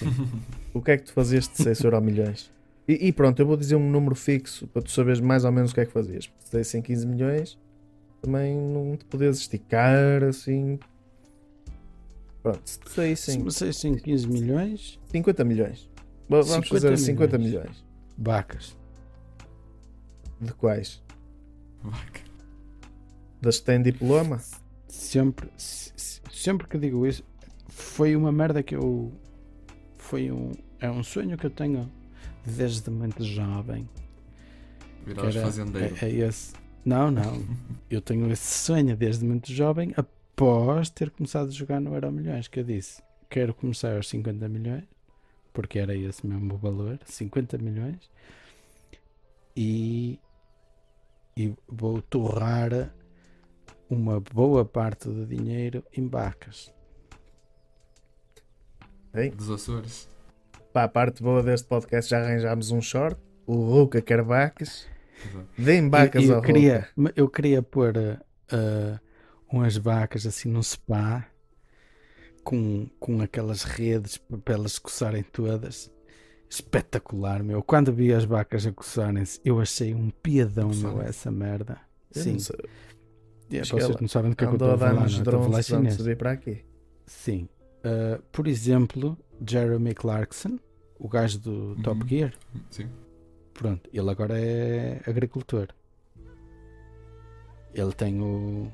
o 0.74 0.82
que 0.82 0.90
é 0.92 0.96
que 0.96 1.04
tu 1.04 1.12
fazias 1.12 1.48
de 1.48 1.56
6 1.62 1.80
euro 1.84 2.00
milhões? 2.00 2.50
E, 2.88 3.08
e 3.08 3.12
pronto, 3.12 3.38
eu 3.40 3.46
vou 3.46 3.56
dizer 3.56 3.76
um 3.76 3.90
número 3.90 4.14
fixo 4.14 4.66
para 4.66 4.82
tu 4.82 4.90
saberes 4.90 5.20
mais 5.20 5.44
ou 5.44 5.52
menos 5.52 5.70
o 5.70 5.74
que 5.74 5.80
é 5.80 5.86
que 5.86 5.92
fazias. 5.92 6.30
Se 6.40 6.52
dessem 6.52 6.82
15 6.82 7.06
milhões, 7.06 7.58
também 8.20 8.56
não 8.56 8.96
te 8.96 9.04
podes 9.04 9.38
esticar 9.38 10.22
assim. 10.24 10.78
Pronto, 12.42 12.60
se 12.64 12.78
te 12.80 12.88
Se 12.88 12.94
saíssem 12.96 13.38
me 13.40 13.52
saíssem 13.52 13.94
15 13.96 14.26
milhões, 14.28 14.98
50 15.12 15.44
milhões. 15.44 15.88
Vamos 16.28 16.48
50 16.48 16.68
fazer 16.68 16.96
50 16.96 17.38
milhões. 17.38 17.52
milhões. 17.62 17.84
vacas. 18.18 18.76
De 20.40 20.52
quais? 20.54 21.00
Vaca. 21.82 22.20
Das 23.40 23.58
que 23.60 23.66
têm 23.66 23.82
diploma? 23.82 24.40
Sempre, 24.88 25.48
se- 25.56 25.92
se- 25.96 26.20
sempre 26.32 26.66
que 26.66 26.78
digo 26.78 27.06
isso, 27.06 27.22
foi 27.68 28.16
uma 28.16 28.32
merda 28.32 28.62
que 28.62 28.74
eu. 28.74 29.12
Foi 29.98 30.30
um. 30.32 30.50
É 30.80 30.90
um 30.90 31.02
sonho 31.04 31.36
que 31.38 31.46
eu 31.46 31.50
tenho 31.50 31.88
desde 32.44 32.90
muito 32.90 33.22
jovem. 33.24 33.88
Virás 35.04 35.34
era- 35.36 35.44
fazendeiro. 35.46 35.96
é, 36.00 36.04
é 36.06 36.10
esse. 36.10 36.54
Não, 36.84 37.10
não. 37.10 37.44
Eu 37.88 38.00
tenho 38.00 38.30
esse 38.32 38.58
sonho 38.64 38.96
desde 38.96 39.24
muito 39.24 39.52
jovem, 39.52 39.92
após 39.96 40.90
ter 40.90 41.10
começado 41.10 41.48
a 41.48 41.52
jogar 41.52 41.80
no 41.80 41.94
Euro 41.94 42.10
Milhões, 42.10 42.48
que 42.48 42.58
eu 42.60 42.64
disse, 42.64 43.02
quero 43.30 43.54
começar 43.54 43.94
aos 43.96 44.08
50 44.08 44.48
milhões, 44.48 44.84
porque 45.52 45.78
era 45.78 45.94
esse 45.94 46.26
mesmo 46.26 46.54
o 46.54 46.58
valor, 46.58 46.98
50 47.04 47.58
milhões, 47.58 48.10
e, 49.56 50.18
e 51.36 51.54
vou 51.68 52.02
torrar 52.02 52.92
uma 53.88 54.18
boa 54.18 54.64
parte 54.64 55.08
do 55.08 55.24
dinheiro 55.26 55.84
em 55.96 56.08
vacas. 56.08 56.72
Dos 59.36 59.50
Açores. 59.50 60.08
Para 60.72 60.84
a 60.84 60.88
parte 60.88 61.22
boa 61.22 61.42
deste 61.42 61.68
podcast 61.68 62.10
já 62.10 62.20
arranjámos 62.22 62.70
um 62.70 62.80
short. 62.80 63.20
O 63.46 63.54
Ruca 63.56 64.00
quer 64.00 64.22
vacas. 64.22 64.86
Deem 65.58 65.90
vacas 65.90 66.24
eu, 66.24 66.30
eu 66.30 66.36
ao 66.36 66.42
queria, 66.42 66.88
Ruca. 66.96 67.12
eu 67.14 67.28
queria 67.28 67.62
pôr 67.62 67.94
uh, 67.96 68.98
umas 69.52 69.76
vacas 69.76 70.26
assim 70.26 70.48
num 70.48 70.62
spa 70.62 71.26
com, 72.42 72.88
com 72.98 73.20
aquelas 73.20 73.64
redes 73.64 74.16
para 74.16 74.54
elas 74.54 74.78
coçarem 74.78 75.22
todas. 75.22 75.92
Espetacular, 76.48 77.42
meu. 77.42 77.62
Quando 77.62 77.92
vi 77.92 78.12
as 78.12 78.24
vacas 78.24 78.66
a 78.66 78.72
coçarem-se, 78.72 79.40
eu 79.44 79.60
achei 79.60 79.94
um 79.94 80.08
piadão, 80.10 80.70
meu, 80.70 81.02
essa 81.02 81.30
merda. 81.30 81.78
Eu 82.14 82.22
Sim. 82.22 82.36
É, 83.50 83.62
vocês 83.62 84.00
não 84.00 84.08
sabem 84.08 84.30
do 84.30 84.36
que 84.36 84.44
é 84.44 84.46
que 84.46 84.52
eu 84.52 84.54
Andou 84.54 84.72
estou 84.72 84.74
a 84.74 84.78
falar, 84.78 84.94
não? 84.94 85.02
nos 85.02 85.12
Estou 85.18 85.38
a 85.38 85.42
falar 85.42 85.62
chinês. 85.62 86.16
para 86.16 86.30
aqui. 86.32 86.64
Sim. 87.06 87.48
Uh, 87.84 88.22
por 88.32 88.46
exemplo, 88.46 89.18
Jeremy 89.48 89.94
Clarkson, 89.94 90.58
o 90.98 91.08
gajo 91.08 91.38
do 91.38 91.76
Top 91.82 92.00
Uhum. 92.02 92.08
Gear. 92.08 92.32
Sim. 92.70 92.88
Pronto, 93.54 93.88
ele 93.92 94.10
agora 94.10 94.38
é 94.38 95.00
agricultor. 95.06 95.68
Ele 97.74 97.92
tem 97.92 98.20
o 98.20 98.70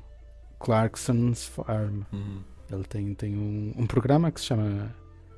Clarkson's 0.59 1.45
Farm. 1.45 2.01
Uhum. 2.11 2.41
Ele 2.71 2.83
tem, 2.83 3.13
tem 3.13 3.35
um, 3.37 3.73
um 3.77 3.87
programa 3.87 4.31
que 4.31 4.39
se 4.39 4.47
chama 4.47 4.93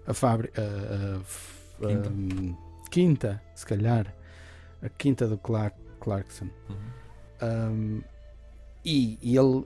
a 0.06 0.14
fábrica. 0.14 0.62
A, 0.62 1.16
a 1.18 1.20
f- 1.20 1.62
Quinta. 1.80 2.10
um, 2.10 2.56
Quinta, 2.90 3.42
se 3.56 3.66
calhar. 3.66 4.14
A 4.82 4.90
Quinta 4.90 5.28
do 5.28 5.38
Clark, 5.38 5.78
Clarkson. 6.00 6.50
Uhum. 6.70 6.78
Um, 7.44 8.02
e, 8.84 9.18
e 9.22 9.38
ele, 9.38 9.66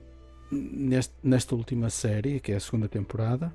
neste, 0.52 1.14
nesta 1.22 1.54
última 1.54 1.88
série, 1.90 2.38
que 2.38 2.52
é 2.52 2.56
a 2.56 2.60
segunda 2.60 2.88
temporada, 2.88 3.52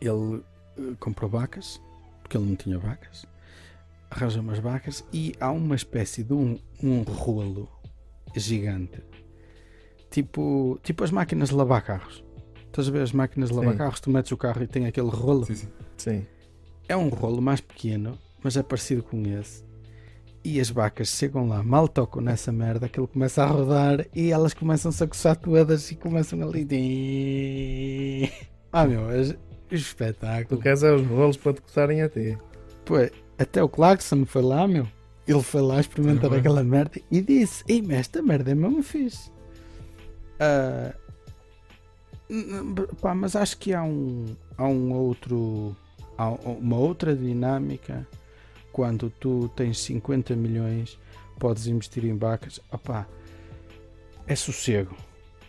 ele 0.00 0.42
comprou 1.00 1.30
vacas, 1.30 1.80
porque 2.22 2.36
ele 2.36 2.46
não 2.46 2.56
tinha 2.56 2.78
vacas, 2.78 3.26
arranja 4.10 4.40
umas 4.40 4.58
vacas 4.58 5.04
e 5.12 5.34
há 5.40 5.50
uma 5.50 5.74
espécie 5.76 6.22
de 6.22 6.32
um, 6.32 6.58
um 6.82 7.02
rolo 7.02 7.68
gigante, 8.36 9.02
tipo, 10.10 10.78
tipo 10.82 11.04
as 11.04 11.10
máquinas 11.10 11.48
de 11.50 11.54
lavar 11.54 11.82
carros. 11.82 12.24
Estás 12.66 12.88
a 12.88 12.90
ver 12.90 13.02
as 13.02 13.12
máquinas 13.12 13.48
de 13.48 13.56
lavar 13.56 13.72
Sim. 13.72 13.78
carros? 13.78 14.00
Tu 14.00 14.10
metes 14.10 14.30
o 14.32 14.36
carro 14.36 14.62
e 14.62 14.66
tem 14.66 14.86
aquele 14.86 15.08
rolo. 15.08 15.46
Sim, 15.46 15.54
sim. 15.54 15.68
Sim. 15.96 16.26
É 16.88 16.96
um 16.96 17.08
rolo 17.08 17.42
mais 17.42 17.60
pequeno, 17.60 18.18
mas 18.42 18.56
é 18.56 18.62
parecido 18.62 19.02
com 19.02 19.22
esse. 19.22 19.64
E 20.44 20.60
as 20.60 20.70
vacas 20.70 21.08
chegam 21.08 21.46
lá, 21.48 21.62
mal 21.62 21.88
tocam 21.88 22.22
nessa 22.22 22.52
merda, 22.52 22.88
que 22.88 22.98
ele 22.98 23.06
começa 23.08 23.42
a 23.42 23.46
rodar 23.46 24.06
e 24.14 24.30
elas 24.30 24.54
começam-se 24.54 25.02
a 25.02 25.06
coçar 25.06 25.36
todas 25.36 25.90
e 25.90 25.96
começam 25.96 26.40
ali. 26.42 26.66
Ah, 28.70 28.86
meu, 28.86 29.08
Tu 29.68 29.74
espetáculo. 29.74 30.60
queres 30.60 30.82
é 30.82 30.92
os 30.92 31.06
rolos 31.06 31.36
para 31.36 31.52
te 31.54 31.60
coçarem 31.62 32.02
a 32.02 32.08
ti. 32.08 32.36
Pô, 32.84 32.94
até 33.38 33.62
o 33.62 33.68
Clarkson 33.68 34.24
foi 34.24 34.42
lá, 34.42 34.66
meu. 34.66 34.86
Ele 35.26 35.42
foi 35.42 35.60
lá 35.60 35.78
experimentar 35.78 36.30
Uhum. 36.32 36.38
aquela 36.38 36.64
merda 36.64 37.00
e 37.10 37.20
disse: 37.20 37.62
Ei, 37.68 37.82
mas 37.82 37.98
esta 37.98 38.22
merda 38.22 38.50
é 38.50 38.54
mesmo 38.54 38.82
fixe. 38.82 39.30
N- 42.30 42.86
pá, 43.00 43.14
mas 43.14 43.34
acho 43.36 43.56
que 43.58 43.72
há 43.72 43.82
um, 43.82 44.26
há 44.56 44.66
um 44.66 44.92
outro. 44.92 45.74
Há 46.16 46.30
uma 46.30 46.76
outra 46.76 47.14
dinâmica 47.14 48.06
quando 48.72 49.08
tu 49.20 49.48
tens 49.54 49.78
50 49.80 50.34
milhões, 50.34 50.98
podes 51.38 51.66
investir 51.66 52.04
em 52.04 52.16
vacas. 52.16 52.58
Opá, 52.72 53.06
é 54.26 54.34
sossego. 54.34 54.96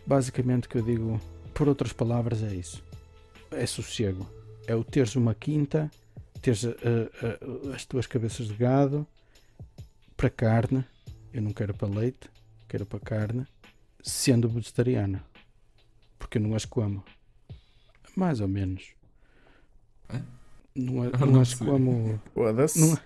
Basicamente, 0.05 0.65
o 0.67 0.70
que 0.70 0.78
eu 0.78 0.82
digo, 0.84 1.20
por 1.53 1.67
outras 1.67 1.91
palavras, 1.93 2.43
é 2.43 2.53
isso: 2.53 2.84
é 3.51 3.65
sossego. 3.65 4.29
É 4.67 4.75
o 4.75 4.83
teres 4.83 5.15
uma 5.15 5.33
quinta 5.33 5.89
teres 6.41 6.63
uh, 6.63 6.69
uh, 6.71 7.73
as 7.73 7.85
tuas 7.85 8.07
cabeças 8.07 8.47
de 8.47 8.53
gado 8.53 9.05
para 10.15 10.29
carne, 10.29 10.85
eu 11.33 11.41
não 11.41 11.51
quero 11.51 11.73
para 11.73 11.87
leite, 11.87 12.29
quero 12.67 12.85
para 12.85 12.99
carne, 12.99 13.45
sendo 14.01 14.49
vegetariana, 14.49 15.23
porque 16.17 16.37
eu 16.37 16.41
não 16.41 16.55
as 16.55 16.65
como, 16.65 17.03
mais 18.15 18.39
ou 18.41 18.47
menos. 18.47 18.93
É? 20.09 20.21
Não, 20.75 21.03
não 21.19 21.27
não 21.27 21.41
as 21.41 21.49
sei. 21.49 21.67
como. 21.67 22.21
Foda-se. 22.33 22.79
Não- 22.79 22.99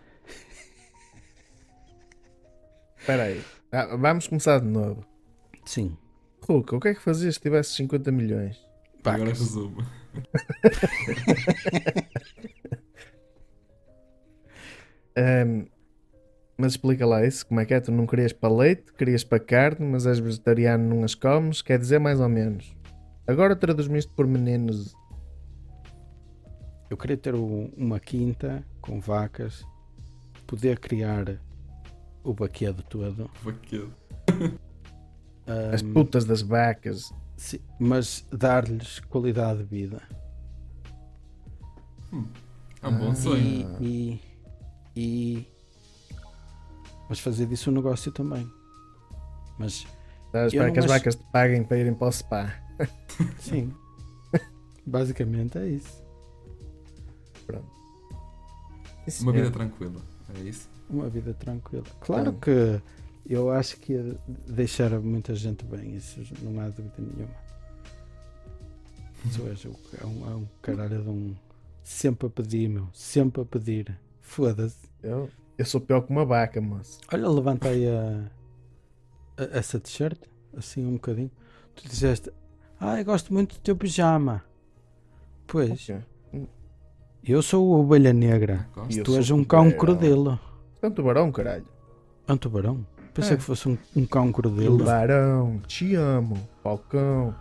Espera 2.98 3.24
aí. 3.24 3.44
Ah, 3.72 3.96
vamos 3.98 4.28
começar 4.28 4.60
de 4.60 4.68
novo. 4.68 5.06
Sim, 5.66 5.98
Ruka, 6.42 6.76
o 6.76 6.80
que 6.80 6.90
é 6.90 6.94
que 6.94 7.02
fazias 7.02 7.36
se 7.36 7.42
tivesse 7.42 7.74
50 7.76 8.12
milhões? 8.12 8.58
Agora 9.04 9.30
resumo. 9.30 9.86
Ahm, 15.16 15.68
mas 16.58 16.74
explica 16.74 17.06
lá 17.06 17.26
isso, 17.26 17.46
como 17.48 17.60
é 17.60 17.66
que 17.66 17.74
é? 17.74 17.80
Tu 17.80 17.92
não 17.92 18.06
querias 18.06 18.34
para 18.34 18.54
leite, 18.54 18.94
querias 18.94 19.24
para 19.24 19.40
carne, 19.40 19.86
mas 19.86 20.06
és 20.06 20.20
vegetariano, 20.20 20.96
não 20.96 21.04
as 21.04 21.16
comes, 21.16 21.62
quer 21.62 21.80
dizer 21.80 22.00
mais 22.00 22.20
ou 22.20 22.30
menos. 22.30 22.76
Agora 23.28 23.56
traduz-me 23.56 23.98
isto 24.00 24.14
por 24.16 24.28
meninos. 24.28 24.96
Eu 26.90 26.98
queria 26.98 27.18
ter 27.18 27.34
um- 27.34 27.72
uma 27.76 28.00
quinta 28.00 28.64
com 28.82 29.00
vacas, 29.00 29.66
poder 30.46 30.80
criar 30.80 31.40
o 32.24 32.34
baquedo 32.34 32.84
todo, 32.84 33.30
Vaquedo. 33.42 33.94
As 35.74 35.82
ahm, 35.82 35.94
putas 35.94 36.24
das 36.26 36.42
vacas. 36.42 37.12
Sim, 37.38 37.60
mas 37.80 38.26
dar-lhes 38.32 39.00
qualidade 39.02 39.60
de 39.60 39.66
vida. 39.66 40.02
É 42.82 42.88
um 42.88 42.98
bom 42.98 43.12
Ah. 43.12 43.16
sonho. 43.16 43.78
E, 43.82 44.20
e, 44.96 45.40
e- 45.40 45.48
Mas 47.10 47.20
fazer 47.20 47.46
disso 47.48 47.70
um 47.70 47.74
negócio 47.74 48.12
também. 48.12 48.50
Mas 49.60 49.86
Estás 50.28 50.36
a 50.36 50.40
Eu 50.46 50.48
esperar 50.48 50.66
não 50.68 50.74
que 50.74 50.80
as 50.80 50.86
acho- 50.86 50.94
vacas 50.94 51.16
te 51.16 51.24
paguem 51.32 51.64
para 51.64 51.78
irem 51.78 51.94
para 51.94 52.08
o 52.08 52.12
spa. 52.12 52.54
sim. 53.40 53.72
Basicamente 54.86 55.58
é 55.60 55.68
isso. 55.68 56.02
Isso 59.06 59.22
Uma 59.24 59.32
vida 59.32 59.44
mesmo. 59.44 59.54
tranquila. 59.58 60.02
É 60.36 60.40
isso? 60.42 60.70
Uma 60.90 61.10
vida 61.10 61.34
tranquila. 61.34 61.84
Claro 62.02 62.32
Hum. 62.32 62.40
que 62.40 62.82
eu 63.28 63.50
acho 63.52 63.78
que 63.78 63.94
ia 63.94 64.16
deixar 64.48 64.90
muita 65.00 65.34
gente 65.36 65.64
bem, 65.66 65.96
isso 65.96 66.20
não 66.42 66.60
há 66.62 66.68
dúvida 66.70 66.94
nenhuma. 67.00 67.44
Isso 69.26 69.70
é 70.02 70.06
um, 70.06 70.30
é 70.32 70.36
um 70.36 70.48
caralho 70.62 71.02
de 71.02 71.10
um. 71.10 71.36
Sempre 71.84 72.28
a 72.28 72.30
pedir, 72.30 72.68
meu. 72.70 72.88
Sempre 72.94 73.42
a 73.42 73.46
pedir. 73.46 73.98
Foda-se. 74.22 74.78
Eu, 75.02 75.30
eu 75.58 75.66
sou 75.66 75.80
pior 75.82 76.02
que 76.02 76.12
uma 76.12 76.26
vaca, 76.26 76.60
moço. 76.60 77.00
Olha, 77.14 77.30
levanta 77.30 77.70
aí 77.70 77.88
a, 77.88 78.30
a- 79.38 79.58
essa 79.58 79.80
t-shirt, 79.80 80.20
assim 80.58 80.86
um 80.86 80.94
bocadinho. 80.94 81.32
Tu 81.76 81.88
disseste, 81.88 82.32
ah, 82.80 83.00
eu 83.00 83.06
gosto 83.06 83.34
muito 83.34 83.56
do 83.56 83.62
teu 83.62 83.76
pijama. 83.76 84.44
Pois, 85.48 85.72
Ok. 85.72 86.48
eu 87.26 87.42
sou 87.42 87.66
o 87.68 87.80
ovelha 87.80 88.12
negra. 88.14 88.68
E 88.90 89.02
tu 89.02 89.16
és 89.16 89.30
um 89.32 89.44
cão 89.44 89.72
crudelo. 89.72 90.40
É 90.82 90.88
um 90.88 90.92
tubarão, 90.92 91.32
caralho. 91.32 91.66
É 92.28 92.34
um 92.34 92.38
tubarão? 92.38 92.86
Pensei 93.14 93.34
É. 93.34 93.38
que 93.38 93.44
fosse 93.44 93.70
um, 93.70 93.78
um 93.96 94.06
cão 94.06 94.32
crudelo. 94.32 94.78
Tubarão, 94.80 95.60
te 95.68 95.94
amo, 95.96 96.38
falcão. 96.64 97.36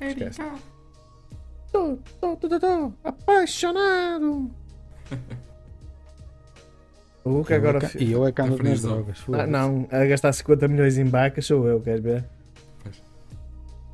Ah, 0.00 0.06
Esquece. 0.06 0.40
Tô, 1.72 1.96
tô, 2.20 2.36
tô, 2.36 2.48
tô, 2.48 2.60
tô, 2.60 2.92
apaixonado. 3.04 4.50
O 7.26 7.42
E 7.48 7.54
agora. 7.54 7.78
é 7.78 7.88
fi- 7.88 8.04
E 8.04 8.12
eu 8.12 8.26
é 8.26 8.32
que 8.32 8.42
ando 8.42 8.62
nas 8.62 8.82
drogas. 8.82 9.18
Não, 9.20 9.24
foda-se. 9.24 9.50
não, 9.50 9.88
a 9.90 10.04
gastar 10.04 10.30
50 10.34 10.68
milhões 10.68 10.98
em 10.98 11.04
vacas 11.04 11.46
sou 11.46 11.66
eu, 11.66 11.80
queres 11.80 12.02
ver? 12.02 12.24
Pois. 12.82 13.02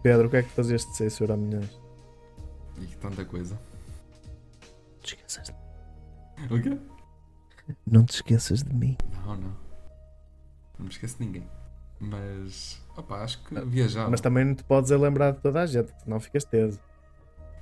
Pedro, 0.03 0.27
o 0.27 0.31
que 0.31 0.39
é 0.39 0.43
que 0.43 0.49
fazias 0.49 0.85
de 0.85 0.97
6 0.97 1.21
euro 1.21 1.37
milhões? 1.37 1.71
E 2.81 2.87
tanta 2.97 3.25
coisa. 3.25 3.57
Te 5.01 5.15
esqueças 5.15 5.55
O 6.51 6.61
quê? 6.61 6.77
Não 7.87 8.05
te 8.05 8.15
esqueças 8.15 8.65
de 8.65 8.75
mim. 8.75 8.97
Não, 9.25 9.37
não. 9.37 9.53
Não 10.81 10.85
me 10.87 10.91
esqueço 10.91 11.19
de 11.19 11.27
ninguém. 11.27 11.47
Mas. 12.01 12.83
Opa, 12.97 13.17
acho 13.23 13.43
que 13.45 13.55
viajava. 13.67 14.09
Mas 14.11 14.23
também 14.23 14.45
não 14.47 14.55
te 14.55 14.65
podes 14.65 14.91
lembrar 14.91 15.33
de 15.33 15.41
toda 15.41 15.61
a 15.61 15.67
gente, 15.67 15.93
senão 16.03 16.19
ficas 16.19 16.43
teso. 16.45 16.81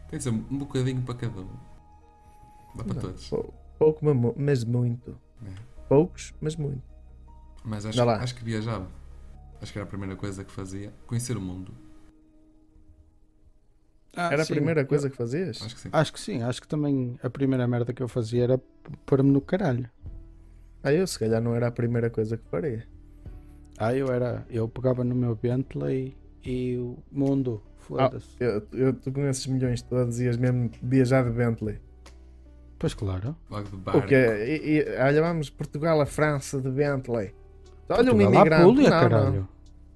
Tem 0.09 0.19
de 0.19 0.23
ser 0.23 0.31
um 0.31 0.39
bocadinho 0.59 1.03
para 1.03 1.17
cada 1.17 1.41
um. 1.41 1.49
Dá 2.77 2.85
para 2.85 2.95
Não, 2.95 3.01
todos. 3.03 3.29
pou- 3.29 3.53
Pouco, 3.77 4.05
mas 4.05 4.17
mu- 4.17 4.35
mas 4.37 4.65
muito. 4.65 5.17
É. 5.45 5.51
Poucos, 5.89 6.33
mas 6.41 6.55
muito. 6.57 6.83
Mas 7.65 7.85
acho, 7.85 8.01
acho 8.01 8.35
que 8.37 8.45
viajava. 8.45 8.87
Acho 9.61 9.73
que 9.73 9.79
era 9.79 9.85
a 9.87 9.89
primeira 9.89 10.15
coisa 10.17 10.45
que 10.45 10.51
fazia. 10.53 10.93
Conhecer 11.07 11.37
o 11.37 11.41
mundo. 11.41 11.73
Ah, 14.17 14.33
Era 14.33 14.43
a 14.43 14.45
sim. 14.45 14.55
primeira 14.55 14.85
coisa 14.85 15.11
que 15.11 15.17
fazias? 15.17 15.61
Acho 15.63 15.75
que 15.75 15.81
sim. 15.81 15.89
Acho 15.93 16.13
que 16.13 16.21
sim, 16.21 16.43
acho 16.43 16.61
que 16.63 16.67
também 16.69 17.19
a 17.23 17.29
primeira 17.31 17.67
merda 17.69 17.93
que 17.93 18.03
eu 18.03 18.09
fazia 18.09 18.45
era 18.45 18.59
pôr-me 19.05 19.31
no 19.31 19.41
caralho. 19.41 19.89
Ah, 20.83 20.93
eu 20.93 21.07
se 21.07 21.19
calhar 21.19 21.41
não 21.43 21.55
era 21.55 21.67
a 21.69 21.73
primeira 21.73 22.09
coisa 22.09 22.37
que 22.37 22.45
faria. 22.49 22.87
Ah, 23.79 23.95
eu 23.95 24.13
era. 24.13 24.45
Eu 24.51 24.69
pegava 24.69 25.05
no 25.05 25.15
meu 25.15 25.35
Bentley 25.37 26.17
e 26.45 26.77
o 26.77 26.99
mundo, 27.13 27.63
foda-se. 27.79 28.29
Eu, 28.41 28.63
eu, 28.73 28.93
tu 28.93 29.13
com 29.13 29.27
esses 29.27 29.47
milhões 29.47 29.83
todos 29.83 30.21
ias 30.21 30.37
mesmo 30.37 30.71
viajar 30.83 31.25
de 31.25 31.31
Bentley. 31.31 31.79
Pois 32.79 32.95
claro. 32.95 33.37
Logo 33.51 33.69
de 33.69 33.77
barco. 33.77 34.01
Porque, 34.01 34.15
e, 34.15 34.79
e, 34.79 35.01
olha, 35.01 35.21
vamos 35.23 35.51
Portugal 35.51 36.01
a 36.01 36.07
França 36.07 36.61
de 36.61 36.71
Bentley. 36.71 37.33
Olha 37.89 38.13
um 38.13 38.17
Portugal 38.17 38.33
à 38.33 38.41
imigrante. 38.41 38.65
Púlia, 38.65 38.91
não, 38.91 39.01
caralho. 39.01 39.33
não. 39.33 39.49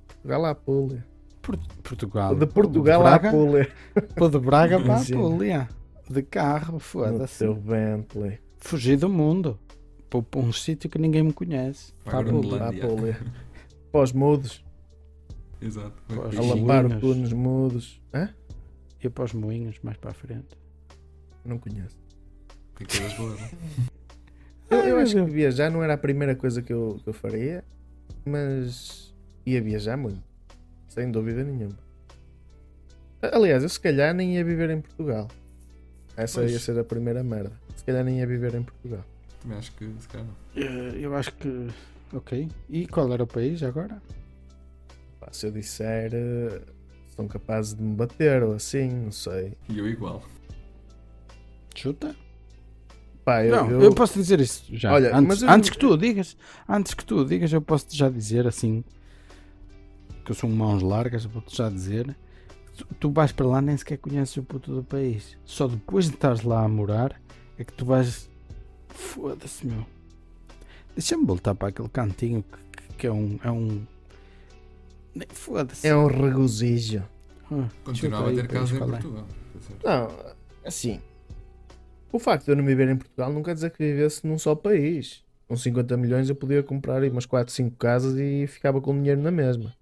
Portugal 0.08 0.44
à 0.46 0.54
Púlia. 0.54 1.06
Por- 1.42 1.58
Portugal. 1.82 2.34
De 2.36 2.46
Portugal 2.46 3.06
à 3.06 3.18
Puglia. 3.18 3.68
Pô, 4.16 4.28
de 4.28 4.38
Braga 4.38 4.78
para 4.80 4.96
a. 4.96 5.04
Puglia. 5.04 5.68
De 6.08 6.22
carro, 6.22 6.78
foda-se. 6.78 7.34
seu 7.34 7.54
Bentley. 7.54 8.38
Fugir 8.58 8.96
do 8.96 9.08
mundo. 9.08 9.58
Para 10.08 10.22
um 10.40 10.52
sítio 10.52 10.88
que 10.90 10.98
ninguém 10.98 11.22
me 11.22 11.32
conhece. 11.32 11.92
Para 12.04 12.22
Para 12.22 12.66
a 12.66 12.68
a 12.68 12.72
Puglia. 13.92 13.92
Para 13.92 13.92
a 13.92 13.92
Groenlândia. 13.92 13.92
Puglia. 13.92 13.92
Para 13.92 14.02
os 14.02 14.12
mudos. 14.12 14.64
Exato. 15.60 16.02
A 16.08 16.40
lampar 16.42 17.00
tunos 17.00 17.32
mudos. 17.32 18.00
Hã? 18.12 18.28
E 19.02 19.08
para 19.08 19.24
os 19.24 19.32
moinhos 19.32 19.78
mais 19.82 19.96
para 19.96 20.10
a 20.10 20.14
frente. 20.14 20.56
Não 21.44 21.58
conheço. 21.58 21.96
Tem 22.76 22.86
coisas 22.86 23.12
boas, 23.14 23.38
não 23.40 23.46
é? 23.46 23.50
Eu, 24.70 24.78
eu 24.88 24.98
acho 24.98 25.14
que 25.14 25.22
viajar 25.30 25.70
não 25.70 25.82
era 25.84 25.94
a 25.94 25.98
primeira 25.98 26.34
coisa 26.34 26.62
que 26.62 26.72
eu, 26.72 26.98
que 27.02 27.08
eu 27.08 27.12
faria, 27.12 27.62
mas 28.24 29.12
ia 29.44 29.60
viajar 29.60 29.96
muito. 29.96 30.22
Sem 30.88 31.10
dúvida 31.10 31.44
nenhuma. 31.44 31.76
Aliás, 33.20 33.62
eu 33.62 33.68
se 33.68 33.78
calhar 33.78 34.14
nem 34.14 34.34
ia 34.36 34.44
viver 34.44 34.70
em 34.70 34.80
Portugal. 34.80 35.28
Essa 36.16 36.40
Pois. 36.40 36.52
ia 36.52 36.58
ser 36.58 36.78
a 36.78 36.84
primeira 36.84 37.22
merda. 37.22 37.52
Se 37.76 37.84
calhar 37.84 38.04
nem 38.04 38.18
ia 38.18 38.26
viver 38.26 38.54
em 38.54 38.62
Portugal. 38.62 39.04
Também 39.42 39.58
acho 39.58 39.72
que 39.72 39.90
se 40.00 40.08
calhar 40.08 40.26
não. 40.26 40.34
Eh, 40.62 40.98
Eu 41.00 41.14
acho 41.16 41.32
que. 41.34 41.68
Ok. 42.12 42.48
E 42.68 42.86
qual 42.86 43.12
era 43.12 43.22
o 43.22 43.26
país 43.26 43.62
agora? 43.62 44.02
Pá, 45.20 45.28
se 45.32 45.46
eu 45.46 45.52
disser, 45.52 46.10
eh, 46.14 46.60
são 47.14 47.26
capazes 47.26 47.74
de 47.74 47.82
me 47.82 47.94
bater 47.94 48.42
ou 48.42 48.54
assim, 48.54 48.88
não 48.88 49.12
sei. 49.12 49.56
E 49.68 49.78
eu 49.78 49.88
igual. 49.88 50.22
Chuta? 51.74 52.14
Pá, 53.24 53.44
eu, 53.44 53.52
não, 53.56 53.70
eu- 53.70 53.82
eu, 53.82 53.94
posso 53.94 54.18
dizer 54.18 54.40
isso 54.40 54.64
já. 54.76 54.92
Olha, 54.92 55.16
antes, 55.16 55.28
mas 55.28 55.42
eu- 55.42 55.50
antes 55.50 55.70
que 55.70 55.78
tu 55.78 55.96
digas, 55.96 56.36
antes 56.68 56.92
que 56.94 57.04
tu 57.04 57.24
digas, 57.24 57.52
eu 57.52 57.62
posso 57.62 57.86
já 57.90 58.08
dizer 58.10 58.46
assim 58.46 58.84
que 60.24 60.30
eu 60.30 60.34
sou 60.34 60.50
um 60.50 60.54
mãos 60.54 60.82
largas, 60.82 61.24
eu 61.24 61.30
vou-te 61.30 61.56
já 61.56 61.68
dizer. 61.68 62.16
Tu, 62.76 62.86
tu 63.00 63.10
vais 63.10 63.32
para 63.32 63.46
lá 63.46 63.60
nem 63.60 63.76
sequer 63.76 63.98
conheces 63.98 64.36
o 64.36 64.42
puto 64.42 64.74
do 64.74 64.82
país. 64.82 65.36
Só 65.44 65.68
depois 65.68 66.06
de 66.08 66.14
estares 66.14 66.42
lá 66.42 66.64
a 66.64 66.68
morar 66.68 67.20
é 67.58 67.64
que 67.64 67.72
tu 67.72 67.84
vais. 67.84 68.28
Foda-se, 68.88 69.66
meu. 69.66 69.86
Deixa-me 70.94 71.24
voltar 71.24 71.54
para 71.54 71.68
aquele 71.68 71.88
cantinho 71.88 72.42
que, 72.42 72.94
que- 72.98 73.06
é 73.06 73.12
um. 73.12 73.38
É 73.42 73.50
um... 73.50 73.86
Foda-se. 75.30 75.86
é 75.86 75.94
um 75.94 76.06
regozijo. 76.06 77.02
Ah, 77.50 77.68
Continuava 77.84 78.30
a 78.30 78.34
ter 78.34 78.48
casa 78.48 78.74
em 78.74 78.76
é? 78.76 78.80
Portugal. 78.86 79.26
Não, 79.84 80.08
assim. 80.64 81.00
O 82.10 82.18
facto 82.18 82.44
de 82.44 82.52
eu 82.52 82.56
não 82.56 82.64
viver 82.64 82.88
em 82.88 82.96
Portugal 82.96 83.32
não 83.32 83.42
quer 83.42 83.54
dizer 83.54 83.70
que 83.70 83.78
vivesse 83.78 84.26
num 84.26 84.38
só 84.38 84.54
país. 84.54 85.24
Com 85.48 85.56
50 85.56 85.96
milhões 85.96 86.28
eu 86.28 86.34
podia 86.34 86.62
comprar 86.62 87.02
aí 87.02 87.10
umas 87.10 87.26
4, 87.26 87.52
5 87.52 87.76
casas 87.76 88.18
e 88.18 88.46
ficava 88.46 88.80
com 88.80 88.94
dinheiro 88.94 89.20
na 89.20 89.30
mesma. 89.30 89.74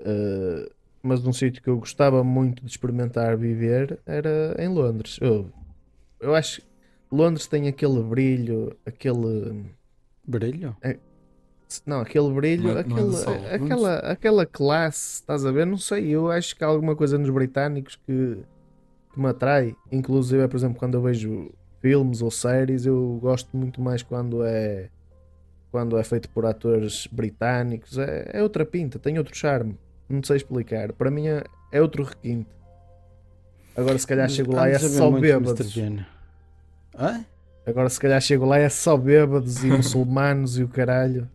Uh, 0.00 0.70
mas 1.02 1.22
num 1.22 1.32
sítio 1.32 1.62
que 1.62 1.68
eu 1.70 1.78
gostava 1.78 2.22
muito 2.22 2.64
de 2.64 2.70
experimentar 2.70 3.36
viver 3.36 3.98
era 4.06 4.54
em 4.58 4.68
Londres. 4.68 5.18
Eu, 5.20 5.50
eu 6.20 6.34
acho 6.34 6.60
que 6.60 6.66
Londres 7.12 7.46
tem 7.46 7.68
aquele 7.68 8.02
brilho, 8.02 8.74
aquele. 8.86 9.66
Brilho? 10.26 10.74
Não, 11.86 12.00
aquele 12.00 12.30
brilho, 12.32 12.64
Não 12.64 12.78
é- 12.78 12.84
não 12.84 12.98
é 12.98 13.00
aquele, 13.02 13.64
aquela, 13.64 13.96
aquela 13.98 14.46
classe, 14.46 15.14
estás 15.16 15.44
a 15.44 15.50
ver? 15.52 15.66
Não 15.66 15.76
sei, 15.78 16.08
eu 16.08 16.30
acho 16.30 16.56
que 16.56 16.62
há 16.64 16.66
alguma 16.66 16.94
coisa 16.96 17.18
nos 17.18 17.30
britânicos 17.30 17.96
que, 17.96 18.38
que 19.12 19.20
me 19.20 19.26
atrai. 19.28 19.74
Inclusive, 19.90 20.46
por 20.48 20.56
exemplo, 20.56 20.78
quando 20.78 20.94
eu 20.94 21.02
vejo 21.02 21.50
filmes 21.80 22.20
ou 22.22 22.30
séries, 22.30 22.86
eu 22.86 23.18
gosto 23.20 23.56
muito 23.56 23.80
mais 23.80 24.02
quando 24.02 24.44
é 24.44 24.88
quando 25.70 25.96
é 25.98 26.04
feito 26.04 26.28
por 26.28 26.44
atores 26.44 27.08
britânicos. 27.10 27.96
É, 27.96 28.30
é 28.34 28.42
outra 28.42 28.64
pinta, 28.66 28.98
tem 28.98 29.16
outro 29.18 29.34
charme. 29.34 29.78
Não 30.08 30.22
sei 30.22 30.36
explicar. 30.36 30.92
Para 30.92 31.10
mim 31.10 31.28
é, 31.28 31.42
é 31.72 31.80
outro 31.80 32.02
requinte. 32.04 32.50
Agora, 33.74 33.96
se 33.98 34.06
calhar, 34.06 34.28
chego 34.28 34.54
lá 34.54 34.68
e 34.68 34.72
é 34.72 34.78
só 34.98 35.10
haver 35.16 35.40
Hã? 36.98 37.24
Agora, 37.66 37.88
se 37.88 38.00
calhar, 38.00 38.20
chego 38.20 38.44
lá 38.44 38.58
e 38.58 38.64
é 38.64 38.68
só 38.68 38.96
bêbados 38.96 39.62
e 39.62 39.68
muçulmanos 39.68 40.58
e 40.58 40.64
o 40.64 40.68
caralho. 40.68 41.28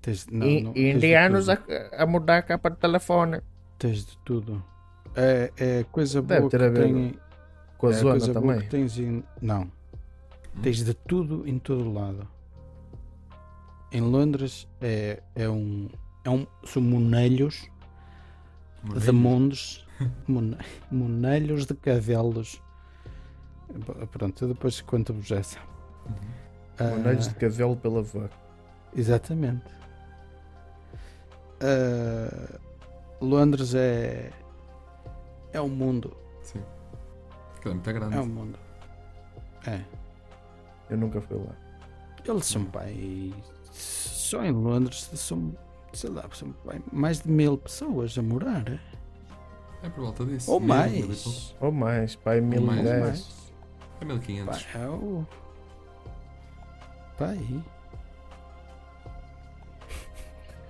Tens, 0.00 0.26
não, 0.28 0.46
E- 0.46 0.62
não, 0.62 0.70
e 0.70 0.74
tens 0.74 0.84
de 0.90 0.96
indianos 0.96 1.48
a, 1.48 1.58
a 1.96 2.06
mudar 2.06 2.38
a 2.38 2.42
capa 2.42 2.70
de 2.70 2.76
telefone. 2.76 3.40
Tens 3.78 4.06
de 4.06 4.16
tudo. 4.24 4.62
É, 5.14 5.52
é 5.56 5.84
coisa 5.90 6.22
Deve 6.22 6.40
boa 6.40 6.50
ter 6.50 6.58
que 6.60 6.64
a 6.64 6.68
ver 6.70 6.84
tem. 6.84 7.18
Com 7.78 7.86
a 7.88 7.90
é 7.90 7.92
zona 7.94 8.10
coisa 8.12 8.32
boa 8.32 8.40
também. 8.54 8.60
que 8.60 8.70
tens 8.70 8.98
em. 8.98 9.24
Não. 9.40 9.70
Tens 10.62 10.84
de 10.84 10.94
tudo 10.94 11.46
em 11.48 11.58
todo 11.58 11.92
lado. 11.92 12.28
Em 13.90 14.00
Londres 14.00 14.68
é, 14.80 15.20
é 15.34 15.48
um. 15.48 15.88
É 16.24 16.30
um 16.30 16.46
são 16.64 16.80
monelhos 16.80 17.68
de 18.84 18.88
Maravilha. 18.88 19.12
mundos. 19.12 19.86
mone- 20.28 20.56
monelhos 20.90 21.66
de 21.66 21.74
cadelos. 21.74 22.61
Pronto, 24.10 24.44
eu 24.44 24.48
depois 24.48 24.80
conto-vos 24.80 25.30
essa. 25.30 25.58
Uhum. 26.06 26.14
Ah, 26.78 26.84
Monelhos 26.84 27.28
de 27.28 27.34
cavelo 27.34 27.76
pela 27.76 28.02
vaca. 28.02 28.30
Exatamente. 28.94 29.64
Ah, 31.60 32.58
Londres 33.20 33.74
é. 33.74 34.30
É 35.52 35.60
um 35.60 35.68
mundo. 35.68 36.16
Sim. 36.42 36.62
É 37.64 37.68
muito 37.68 37.92
grande. 37.92 38.16
É 38.16 38.20
um 38.20 38.26
mundo. 38.26 38.58
É. 39.66 39.80
Eu 40.90 40.96
nunca 40.98 41.20
fui 41.20 41.36
lá. 41.38 41.54
Eles 42.24 42.46
são 42.46 42.64
pai. 42.64 43.32
Só 43.70 44.42
em 44.44 44.50
Londres 44.50 45.08
são. 45.14 45.54
Sei 45.92 46.08
lá, 46.08 46.24
são 46.32 46.52
pai, 46.64 46.80
mais 46.90 47.20
de 47.20 47.30
mil 47.30 47.58
pessoas 47.58 48.16
a 48.16 48.22
morar. 48.22 48.64
é? 48.66 48.80
É 49.86 49.90
por 49.90 50.04
volta 50.04 50.24
disso. 50.24 50.50
Ou 50.50 50.58
Mil, 50.58 50.68
mil 50.68 51.06
mais. 51.08 51.54
Ou 51.60 51.70
mais, 51.72 52.16
pai, 52.16 52.40
mais. 52.40 52.60
Ou 52.62 52.66
1010. 52.72 53.00
mais. 53.00 53.41
É 54.02 54.04
1500. 54.04 54.62
Pá, 54.64 54.78
é 54.78 54.88
o. 54.88 55.26
Pai. 57.16 57.38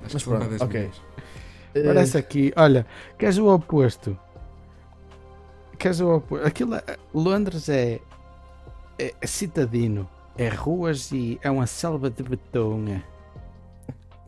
Acho 0.05 0.09
que 0.09 0.15
Mas 0.15 0.23
para 0.25 0.37
pronto, 0.37 0.49
10 0.51 0.61
ok. 0.63 0.81
milhões. 0.81 1.03
Eh, 1.75 1.83
Parece 1.85 2.19
aqui, 2.19 2.53
olha, 2.57 2.87
queres 3.19 3.39
o 3.39 3.49
oposto? 3.49 4.19
Queres 5.79 6.01
o 6.01 6.17
oposto? 6.17 6.47
Aquilo, 6.47 6.75
é- 6.75 6.99
Londres 7.15 7.69
é, 7.69 8.01
é, 8.99 9.15
é 9.21 9.27
citadino, 9.27 10.09
é 10.37 10.49
ruas 10.49 11.11
e 11.13 11.39
é 11.43 11.51
uma 11.51 11.67
selva 11.67 12.11
de 12.11 12.23
betão. 12.23 12.85
é. 12.89 13.03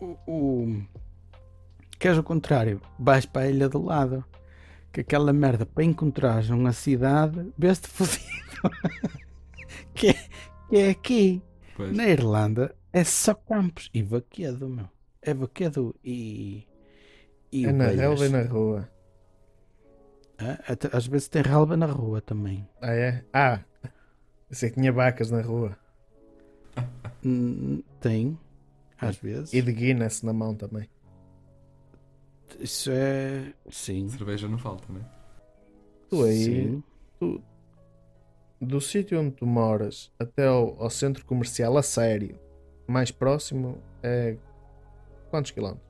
O, 0.00 0.16
o- 0.26 0.82
queres 1.98 2.16
o 2.18 2.22
contrário? 2.22 2.80
Vais 2.98 3.26
para 3.26 3.42
a 3.42 3.50
ilha 3.50 3.68
do 3.68 3.82
lado, 3.84 4.24
que 4.92 5.00
aquela 5.00 5.32
merda 5.32 5.66
para 5.66 5.84
encontrares 5.84 6.48
uma 6.50 6.72
cidade, 6.72 7.52
vês-te 7.58 7.88
fodido. 7.90 8.43
que, 9.94 10.08
é, 10.08 10.14
que 10.68 10.76
é 10.76 10.90
aqui. 10.90 11.42
Pois. 11.76 11.96
Na 11.96 12.06
Irlanda 12.08 12.74
é 12.92 13.02
só 13.04 13.34
campos 13.34 13.90
e 13.92 14.02
vaquedo, 14.02 14.68
meu. 14.68 14.88
É 15.22 15.32
vaquedo 15.34 15.94
e. 16.04 16.66
e 17.50 17.66
É 17.66 17.72
na 17.72 17.86
relva 17.88 18.26
e 18.26 18.28
na 18.28 18.42
rua. 18.42 18.88
Ah, 20.38 20.58
até- 20.72 20.94
às 20.96 21.06
vezes 21.06 21.28
tem 21.28 21.42
relva 21.42 21.76
na 21.76 21.86
rua 21.86 22.20
também. 22.20 22.68
Ah, 22.80 22.92
é? 22.92 23.24
Ah, 23.32 23.60
eu 24.50 24.56
sei 24.56 24.70
que 24.70 24.80
tinha 24.80 24.92
vacas 24.92 25.30
na 25.30 25.40
rua. 25.40 25.76
Hum, 27.24 27.82
Tem, 28.00 28.38
às 29.00 29.16
vezes. 29.16 29.52
E 29.54 29.62
de 29.62 29.72
Guinness 29.72 30.22
na 30.22 30.32
mão 30.32 30.54
também. 30.54 30.88
Isso 32.60 32.90
é. 32.92 33.52
Sim. 33.70 34.08
Cerveja 34.10 34.46
não 34.48 34.58
falta, 34.58 34.92
né? 34.92 35.00
Tu 36.10 36.22
aí, 36.22 36.34
Sim. 36.44 36.82
Do 38.64 38.80
sítio 38.80 39.20
onde 39.20 39.32
tu 39.32 39.46
moras 39.46 40.12
até 40.18 40.46
ao, 40.46 40.80
ao 40.82 40.90
centro 40.90 41.24
comercial 41.24 41.76
a 41.76 41.82
sério, 41.82 42.38
mais 42.86 43.10
próximo 43.10 43.82
é 44.02 44.36
quantos 45.30 45.50
quilómetros? 45.50 45.84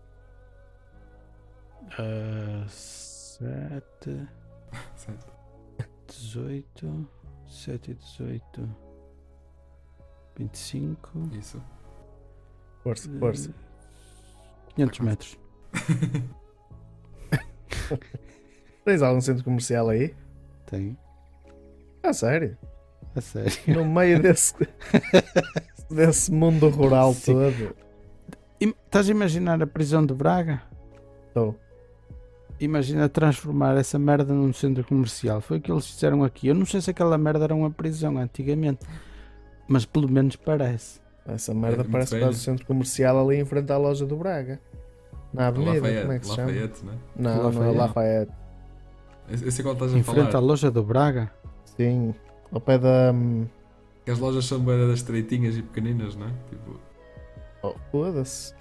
Ah, 1.99 2.65
sete, 2.69 4.29
Certo. 4.97 5.33
18, 6.07 7.09
7 7.47 7.91
e 7.91 7.95
18, 7.95 8.77
25, 10.37 11.11
Força, 12.83 13.09
Isso. 13.09 13.17
eh, 13.17 13.19
força. 13.19 13.55
500 14.75 15.01
metros. 15.01 15.39
Tens 18.85 19.03
algum 19.03 19.21
centro 19.21 19.45
comercial 19.45 19.89
aí? 19.89 20.15
Tem, 20.67 20.97
Ah, 22.05 22.13
sério? 22.13 22.57
a 23.17 23.21
sério. 23.21 23.53
No 23.69 23.85
meio 23.85 24.21
desse, 24.21 24.55
desse 25.91 26.31
mundo 26.33 26.69
rural 26.69 27.13
Sim. 27.15 27.33
todo. 27.35 27.77
Estás 28.61 29.09
a 29.09 29.11
imaginar 29.11 29.63
a 29.63 29.67
prisão 29.67 30.05
de 30.05 30.13
Braga? 30.15 30.63
Estou. 31.29 31.57
Imagina 32.61 33.09
transformar 33.09 33.77
essa 33.77 33.99
merda 33.99 34.33
num 34.33 34.53
centro 34.53 34.85
comercial. 34.85 35.41
Foi 35.41 35.59
o 35.59 35.61
que 35.61 35.71
eles 35.73 35.87
fizeram 35.87 36.23
aqui. 36.23 36.49
Eu 36.49 36.55
não 36.55 36.65
sei 36.67 36.81
se 36.81 36.91
aquela 36.91 37.17
merda 37.19 37.45
era 37.45 37.55
uma 37.55 37.71
prisão 37.71 38.17
antigamente, 38.19 38.81
mas 39.69 39.85
pelo 39.85 40.09
menos 40.09 40.37
parece. 40.37 41.01
Essa 41.27 41.53
merda 41.55 41.79
muito 41.79 41.91
parece 41.91 42.19
quase 42.19 42.37
o 42.39 42.41
centro 42.41 42.67
comercial 42.67 43.19
ali 43.29 43.41
em 43.41 43.45
frente 43.45 43.73
à 43.73 43.77
loja 43.77 44.05
do 44.07 44.17
Braga. 44.17 44.61
Na 45.33 45.49
avenida, 45.49 45.73
Lafayette, 45.75 46.01
como 46.03 46.13
é 46.13 46.19
que 46.21 46.27
se 46.27 46.35
chama? 46.35 46.49
Lafayette, 46.49 46.85
né? 46.85 46.93
Não, 47.17 47.35
não 47.35 47.43
é 47.43 47.47
Lafayette. 47.49 47.79
Lafayette. 47.79 48.33
Esse 49.31 49.49
esse 49.49 49.61
é 49.61 49.65
qual 49.65 49.75
estás 49.75 49.95
a 49.95 49.99
Em 49.99 50.03
frente 50.03 50.29
à 50.29 50.33
falar. 50.33 50.45
loja 50.47 50.71
do 50.71 50.83
Braga. 50.85 51.33
Sim, 51.77 52.15
ao 52.53 52.61
pé 52.61 52.79
da. 52.79 53.13
hum, 53.13 53.47
Que 54.05 54.11
as 54.11 54.19
lojas 54.19 54.45
são 54.45 54.61
bem 54.61 54.79
das 54.87 54.99
estreitinhas 54.99 55.57
e 55.57 55.63
pequeninas, 55.63 56.15
não 56.17 56.27
é? 56.27 56.33
Tipo, 56.51 56.81
Oh, 57.63 57.75
foda-se. 57.91 58.55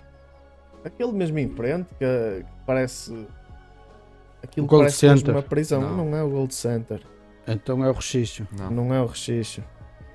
Aquele 0.86 1.12
mesmo 1.12 1.38
em 1.40 1.50
frente 1.50 1.94
que, 1.96 2.46
parece. 2.66 3.28
Aquilo 4.42 4.66
Gold 4.68 4.84
parece 4.86 5.06
mesmo 5.06 5.20
Center. 5.20 5.36
uma 5.36 5.42
prisão. 5.44 5.82
Não. 5.82 6.06
Não. 6.06 6.16
é 6.18 6.24
o 6.24 6.30
Gold 6.30 6.54
Center. 6.54 7.02
Então 7.48 7.84
é 7.84 7.90
o 7.90 7.94
Rechicho. 7.94 8.48
não. 8.58 8.70
Não 8.72 8.94
é 8.94 9.02
o 9.02 9.06
Rechicho. 9.06 9.64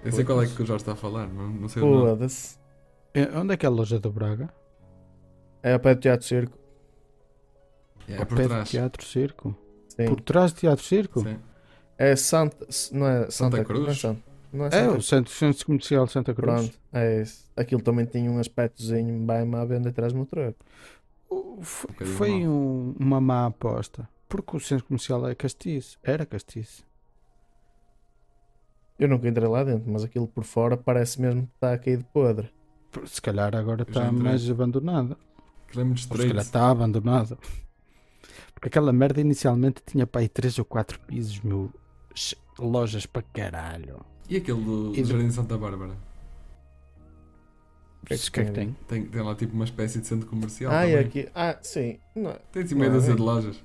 Eu 0.04 0.12
sei 0.12 0.24
qual 0.24 0.42
é 0.42 0.46
que 0.46 0.62
o 0.62 0.66
Jorge 0.66 0.82
está 0.82 0.92
a 0.92 0.96
falar, 0.96 1.26
não, 1.26 1.48
não 1.48 1.68
sei 1.68 1.82
o 1.82 1.86
nome. 1.86 2.10
Foda-se. 2.10 2.58
É, 3.12 3.36
Onde 3.38 3.52
é 3.54 3.56
que 3.56 3.66
é 3.66 3.68
a 3.68 3.72
loja 3.72 3.98
do 3.98 4.10
Braga? 4.12 4.48
É 5.62 5.72
ao 5.72 5.80
pé 5.80 5.94
do 5.94 6.00
Teatro 6.00 6.26
Circo. 6.26 6.56
É, 8.08 8.16
Ao 8.18 8.24
por 8.26 8.36
pé 8.36 8.42
do 8.44 8.48
trás. 8.48 8.68
Teatro 8.70 9.04
Circo. 9.04 9.54
Sim. 9.88 10.06
Por 10.06 10.20
trás 10.20 10.52
do 10.52 10.60
Teatro 10.60 10.84
Circo? 10.84 11.20
Sim. 11.20 11.36
É 11.98 12.14
Santa. 12.16 12.66
Não 12.92 13.06
é 13.06 13.30
Santa, 13.30 13.64
Cruz? 13.64 13.82
Não 13.82 13.90
é 13.90 13.94
Santa, 13.94 14.20
não 14.52 14.64
é 14.64 14.68
É 14.68 14.70
Santa 14.70 14.96
o 14.98 15.02
centro, 15.02 15.32
centro 15.32 15.66
Comercial 15.66 16.06
de 16.06 16.12
Santa 16.12 16.32
Cruz. 16.34 16.54
Pronto, 16.54 16.78
é 16.92 17.20
isso. 17.22 17.44
Aquilo 17.56 17.82
também 17.82 18.06
tinha 18.06 18.30
um 18.30 18.38
aspectozinho 18.38 19.26
bem 19.26 19.54
à 19.54 19.64
venda 19.64 19.88
atrás 19.90 20.12
do 20.12 20.18
motor. 20.20 20.54
O- 21.28 21.58
Foi, 21.60 21.88
bocadinho 21.90 22.16
foi 22.16 22.30
um- 22.48 22.94
uma 22.98 23.20
má 23.20 23.46
aposta. 23.46 24.08
Porque 24.28 24.56
o 24.56 24.60
centro 24.60 24.84
comercial 24.86 25.26
é 25.26 25.34
castiço. 25.34 25.98
Era 26.02 26.24
castiço. 26.24 26.84
Eu 28.98 29.08
nunca 29.08 29.28
entrei 29.28 29.48
lá 29.48 29.62
dentro, 29.64 29.90
mas 29.90 30.02
aquilo 30.04 30.26
por 30.26 30.44
fora 30.44 30.76
parece 30.76 31.20
mesmo 31.20 31.42
que 31.42 31.52
está 31.54 31.72
a 31.72 31.78
cair 31.78 31.98
de 31.98 32.04
podre. 32.04 32.50
Se 33.06 33.20
calhar 33.22 33.54
agora 33.54 33.82
Eu 33.82 33.88
está 33.88 34.10
mais 34.10 34.48
abandonado. 34.50 35.16
Aquilo 35.66 35.82
é 35.82 35.84
muito 35.84 36.06
Ou 36.10 36.16
se 36.16 36.26
calhar 36.28 36.42
está 36.44 36.70
abandonado. 36.70 37.38
Porque 38.54 38.68
aquela 38.68 38.92
merda 38.92 39.20
inicialmente 39.20 39.82
tinha 39.86 40.06
para 40.06 40.20
aí 40.22 40.28
3 40.28 40.58
ou 40.58 40.64
4 40.64 40.98
pisos, 41.00 41.40
meu. 41.40 41.70
Lojas 42.58 43.06
para 43.06 43.22
caralho. 43.22 44.00
E 44.28 44.36
aquele 44.36 44.62
do, 44.62 44.92
E 44.94 45.02
do 45.02 45.08
Jardim 45.08 45.28
de 45.28 45.34
Santa 45.34 45.56
Bárbara? 45.56 45.94
que 48.04 48.14
é 48.14 48.16
Isso 48.16 48.32
que 48.32 48.40
é 48.40 48.44
que 48.46 48.50
tem? 48.52 48.76
tem? 48.88 49.04
Tem, 49.06 49.22
lá 49.22 49.34
tipo 49.34 49.52
uma 49.54 49.64
espécie 49.64 50.00
de 50.00 50.06
centro 50.06 50.26
comercial 50.28 50.72
Ah, 50.72 50.80
também. 50.80 50.94
e 50.94 50.98
aqui. 50.98 51.28
Ah, 51.34 51.58
sim. 51.62 51.98
Não, 52.16 52.34
Tem 52.52 52.62
assim 52.62 52.74
meia 52.74 52.90
dúzia 52.90 53.12
é. 53.12 53.14
de 53.16 53.20
lojas. 53.22 53.62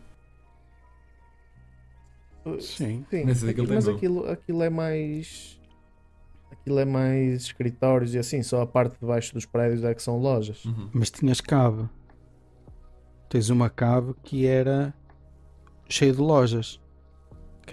Sim. 2.59 3.05
sim. 3.09 3.23
Nem 3.23 3.33
sei 3.35 3.47
daquilo 3.47 3.65
Aqui- 3.65 3.67
tem 3.67 3.75
mas 3.75 3.87
aquilo, 3.87 4.29
aquilo 4.29 4.63
é 4.63 4.69
mais. 4.69 5.59
Aquilo 6.51 6.79
é 6.79 6.85
mais 6.85 7.43
escritórios 7.43 8.13
e 8.13 8.19
assim, 8.19 8.43
só 8.43 8.61
a 8.61 8.67
parte 8.67 8.99
de 8.99 9.05
baixo 9.05 9.33
dos 9.33 9.45
prédios 9.45 9.83
é 9.83 9.93
que 9.93 10.01
são 10.03 10.17
lojas. 10.17 10.63
Uhum. 10.65 10.89
Mas 10.93 11.09
tinhas 11.09 11.41
cave. 11.41 11.87
Tens 13.29 13.49
uma 13.49 13.69
cave 13.69 14.13
que 14.23 14.45
era 14.45 14.93
cheia 15.89 16.11
de 16.13 16.19
lojas. 16.19 16.79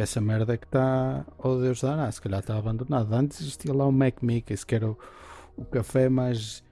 Que 0.01 0.05
essa 0.05 0.19
merda 0.19 0.55
é 0.55 0.57
que 0.57 0.65
está. 0.65 1.27
Oh 1.37 1.57
Deus 1.57 1.83
dará, 1.83 2.11
se 2.11 2.23
calhar 2.23 2.41
está 2.41 2.57
abandonado. 2.57 3.13
Antes 3.13 3.39
existia 3.43 3.75
lá 3.75 3.85
o 3.87 3.93
Mac 3.93 4.23
Mickey's, 4.23 4.65
que 4.65 4.75
era 4.75 4.89
o, 4.89 4.97
o 5.59 5.65
café 5.67 6.09
mais. 6.09 6.65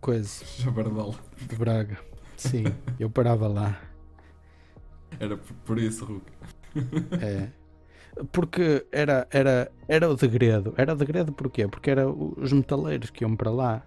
coisa 0.00 0.44
Jabardal. 0.58 1.12
de 1.48 1.56
Braga. 1.56 1.98
Sim, 2.36 2.62
eu 3.00 3.10
parava 3.10 3.48
lá. 3.48 3.80
Era 5.18 5.36
por, 5.36 5.76
isso, 5.76 6.04
Hulk. 6.04 6.32
É. 7.20 7.48
Porque 8.30 8.86
era, 8.92 9.26
era, 9.32 9.72
era 9.88 10.08
o 10.08 10.14
degredo. 10.14 10.74
Era 10.76 10.92
o 10.92 10.96
degredo 10.96 11.32
porquê? 11.32 11.66
Porque 11.66 11.90
era 11.90 12.08
o- 12.08 12.32
os 12.36 12.52
metaleiros 12.52 13.10
que 13.10 13.24
iam 13.24 13.34
para 13.34 13.50
lá. 13.50 13.82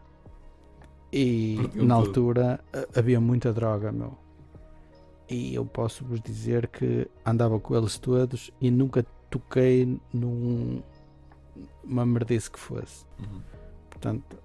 E 1.13 1.55
Partiam 1.61 1.85
na 1.85 1.95
tudo. 1.95 2.07
altura 2.07 2.59
havia 2.93 3.21
muita 3.21 3.53
droga, 3.53 3.89
meu. 3.93 4.17
E 5.30 5.55
eu 5.55 5.65
posso 5.65 6.05
vos 6.05 6.21
dizer 6.21 6.67
que 6.67 7.07
andava 7.26 7.59
com 7.59 7.76
eles 7.76 7.97
todos 7.97 8.51
e 8.61 8.69
nunca 8.69 9.03
toquei 9.30 9.99
num 10.13 10.82
uma 11.84 12.05
merdice 12.05 12.49
que 12.51 12.59
fosse. 12.59 13.05
Uhum. 13.19 13.41
Portanto, 13.89 14.38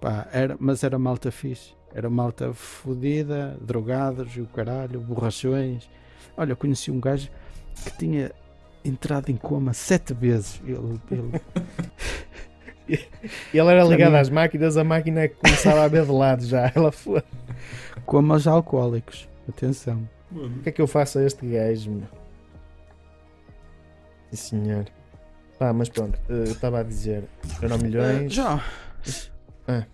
pá, 0.00 0.26
era, 0.32 0.56
mas 0.58 0.82
era 0.84 0.98
malta 0.98 1.30
fixe. 1.30 1.74
Era 1.92 2.08
malta 2.10 2.52
fodida, 2.54 3.56
drogados 3.60 4.34
e 4.36 4.40
o 4.40 4.46
caralho, 4.46 5.00
borrachões. 5.00 5.88
Olha, 6.36 6.52
eu 6.52 6.56
conheci 6.56 6.90
um 6.90 6.98
gajo 6.98 7.30
que 7.84 7.90
tinha 7.98 8.32
entrado 8.84 9.28
em 9.30 9.36
coma 9.36 9.72
sete 9.72 10.12
vezes. 10.14 10.60
Ele, 10.66 11.00
ele- 11.10 11.40
ele 13.54 13.70
era 13.70 13.84
ligado 13.84 14.12
mim- 14.12 14.18
às 14.18 14.28
máquinas, 14.30 14.76
a 14.76 14.84
máquina 14.84 15.20
é 15.22 15.28
que 15.28 15.36
começava 15.36 15.84
a 15.84 15.88
ver 15.88 16.04
de 16.04 16.10
lado 16.12 16.44
já. 16.44 16.70
Ela 16.74 16.90
foi. 16.92 17.22
comas 18.06 18.46
alcoólicos. 18.46 19.28
Atenção. 19.48 20.08
Mano, 20.30 20.56
O 20.58 20.62
que 20.62 20.68
é 20.68 20.72
que 20.72 20.80
eu 20.82 20.86
faço 20.86 21.18
a 21.18 21.24
este 21.24 21.46
gajo, 21.46 21.90
meu? 21.90 22.08
Sim, 24.32 24.36
senhor. 24.64 24.86
Pá, 25.58 25.72
mas 25.72 25.88
pronto, 25.88 26.18
eh, 26.28 26.32
eu 26.40 26.44
estava 26.52 26.80
a 26.80 26.82
dizer, 26.82 27.28
eram 27.62 27.76
Ah, 27.76 27.78
milhões. 27.78 28.32
João, 28.32 28.60
Ah. 29.68 29.86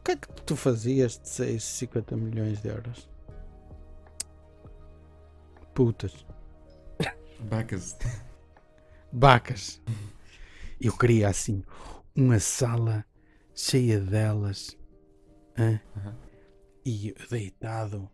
o 0.00 0.04
que 0.04 0.12
é 0.12 0.16
que 0.16 0.28
tu 0.44 0.54
fazias 0.56 1.18
de 1.18 1.28
650 1.28 2.16
milhões 2.16 2.60
de 2.62 2.68
euros? 2.68 3.08
Putas. 5.74 6.26
Bacas. 7.40 7.96
Bacas. 9.10 9.80
Eu 10.80 10.96
queria 10.96 11.28
assim 11.28 11.64
uma 12.14 12.38
sala 12.38 13.04
cheia 13.54 13.98
delas. 13.98 14.76
hã? 15.58 15.80
E 16.84 17.08
eu 17.08 17.14
deitado 17.30 18.10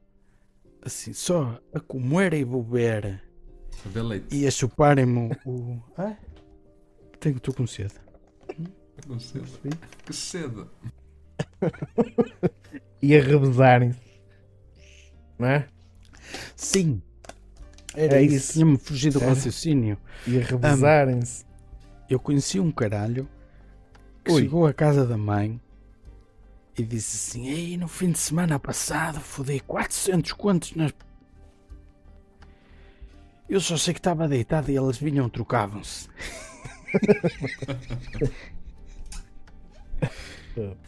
assim, 0.87 1.13
só 1.13 1.59
a 1.75 1.81
comer 1.81 2.33
e 2.35 2.45
beber 2.45 3.23
A 3.85 3.89
ver 3.89 4.03
leite. 4.03 4.35
e 4.37 4.47
a 4.47 4.51
chuparem-me 4.51 5.31
o. 5.45 5.51
o... 5.51 5.83
Hã? 5.99 6.17
Tenho, 7.21 7.37
estou 7.37 7.55
com 7.55 7.67
sede. 7.67 7.95
Não 9.09 9.19
sei. 9.21 9.43
Que 10.05 10.13
cedo. 10.13 10.71
E 13.03 13.15
a 13.15 13.21
revezarem-se. 13.23 14.01
Não 15.39 15.47
é? 15.49 15.69
Sim. 16.57 17.03
Era 17.95 18.17
É 18.17 18.23
isso. 18.23 18.35
isso. 18.37 18.53
Tinha-me 18.55 18.79
fugido 18.79 19.19
do 19.19 19.25
Era. 19.25 19.35
raciocínio. 19.35 19.99
E 20.27 20.39
a 20.39 20.41
revezarem-se. 20.43 21.45
Eu 22.09 22.19
conheci 22.19 22.59
um 22.59 22.73
caralho 22.73 23.29
que 24.25 24.33
Ui. 24.33 24.43
chegou 24.43 24.67
à 24.67 24.73
casa 24.73 25.07
da 25.07 25.17
mãe 25.17 25.61
e 26.79 26.83
disse 26.83 27.17
assim: 27.17 27.47
Ei, 27.49 27.77
no 27.77 27.89
fim 27.89 28.11
de 28.13 28.19
semana 28.19 28.59
passado 28.59 29.21
fodei 29.21 29.61
400 29.61 30.33
contos 30.33 30.75
nas. 30.75 30.93
Eu 33.49 33.61
só 33.61 33.77
sei 33.77 33.95
que 33.95 34.01
estava 34.01 34.27
deitado 34.27 34.71
e 34.71 34.77
elas 34.77 34.99
vinham, 34.99 35.29
trocavam-se. 35.29 36.09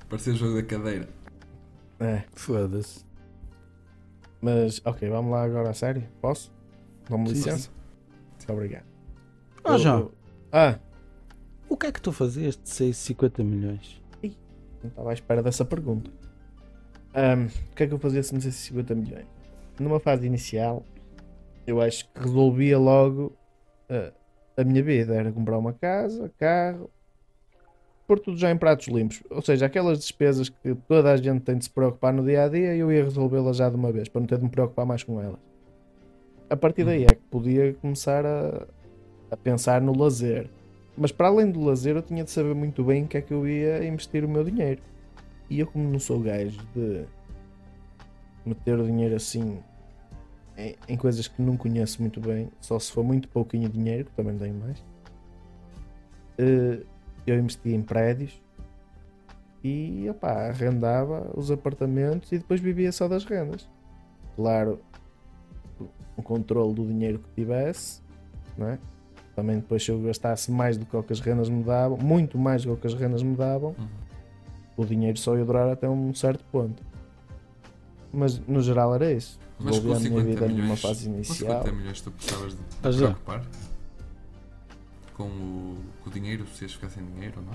Parecia 0.08 0.32
o 0.32 0.36
jogo 0.36 0.54
da 0.56 0.62
cadeira. 0.62 1.08
É. 2.00 2.24
Foda-se. 2.34 3.04
Mas, 4.40 4.80
ok, 4.84 5.08
vamos 5.08 5.32
lá 5.32 5.42
agora 5.42 5.70
a 5.70 5.74
sério? 5.74 6.04
Posso? 6.20 6.52
Dá-me 7.08 7.28
licença? 7.28 7.70
Muito 8.38 8.52
obrigado. 8.52 8.84
Ó 9.64 9.72
Eu- 9.72 9.78
João, 9.78 9.98
eu- 9.98 10.14
Ah, 10.52 10.78
o 11.68 11.76
que 11.76 11.86
é 11.86 11.92
que 11.92 12.00
tu 12.00 12.12
fazias 12.12 12.56
de 12.56 12.68
650 12.68 13.42
milhões? 13.44 14.00
Não 14.82 14.90
estava 14.90 15.10
à 15.10 15.12
espera 15.12 15.42
dessa 15.42 15.64
pergunta. 15.64 16.10
Ahm, 17.14 17.46
o 17.72 17.74
que 17.74 17.82
é 17.82 17.86
que 17.86 17.94
eu 17.94 17.98
fazia 17.98 18.22
se 18.22 18.34
dissesse 18.34 18.58
50 18.68 18.94
milhões? 18.94 19.26
Numa 19.78 20.00
fase 20.00 20.26
inicial, 20.26 20.84
eu 21.66 21.80
acho 21.80 22.08
que 22.08 22.20
resolvia 22.20 22.78
logo 22.78 23.32
ah, 23.88 24.12
a 24.56 24.64
minha 24.64 24.82
vida. 24.82 25.14
Era 25.14 25.32
comprar 25.32 25.58
uma 25.58 25.72
casa, 25.72 26.30
carro, 26.38 26.90
pôr 28.06 28.18
tudo 28.18 28.38
já 28.38 28.50
em 28.50 28.56
pratos 28.56 28.88
limpos. 28.88 29.22
Ou 29.30 29.42
seja, 29.42 29.66
aquelas 29.66 29.98
despesas 29.98 30.48
que 30.48 30.74
toda 30.88 31.12
a 31.12 31.16
gente 31.16 31.42
tem 31.42 31.58
de 31.58 31.64
se 31.64 31.70
preocupar 31.70 32.12
no 32.12 32.24
dia 32.24 32.44
a 32.44 32.48
dia, 32.48 32.74
eu 32.74 32.90
ia 32.90 33.04
resolvê-las 33.04 33.58
já 33.58 33.68
de 33.68 33.76
uma 33.76 33.92
vez, 33.92 34.08
para 34.08 34.20
não 34.20 34.26
ter 34.26 34.38
de 34.38 34.44
me 34.44 34.50
preocupar 34.50 34.86
mais 34.86 35.02
com 35.02 35.20
elas. 35.20 35.38
A 36.50 36.56
partir 36.56 36.84
daí 36.84 37.04
é 37.04 37.08
que 37.08 37.22
podia 37.30 37.74
começar 37.74 38.24
a, 38.24 38.66
a 39.30 39.36
pensar 39.36 39.82
no 39.82 39.96
lazer. 39.96 40.48
Mas 40.98 41.12
para 41.12 41.28
além 41.28 41.50
do 41.50 41.60
lazer, 41.64 41.96
eu 41.96 42.02
tinha 42.02 42.24
de 42.24 42.30
saber 42.30 42.54
muito 42.54 42.82
bem 42.82 43.04
em 43.04 43.06
que 43.06 43.16
é 43.16 43.22
que 43.22 43.32
eu 43.32 43.46
ia 43.46 43.86
investir 43.86 44.24
o 44.24 44.28
meu 44.28 44.42
dinheiro. 44.42 44.82
E 45.48 45.60
eu, 45.60 45.66
como 45.66 45.88
não 45.88 45.98
sou 45.98 46.20
gajo 46.20 46.58
de 46.74 47.04
meter 48.44 48.78
o 48.78 48.84
dinheiro 48.84 49.14
assim 49.14 49.58
em, 50.56 50.74
em 50.88 50.96
coisas 50.96 51.28
que 51.28 51.40
não 51.40 51.56
conheço 51.56 52.02
muito 52.02 52.20
bem, 52.20 52.50
só 52.60 52.78
se 52.78 52.90
for 52.90 53.04
muito 53.04 53.28
pouquinho 53.28 53.68
dinheiro, 53.68 54.06
que 54.06 54.12
também 54.12 54.36
tenho 54.36 54.54
mais, 54.54 54.84
eh, 56.36 56.82
eu 57.26 57.38
investi 57.38 57.70
em 57.70 57.82
prédios 57.82 58.42
e 59.62 60.08
opá, 60.10 60.48
arrendava 60.48 61.30
os 61.36 61.50
apartamentos 61.50 62.32
e 62.32 62.38
depois 62.38 62.60
vivia 62.60 62.90
só 62.90 63.06
das 63.06 63.24
rendas. 63.24 63.68
Claro, 64.34 64.80
o 66.16 66.22
controle 66.22 66.74
do 66.74 66.86
dinheiro 66.86 67.20
que 67.20 67.30
tivesse, 67.34 68.02
não 68.56 68.68
é? 68.68 68.78
Também 69.38 69.60
depois 69.60 69.84
se 69.84 69.92
eu 69.92 70.00
gastasse 70.02 70.50
mais 70.50 70.76
do 70.76 70.84
que 70.84 70.96
o 70.96 71.00
que 71.00 71.12
as 71.12 71.20
rendas 71.20 71.48
me 71.48 71.62
davam, 71.62 71.96
muito 71.96 72.36
mais 72.36 72.64
do 72.64 72.76
que 72.76 72.88
as 72.88 72.94
rendas 72.94 73.22
me 73.22 73.36
davam, 73.36 73.72
Uhum. 73.78 73.86
o 74.76 74.84
dinheiro 74.84 75.16
só 75.16 75.36
ia 75.38 75.44
durar 75.44 75.68
até 75.68 75.88
um 75.88 76.12
certo 76.12 76.44
ponto. 76.50 76.82
Mas 78.12 78.36
no 78.48 78.60
geral 78.60 78.92
era 78.96 79.12
isso. 79.12 79.38
Mas 79.60 79.78
com 79.78 79.92
Desenvolvi 79.92 80.06
a 80.06 80.10
minha 80.10 80.22
50 80.24 80.28
vida 80.34 80.48
numa 80.48 80.62
milhões, 80.62 80.80
fase 80.82 81.08
com 81.08 81.14
inicial. 81.14 81.58
50 81.62 81.72
milhões 81.76 82.00
tu 82.00 82.10
precisavas 82.10 82.52
de 82.54 82.60
Ah, 82.82 82.90
te 82.90 82.92
já. 82.94 82.98
preocupar 83.06 83.44
com 85.16 85.22
o, 85.28 85.76
com 86.02 86.10
o 86.10 86.12
dinheiro, 86.12 86.44
se 86.52 86.64
ias 86.64 86.72
ficar 86.74 86.88
sem 86.88 87.04
dinheiro 87.04 87.34
ou 87.36 87.44
não? 87.44 87.52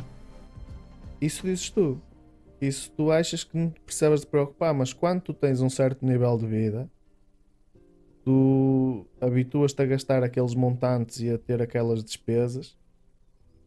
Isso 1.20 1.44
dizes 1.46 1.70
tu. 1.70 2.00
Isso 2.62 2.90
tu 2.96 3.12
achas 3.12 3.44
que 3.44 3.58
não 3.58 3.70
precisavas 3.86 4.22
de 4.22 4.28
preocupar, 4.28 4.74
mas 4.74 4.94
quando 4.94 5.20
tu 5.20 5.34
tens 5.34 5.60
um 5.60 5.70
certo 5.70 6.06
nível 6.06 6.38
de 6.38 6.46
vida, 6.48 6.90
tu 8.24 9.06
habituas-te 9.20 9.82
a 9.82 9.86
gastar 9.86 10.24
aqueles 10.24 10.56
montantes 10.56 11.20
e 11.20 11.30
a 11.30 11.38
ter 11.38 11.62
aquelas 11.62 12.04
despesas 12.04 12.76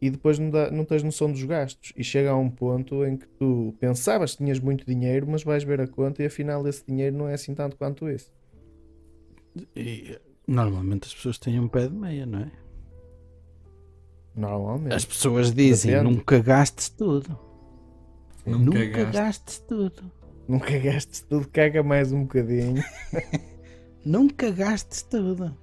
e 0.01 0.09
depois 0.09 0.37
não, 0.39 0.49
dá- 0.49 0.69
não 0.71 0.85
tens 0.85 1.01
noção 1.03 1.31
dos 1.31 1.43
gastos. 1.43 1.91
E 1.95 2.03
chega 2.03 2.29
a 2.31 2.35
um 2.35 2.49
ponto 2.49 3.03
em 3.05 3.17
que 3.17 3.27
tu 3.39 3.73
pensavas 3.79 4.31
que 4.31 4.37
tinhas 4.43 4.59
muito 4.59 4.85
dinheiro, 4.85 5.27
mas 5.29 5.43
vais 5.43 5.63
ver 5.63 5.81
a 5.81 5.87
conta 5.87 6.21
e 6.21 6.25
afinal 6.27 6.67
esse 6.67 6.85
dinheiro 6.85 7.15
não 7.17 7.27
é 7.27 7.33
assim 7.33 7.53
tanto 7.55 7.75
quanto 7.75 8.07
isso. 8.09 8.31
E, 9.75 10.19
normalmente 10.47 11.05
as 11.07 11.13
pessoas 11.15 11.37
têm 11.39 11.59
um 11.59 11.67
pé 11.67 11.87
de 11.87 11.95
meia, 11.95 12.25
não 12.25 12.39
é? 12.41 12.51
Normalmente. 14.35 14.93
As 14.93 15.03
pessoas 15.05 15.51
dizem 15.51 15.91
Depende. 15.95 16.15
nunca 16.15 16.39
gastes 16.39 16.89
tudo. 16.89 17.37
Nunca 18.45 18.63
Nunca 18.65 18.87
gaste. 19.03 19.11
gastes 19.13 19.59
tudo. 19.67 20.11
Nunca 20.47 20.77
gastes 20.79 21.21
tudo, 21.21 21.47
caga 21.49 21.81
mais 21.83 22.11
um 22.11 22.21
bocadinho. 22.21 22.83
Nunca 24.07 24.49
gastes 24.51 25.01
tudo. 25.03 25.53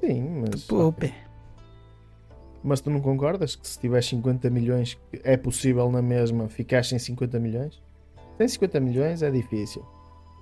Sim, 0.00 0.42
mas. 0.42 0.64
Poupe. 0.64 1.14
Mas 2.64 2.80
tu 2.80 2.90
não 2.90 3.00
concordas 3.00 3.54
que 3.54 3.66
se 3.66 3.78
tiveres 3.78 4.06
50 4.06 4.50
milhões 4.50 4.98
é 5.22 5.36
possível 5.36 5.88
na 5.90 6.02
mesma 6.02 6.48
ficar 6.48 6.84
sem 6.84 6.98
50 6.98 7.38
milhões? 7.38 7.80
Sem 8.36 8.48
50 8.48 8.80
milhões 8.80 9.22
é 9.22 9.30
difícil. 9.30 9.86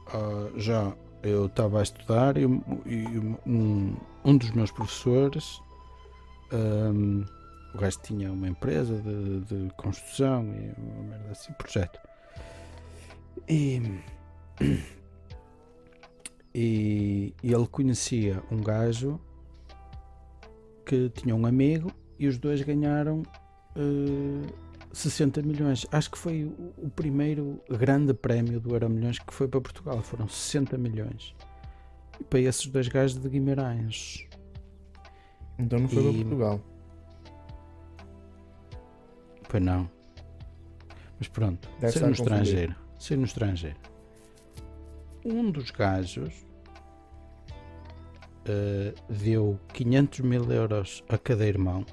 Ah, 0.08 0.48
já 0.56 0.96
eu 1.22 1.46
estava 1.46 1.80
a 1.80 1.82
estudar 1.82 2.38
e, 2.38 2.46
um- 2.46 2.62
e 2.86 3.06
um, 3.46 3.94
um 4.24 4.36
dos 4.38 4.50
meus 4.52 4.70
professores, 4.70 5.60
ahm, 6.50 7.24
o 7.74 7.78
gajo 7.78 7.98
tinha 8.02 8.32
uma 8.32 8.48
empresa 8.48 8.94
de, 9.02 9.40
de 9.40 9.70
construção 9.76 10.44
e 10.54 10.72
uma 10.80 11.02
merda 11.10 11.32
assim, 11.32 11.52
projeto. 11.52 11.98
E, 13.48 13.82
e, 16.58 17.34
e 17.42 17.52
ele 17.52 17.66
conhecia 17.66 18.42
um 18.50 18.56
gajo 18.62 19.20
que 20.86 21.10
tinha 21.10 21.36
um 21.36 21.44
amigo 21.44 21.92
e 22.18 22.26
os 22.26 22.38
dois 22.38 22.62
ganharam 22.62 23.22
eh, 23.76 24.50
60 24.90 25.42
milhões. 25.42 25.84
Acho 25.92 26.10
que 26.12 26.16
foi 26.16 26.44
o, 26.44 26.72
o 26.86 26.88
primeiro 26.88 27.60
grande 27.68 28.14
prémio 28.14 28.58
do 28.58 28.70
Euro 28.74 28.88
Milhões 28.88 29.18
que 29.18 29.34
foi 29.34 29.46
para 29.46 29.60
Portugal. 29.60 30.00
Foram 30.00 30.26
60 30.26 30.78
milhões. 30.78 31.34
E 32.18 32.24
para 32.24 32.40
esses 32.40 32.66
dois 32.66 32.88
gajos 32.88 33.18
de 33.20 33.28
Guimarães. 33.28 34.26
Então 35.58 35.78
não 35.78 35.88
foi 35.88 36.02
para 36.04 36.12
E- 36.12 36.24
Portugal. 36.24 36.60
Pois 39.46 39.62
não. 39.62 39.90
Mas 41.18 41.28
pronto, 41.28 41.68
Deve 41.80 41.92
estar 41.94 42.06
no 42.06 42.12
estrangeiro. 42.12 42.74
Sei 42.98 43.16
no 43.18 43.24
estrangeiro. 43.26 43.76
Um 45.22 45.50
dos 45.50 45.70
gajos 45.70 46.45
eh, 48.48 48.94
deu 49.08 49.58
500 49.72 50.20
mil 50.20 50.50
euros 50.52 51.02
a 51.08 51.18
cada 51.18 51.46
irmão 51.46 51.84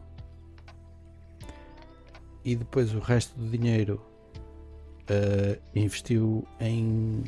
e 2.45 2.55
depois 2.55 2.93
o 2.93 2.99
resto 2.99 3.37
do 3.37 3.49
dinheiro 3.49 4.01
eh, 5.07 5.59
investiu 5.75 6.45
em 6.59 7.23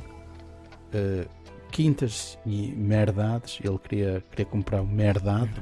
eh, 0.93 1.27
quintas 1.71 2.37
e 2.45 2.71
merdades. 2.73 3.59
Ele 3.63 3.79
queria, 3.79 4.23
queria 4.29 4.45
comprar 4.45 4.83
merdade 4.83 5.61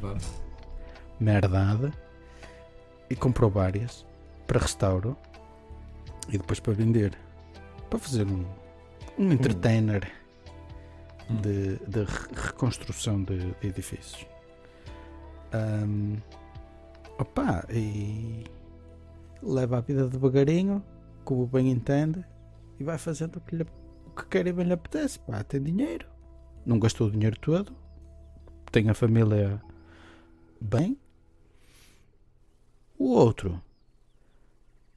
merdade 1.19 1.91
e 3.09 3.15
comprou 3.15 3.49
várias 3.49 4.05
para 4.45 4.59
restauro 4.59 5.15
e 6.27 6.37
depois 6.37 6.59
para 6.59 6.73
vender 6.73 7.17
para 7.89 7.99
fazer 7.99 8.25
um, 8.27 8.45
um 9.17 9.31
entertainer 9.31 10.03
Hum. 10.03 10.22
De, 11.29 11.77
de 11.87 12.03
re- 12.03 12.29
reconstrução 12.35 13.23
de, 13.23 13.37
de 13.53 13.67
edifícios. 13.67 14.25
Ahm, 15.51 16.17
opa 17.19 17.65
e 17.69 18.43
leva 19.41 19.77
a 19.77 19.81
vida 19.81 20.07
devagarinho 20.07 20.83
como 21.23 21.45
bem 21.47 21.69
entende 21.69 22.23
e 22.79 22.83
vai 22.83 22.97
fazendo 22.97 23.37
o 23.37 23.41
que, 23.41 23.55
lhe, 23.55 23.63
o 24.07 24.11
que 24.11 24.25
quer 24.27 24.47
e 24.47 24.53
bem 24.53 24.65
lhe 24.65 24.73
apetece 24.73 25.19
pá, 25.19 25.43
tem 25.43 25.61
dinheiro. 25.61 26.07
Não 26.65 26.79
gastou 26.79 27.07
o 27.07 27.11
dinheiro 27.11 27.37
todo 27.39 27.83
tem 28.73 28.89
a 28.89 28.95
família 28.95 29.61
bem. 30.59 30.97
O 32.97 33.09
outro 33.09 33.61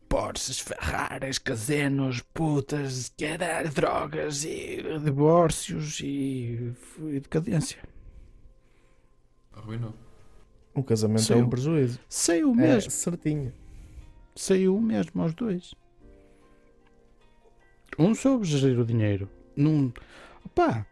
Porsches, 0.08 0.60
Ferraris, 0.60 1.38
casinos, 1.38 2.20
putas, 2.32 3.12
caralho, 3.18 3.70
drogas 3.70 4.44
e 4.44 4.82
divórcios 5.02 6.00
e, 6.00 6.72
e 7.00 7.20
decadência. 7.20 7.78
Arruinou. 9.52 9.94
Um 10.74 10.82
casamento 10.82 11.20
é 11.22 11.24
Saiu. 11.24 11.44
um 11.44 11.48
prejuízo. 11.48 11.98
Saiu 12.08 12.52
É 12.52 12.54
mesmo, 12.54 12.90
certinho. 12.90 13.52
saiu 14.34 14.80
mesmo 14.80 15.22
aos 15.22 15.34
dois. 15.34 15.74
Um 17.98 18.14
soube 18.14 18.44
gerir 18.44 18.78
o 18.78 18.84
dinheiro. 18.84 19.28
Num... 19.56 19.90
Opa, 20.44 20.86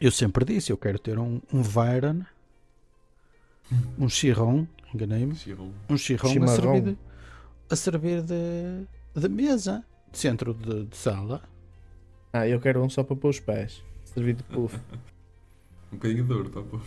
eu 0.00 0.10
sempre 0.10 0.44
disse, 0.44 0.72
eu 0.72 0.78
quero 0.78 0.98
ter 0.98 1.18
um, 1.18 1.40
um 1.52 1.62
Vyron, 1.62 2.22
um 3.98 4.08
Chiron, 4.08 4.66
enganei-me, 4.94 5.34
um 5.88 5.96
Chiron 5.98 6.44
a 6.44 6.48
servir, 6.48 6.80
de, 6.82 6.98
a 7.70 7.76
servir 7.76 8.22
de, 8.22 8.86
de 9.14 9.28
mesa, 9.28 9.84
de 10.10 10.18
centro 10.18 10.54
de, 10.54 10.84
de 10.86 10.96
sala. 10.96 11.42
Ah, 12.32 12.46
eu 12.46 12.60
quero 12.60 12.82
um 12.82 12.88
só 12.90 13.02
para 13.02 13.16
pôr 13.16 13.28
os 13.30 13.40
pés. 13.40 13.82
Servir 14.04 14.34
de 14.34 14.42
puff. 14.44 14.78
Um 15.90 15.96
bocadinho 15.96 16.24
duro, 16.24 16.50
tá 16.50 16.60
bom. 16.60 16.80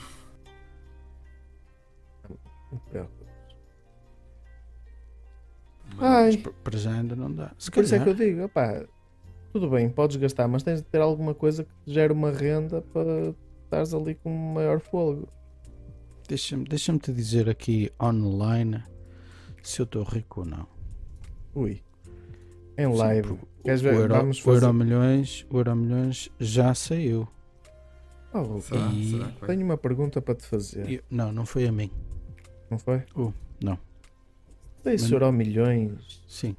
Não 2.72 2.78
te 2.78 2.90
preocupes. 2.92 3.28
Mas- 5.96 6.36
Ai, 6.36 6.38
para 6.64 6.78
já 6.78 6.94
ainda 6.94 7.16
não 7.16 7.32
dá. 7.34 7.52
Se 7.58 7.72
por 7.72 7.84
isso 7.84 7.96
é 7.96 8.00
que 8.04 8.10
eu 8.10 8.14
digo, 8.14 8.44
opá, 8.44 8.86
tudo 9.52 9.68
bem, 9.72 9.90
podes 9.90 10.18
gastar, 10.18 10.48
mas 10.48 10.62
tens 10.62 10.82
de 10.84 10.88
ter 10.88 11.02
alguma 11.02 11.34
coisa 11.34 11.64
que 11.64 11.72
te 11.84 11.94
gere 11.94 12.14
uma 12.14 12.30
renda 12.32 12.82
para 12.94 13.34
estares 13.64 13.92
ali 13.92 14.14
com 14.14 14.30
maior 14.30 14.80
fôlego. 14.80 15.28
deixa-me 16.28 16.64
deixa 16.66 16.96
te 17.00 17.12
dizer 17.12 17.50
aqui 17.50 17.92
online 18.00 18.84
se 19.64 19.82
eu 19.82 19.84
estou 19.86 20.04
rico 20.04 20.42
ou 20.42 20.46
não. 20.46 20.68
Ui. 21.56 21.82
Em 22.78 22.90
Sim, 22.92 22.98
live. 22.98 23.40
Queres 23.64 23.82
o 23.82 23.84
ver? 23.84 23.94
Euro, 23.96 24.14
Vamos 24.16 24.40
o 24.40 24.42
fazer. 24.44 24.66
Euro 24.66 24.74
milhões, 24.74 25.46
o 25.50 25.58
Euro 25.58 25.76
milhões 25.76 26.30
já 26.40 26.74
saiu. 26.74 27.28
Oh, 28.34 28.40
Ruben, 28.40 28.62
Será? 28.62 28.88
E- 28.94 29.12
Será 29.12 29.28
tenho 29.48 29.66
uma 29.66 29.78
pergunta 29.78 30.22
para 30.22 30.36
te 30.36 30.46
fazer. 30.46 30.90
E- 30.90 31.04
não, 31.10 31.32
não 31.32 31.46
foi 31.46 31.68
a 31.68 31.72
mim. 31.72 31.92
Não 32.70 32.80
foi? 32.80 33.04
Oh, 33.14 33.34
não. 33.62 33.78
Tem 34.84 34.94
Mas- 34.94 35.12
Euro 35.12 35.32
milhões. 35.32 36.24
Sim. 36.28 36.56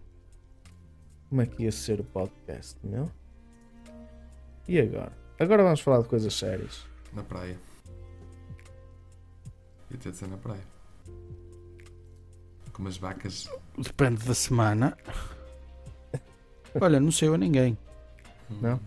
Como 1.29 1.41
é 1.41 1.47
que 1.47 1.63
ia 1.63 1.73
ser 1.73 1.99
o 1.99 2.05
podcast, 2.05 2.77
meu? 2.85 3.11
E 4.69 4.79
agora? 4.79 5.13
Agora 5.41 5.63
vamos 5.65 5.81
falar 5.81 6.03
de 6.03 6.09
coisas 6.09 6.33
sérias. 6.35 6.87
Na 7.15 7.23
praia. 7.23 7.59
Ia 9.91 9.99
ter 9.99 10.11
de 10.13 10.17
ser 10.19 10.29
na 10.29 10.37
praia. 10.37 10.63
Com 12.73 12.83
umas 12.83 12.97
vacas. 12.97 13.49
Depende 13.77 14.25
da 14.25 14.35
semana. 14.35 14.97
Olha, 16.81 16.99
não 16.99 17.11
saiu 17.13 17.35
a 17.35 17.39
ninguém. 17.39 17.77
Hum, 18.51 18.59
Não? 18.63 18.81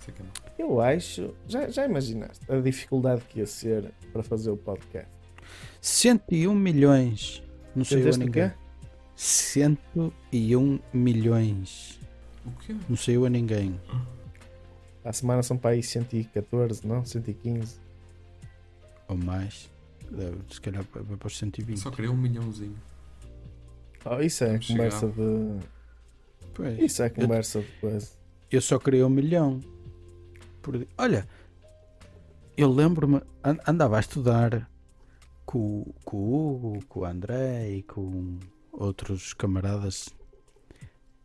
Sei 0.00 0.14
que 0.14 0.22
não. 0.22 0.30
Eu 0.58 0.80
acho. 0.80 1.34
Já, 1.46 1.68
já 1.68 1.84
imaginaste 1.84 2.50
a 2.50 2.58
dificuldade 2.60 3.22
que 3.28 3.40
ia 3.40 3.46
ser 3.46 3.92
para 4.12 4.22
fazer 4.22 4.50
o 4.50 4.56
podcast? 4.56 5.08
101 5.80 6.54
milhões. 6.54 7.42
Não 7.76 7.84
saiu 7.84 8.08
a 8.08 8.16
ninguém. 8.16 8.48
quê? 8.48 8.54
101 9.16 10.80
milhões. 10.92 12.00
O 12.46 12.50
quê? 12.52 12.74
Não 12.88 12.96
saiu 12.96 13.26
a 13.26 13.30
ninguém. 13.30 13.78
À 15.04 15.12
semana 15.12 15.42
são 15.42 15.56
para 15.56 15.70
aí 15.70 15.82
114, 15.82 16.86
não? 16.86 17.04
115. 17.04 17.80
Ou 19.08 19.16
mais. 19.16 19.70
Se 20.50 20.60
calhar 20.60 20.84
vai 20.92 21.16
para 21.16 21.26
os 21.26 21.38
120. 21.38 21.78
Só 21.78 21.90
queria 21.90 22.10
um 22.10 22.16
milhãozinho. 22.16 22.76
Oh, 24.04 24.20
isso 24.20 24.44
é 24.44 24.48
Vamos 24.48 24.66
conversa 24.68 25.00
chegar. 25.00 25.12
de. 25.14 25.66
Pois. 26.54 26.78
Isso 26.78 27.02
é 27.02 27.10
conversa 27.10 27.60
de 27.60 27.68
coisa. 27.80 28.10
Eu 28.50 28.60
só 28.60 28.78
queria 28.78 29.06
um 29.06 29.10
milhão. 29.10 29.60
Por... 30.62 30.86
Olha, 30.96 31.28
eu 32.56 32.70
lembro-me, 32.72 33.20
an- 33.44 33.58
andava 33.66 33.96
a 33.96 34.00
estudar 34.00 34.68
com, 35.44 35.84
com 36.04 36.16
o 36.16 36.54
Hugo, 36.54 36.84
com 36.86 37.00
o 37.00 37.04
André 37.04 37.70
e 37.70 37.82
com 37.82 38.38
outros 38.72 39.32
camaradas. 39.34 40.08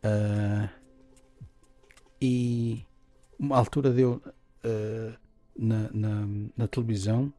Ah, 0.03 0.69
e 2.21 2.85
uma 3.39 3.57
altura 3.57 3.91
deu 3.91 4.21
uh, 4.65 5.17
na, 5.57 5.89
na, 5.91 6.27
na, 6.55 6.67
televisão, 6.67 7.33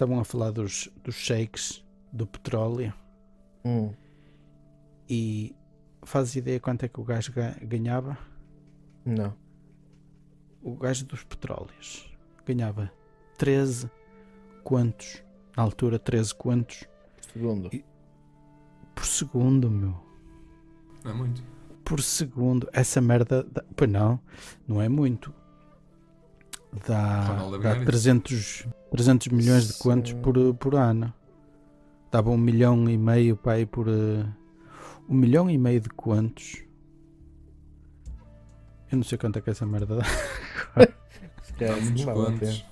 estavam 0.00 0.18
a 0.18 0.24
falar 0.24 0.50
dos, 0.50 0.88
dos 1.04 1.14
shakes 1.14 1.84
do 2.10 2.26
petróleo 2.26 2.92
hum. 3.62 3.92
e 5.06 5.54
fazes 6.04 6.36
ideia 6.36 6.58
quanto 6.58 6.84
é 6.86 6.88
que 6.88 6.98
o 6.98 7.04
gajo 7.04 7.34
ganhava? 7.62 8.16
Não. 9.04 9.36
O 10.62 10.74
gajo 10.74 11.04
dos 11.04 11.22
petróleos 11.22 12.10
ganhava 12.46 12.90
13 13.36 13.90
quantos? 14.64 15.22
Na 15.54 15.64
altura, 15.64 15.98
13 15.98 16.34
quantos? 16.34 16.84
Segundo. 17.32 17.68
E, 17.70 17.84
por 18.94 19.04
segundo, 19.04 19.70
meu. 19.70 19.94
Não 21.04 21.10
é 21.10 21.14
muito. 21.14 21.42
Por 21.84 22.00
segundo. 22.00 22.66
Essa 22.72 23.02
merda. 23.02 23.42
Dá, 23.42 23.62
pois 23.76 23.90
não, 23.90 24.18
não 24.66 24.80
é 24.80 24.88
muito. 24.88 25.34
Dá, 26.86 27.48
dá 27.60 27.84
300, 27.84 28.66
300 28.92 29.28
milhões 29.28 29.68
de 29.68 29.74
quantos 29.74 30.12
por, 30.12 30.54
por 30.54 30.74
ano. 30.74 31.12
Dava 32.10 32.30
um 32.30 32.38
milhão 32.38 32.88
e 32.88 32.96
meio 32.96 33.36
pai 33.36 33.66
por. 33.66 33.88
Uh, 33.88 34.26
um 35.08 35.14
milhão 35.14 35.50
e 35.50 35.58
meio 35.58 35.80
de 35.80 35.88
quantos? 35.88 36.62
Eu 38.90 38.98
não 38.98 39.04
sei 39.04 39.18
quanto 39.18 39.38
é 39.38 39.42
que 39.42 39.50
essa 39.50 39.66
merda 39.66 39.96
dá. 39.96 40.04
é, 41.60 41.80
muitos 41.80 42.04
quantos. 42.04 42.64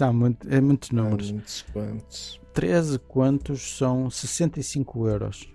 Há 0.00 0.12
muito, 0.12 0.48
é 0.48 0.60
muitos 0.60 0.90
números. 0.90 1.30
Há 1.30 1.32
muitos 1.32 1.62
quantos. 1.72 2.40
13 2.54 2.98
quantos 3.00 3.76
são 3.76 4.10
65 4.10 5.06
euros. 5.08 5.48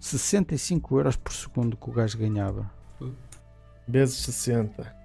65 0.00 0.96
euros 0.96 1.16
por 1.16 1.32
segundo 1.32 1.76
que 1.76 1.90
o 1.90 1.92
gajo 1.92 2.16
ganhava. 2.16 2.70
Vezes 3.86 4.16
60. 4.18 4.97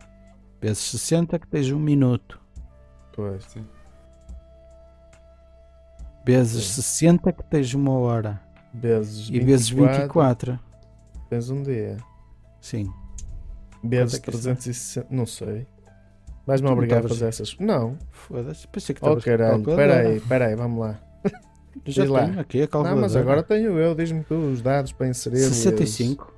Vezes 0.63 0.79
60 0.79 1.39
que 1.39 1.47
tens 1.47 1.69
um 1.71 1.77
minuto. 1.77 2.39
Pois. 3.13 3.43
Sim. 3.43 3.65
Vezes 6.25 6.63
Sim. 6.67 6.81
60 6.81 7.33
que 7.33 7.43
tens 7.43 7.73
uma 7.73 7.91
hora. 7.91 8.41
Vezes 8.73 9.27
e 9.27 9.41
vezes 9.41 9.69
24. 9.69 10.57
Tens 11.29 11.49
um 11.49 11.61
dia. 11.61 11.97
Sim. 12.61 12.89
Vezes 13.83 14.13
é 14.13 14.19
360. 14.19 15.07
Não 15.13 15.25
sei. 15.25 15.67
Vais-me 16.47 16.69
obrigar 16.69 17.05
a 17.05 17.09
fazer 17.09 17.25
essas. 17.25 17.57
Não. 17.59 17.97
Foda-se. 18.09 18.65
Pensei 18.69 18.95
que 18.95 19.05
Oh 19.05 19.17
caralho. 19.17 19.69
Espera 19.69 19.97
aí, 19.97 20.15
espera 20.15 20.47
aí, 20.47 20.55
vamos 20.55 20.79
lá. 20.79 20.97
Já 21.83 21.83
Diz 21.83 21.95
tenho 21.95 22.13
lá. 22.13 22.23
aqui 22.39 22.61
a 22.61 22.67
calculadora. 22.69 22.95
Não, 22.95 23.01
mas 23.01 23.17
agora 23.17 23.43
tenho 23.43 23.77
eu. 23.77 23.93
Diz-me 23.93 24.23
tu 24.23 24.35
os 24.35 24.61
dados 24.61 24.93
para 24.93 25.09
inserir. 25.09 25.39
65. 25.39 26.33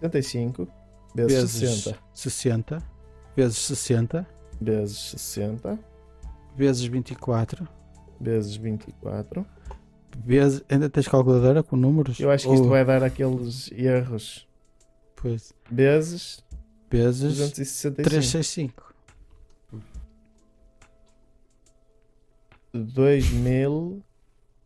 75 0.00 0.66
vezes, 1.14 1.58
vezes 1.60 1.82
60. 1.82 1.98
60 2.14 2.93
vezes 3.36 3.58
60 3.58 4.26
vezes 4.60 4.98
60 4.98 5.78
vezes 6.56 6.84
24 6.84 7.68
vezes 8.20 8.56
24 8.56 9.46
vezes. 10.24 10.62
Ainda 10.68 10.88
tens 10.88 11.08
calculadora 11.08 11.62
com 11.62 11.76
números? 11.76 12.20
Eu 12.20 12.30
acho 12.30 12.48
que 12.48 12.54
isto 12.54 12.68
vai 12.68 12.84
dar 12.84 13.02
aqueles 13.02 13.70
erros. 13.72 14.46
Pois. 15.16 15.52
Vezes. 15.70 16.44
Vezes. 16.90 17.36
265. 17.36 18.02
365. 18.02 18.94
2000. 22.72 24.02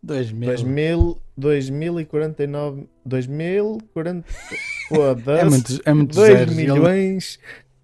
2000. 0.02 0.46
2000. 0.46 1.22
2049. 1.36 2.88
2040. 3.04 4.28
Foda-se. 4.88 5.40
É 5.40 5.44
muito, 5.44 5.82
é 5.84 5.94
muito 5.94 6.14
2 6.14 6.38
zeros, 6.38 6.54
milhões. 6.54 7.38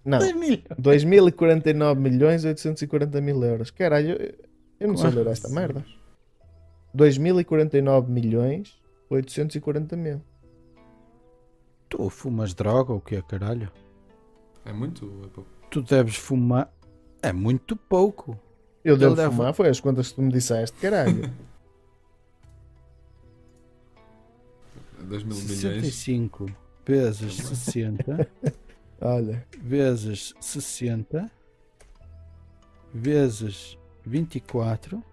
Não. 0.05 0.19
2049 0.77 1.99
milhões 1.99 2.45
840 2.45 3.19
mil 3.21 3.43
euros. 3.43 3.71
Caralho, 3.71 4.11
eu, 4.11 4.35
eu 4.79 4.87
não 4.87 4.97
sei 4.97 5.09
ler 5.09 5.27
esta 5.27 5.49
merda. 5.49 5.83
2049 6.93 8.11
milhões 8.11 8.79
840 9.09 9.95
mil. 9.97 10.21
Tu 11.89 12.09
fumas 12.09 12.53
droga 12.53 12.91
ou 12.91 12.99
o 12.99 13.01
que 13.01 13.15
é 13.15 13.21
caralho? 13.21 13.71
É 14.63 14.71
muito 14.71 15.05
ou 15.05 15.25
é 15.25 15.27
pouco? 15.27 15.49
Tu 15.71 15.81
deves 15.81 16.15
fumar. 16.15 16.71
É 17.21 17.33
muito 17.33 17.75
pouco. 17.75 18.39
Eu 18.83 18.97
devo 18.97 19.15
deve... 19.15 19.31
fumar, 19.31 19.53
foi 19.53 19.69
as 19.69 19.79
contas 19.79 20.09
que 20.09 20.15
tu 20.15 20.21
me 20.21 20.31
disseste, 20.31 20.77
caralho. 20.77 21.31
2 25.05 25.23
mil 25.23 25.35
65 25.35 26.43
milhões. 26.43 26.57
vezes 26.85 27.35
60. 27.35 28.29
Olha. 29.01 29.45
Vezes 29.61 30.33
60. 30.39 31.29
Vezes 32.93 33.77
24 34.05 35.03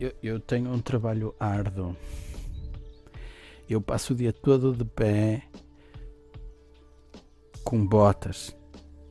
Eu, 0.00 0.10
eu 0.22 0.40
tenho 0.40 0.72
um 0.72 0.80
trabalho 0.80 1.34
árduo. 1.38 1.94
Eu 3.68 3.78
passo 3.82 4.14
o 4.14 4.16
dia 4.16 4.32
todo 4.32 4.72
de 4.72 4.86
pé 4.86 5.42
com 7.62 7.86
botas. 7.86 8.56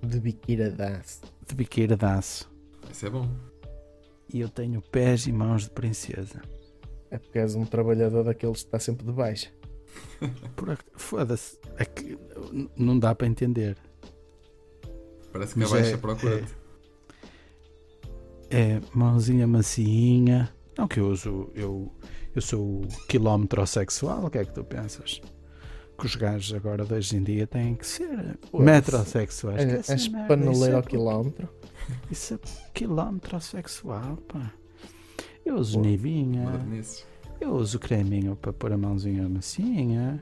De 0.02 0.20
biqueira 0.20 0.72
de 0.72 0.82
aço. 0.82 1.22
De 1.48 1.54
biqueira 1.54 1.96
de 1.96 2.06
aço. 2.06 2.52
Isso 2.92 3.06
é 3.06 3.10
bom. 3.12 3.30
E 4.34 4.40
eu 4.40 4.50
tenho 4.50 4.82
pés 4.82 5.28
e 5.28 5.32
mãos 5.32 5.66
de 5.66 5.70
princesa. 5.70 6.42
É 7.12 7.20
porque 7.20 7.38
és 7.38 7.54
um 7.54 7.64
trabalhador 7.64 8.24
daqueles 8.24 8.64
que 8.64 8.68
está 8.70 8.80
sempre 8.80 9.06
de 9.06 9.12
baixa. 9.12 9.52
Foda-se. 10.96 11.60
É 11.78 11.86
que 11.86 12.18
não 12.76 12.98
dá 12.98 13.14
para 13.14 13.28
entender. 13.28 13.78
Parece 15.36 15.54
que 15.54 15.64
a 15.64 15.68
baixa 15.68 15.96
é, 15.96 15.98
procura-te. 15.98 16.56
é 18.50 18.80
mãozinha 18.94 19.46
macinha. 19.46 20.50
Não 20.78 20.88
que 20.88 21.00
eu 21.00 21.10
uso, 21.10 21.50
eu, 21.54 21.92
eu 22.34 22.42
sou 22.42 22.82
quilómetro 23.10 23.66
sexual, 23.68 24.26
o 24.26 24.30
que 24.30 24.38
é 24.38 24.46
que 24.46 24.54
tu 24.54 24.64
pensas? 24.64 25.22
Que 25.98 26.06
os 26.06 26.16
gajos 26.16 26.54
agora 26.56 26.86
de 26.86 26.94
hoje 26.94 27.18
em 27.18 27.24
dia 27.24 27.46
têm 27.48 27.76
que 27.76 27.86
ser 27.88 28.38
Pô, 28.52 28.60
metrosexuais. 28.60 29.58
que 29.64 29.72
É, 29.72 29.76
essa 29.80 29.92
és 29.94 30.08
paneleiro 30.08 30.52
isso 30.54 30.66
é 30.66 30.74
ao 30.74 30.84
quilómetro. 30.84 31.50
Isso 32.10 32.34
é 32.34 32.40
quilómetro 32.74 33.40
sexual, 33.42 34.18
pá. 34.28 34.54
Eu 35.46 35.56
uso 35.58 35.80
Pô, 35.80 35.86
Modernices. 35.86 37.06
eu 37.42 37.52
uso 37.56 37.78
creminho 37.80 38.36
para 38.36 38.52
pôr 38.54 38.72
a 38.74 38.78
mãozinha 38.78 39.28
macinha, 39.30 40.22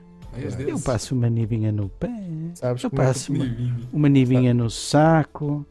Eu 0.66 0.80
passo 0.80 1.14
uma 1.14 1.28
nivinha 1.30 1.70
no 1.72 1.88
pé, 1.88 2.10
Sabes 2.54 2.82
eu 2.82 2.90
é 2.92 2.96
passo 2.96 3.32
uma, 3.32 3.44
Nivinho. 3.44 3.88
uma 3.92 4.08
nivinha 4.08 4.52
no 4.54 4.68
saco, 4.70 5.64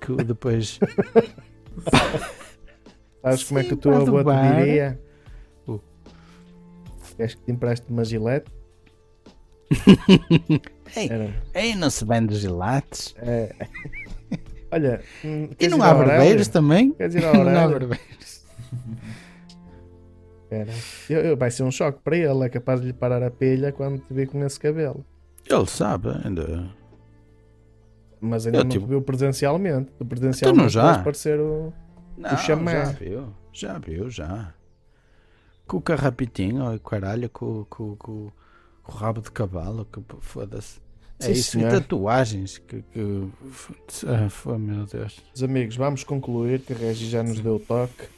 que 0.00 0.16
depois 0.24 0.78
Sabes 3.22 3.44
como 3.44 3.60
é 3.60 3.64
que 3.64 3.76
pá, 3.76 3.82
do 3.82 3.90
avô 3.94 4.24
te 4.24 4.54
diria? 4.56 5.00
Queres 7.16 7.34
que 7.34 7.42
te 7.42 7.52
empreste 7.52 7.86
uma 7.90 8.04
gilete? 8.04 8.50
Ei, 11.54 11.74
não 11.74 11.90
se 11.90 12.04
vende 12.04 12.36
gelates. 12.36 13.14
é. 13.18 13.54
Olha, 14.70 15.00
hum, 15.24 15.48
E 15.58 15.66
não 15.68 15.82
há 15.82 15.94
barbeiros 15.94 16.46
também? 16.48 16.92
Queres 16.92 17.14
ir 17.14 17.24
ao 17.24 17.32
Não 17.42 17.58
há 17.58 17.68
barbeiros. 17.68 18.44
Era. 20.50 20.70
Eu- 21.10 21.20
eu- 21.20 21.36
vai 21.36 21.50
ser 21.50 21.62
um 21.62 21.70
choque 21.70 22.00
para 22.02 22.16
ele, 22.16 22.44
é 22.44 22.48
capaz 22.48 22.80
de 22.80 22.86
lhe 22.86 22.92
parar 22.92 23.22
a 23.22 23.30
pilha 23.30 23.70
quando 23.72 23.98
te 24.00 24.12
vir 24.14 24.28
com 24.28 24.42
esse 24.44 24.58
cabelo. 24.58 25.04
Ele 25.48 25.66
sabe 25.66 26.08
ainda. 26.24 26.70
Mas 28.20 28.46
ainda 28.46 28.58
Eu, 28.58 28.64
não 28.64 28.70
tipo- 28.70 28.86
te 28.86 28.88
viu 28.88 29.02
presencialmente. 29.02 29.90
Presencialmente 30.08 30.62
não 30.62 30.68
já? 30.68 30.98
parecer 31.02 31.38
o. 31.38 31.72
Não, 32.16 32.36
chamé. 32.36 32.86
já 32.86 32.92
viu, 32.92 33.28
já 33.52 33.78
viu, 33.78 34.10
já. 34.10 34.54
Com 35.66 35.76
o 35.76 35.80
carrapitinho, 35.82 36.74
oh, 36.74 36.80
caralho, 36.80 37.28
com, 37.30 37.64
com, 37.68 37.94
com, 37.96 38.30
com 38.82 38.92
o 38.92 38.94
rabo 38.96 39.20
de 39.20 39.30
cavalo, 39.30 39.84
que 39.84 40.00
foda-se. 40.20 40.80
É 41.20 41.24
Sim, 41.26 41.32
isso, 41.32 41.50
senhor. 41.52 41.68
e 41.68 41.72
tatuagens 41.80 42.58
que. 42.58 42.82
que 42.82 43.28
ah, 44.06 44.58
meu 44.58 44.86
Deus. 44.86 45.20
Os 45.34 45.42
amigos, 45.42 45.76
vamos 45.76 46.02
concluir 46.04 46.60
que 46.60 46.72
a 46.72 46.76
Regi 46.76 47.06
já 47.08 47.22
nos 47.22 47.38
deu 47.40 47.56
o 47.56 47.60
toque. 47.60 48.08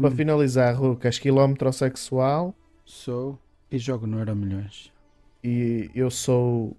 Para 0.00 0.10
finalizar, 0.10 0.74
Rucas, 0.76 1.18
quilómetro 1.18 1.72
sexual 1.72 2.54
sou 2.84 3.38
e 3.70 3.78
jogo 3.78 4.06
no 4.06 4.18
Euro 4.18 4.36
Milhões. 4.36 4.92
e 5.42 5.90
eu 5.94 6.10
sou 6.10 6.76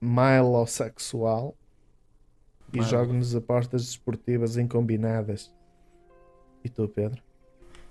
milosexual 0.00 1.54
e 2.72 2.76
Milo. 2.78 2.88
jogo 2.88 3.12
nas 3.14 3.34
apostas 3.34 3.84
desportivas 3.86 4.56
incombinadas. 4.56 5.52
E 6.62 6.68
tu, 6.68 6.86
Pedro? 6.88 7.22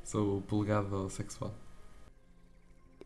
Sou 0.04 0.38
o 0.38 0.42
polegado 0.42 1.10
sexual. 1.10 1.54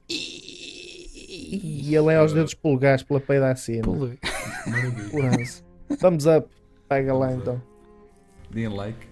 E 0.10 1.94
ele 1.96 2.14
é 2.14 2.18
aos 2.18 2.34
dedos 2.34 2.54
polegares 2.54 3.04
pela 3.04 3.20
peida 3.20 3.50
acima. 3.52 3.84
Pule- 3.84 4.20
Maravilha. 4.68 5.46
Thumbs 6.00 6.26
up. 6.26 6.48
Pega 6.90 7.14
lá 7.14 7.28
Thumbs 7.30 7.42
então. 7.42 7.62
Deem 8.50 8.68
like. 8.70 9.07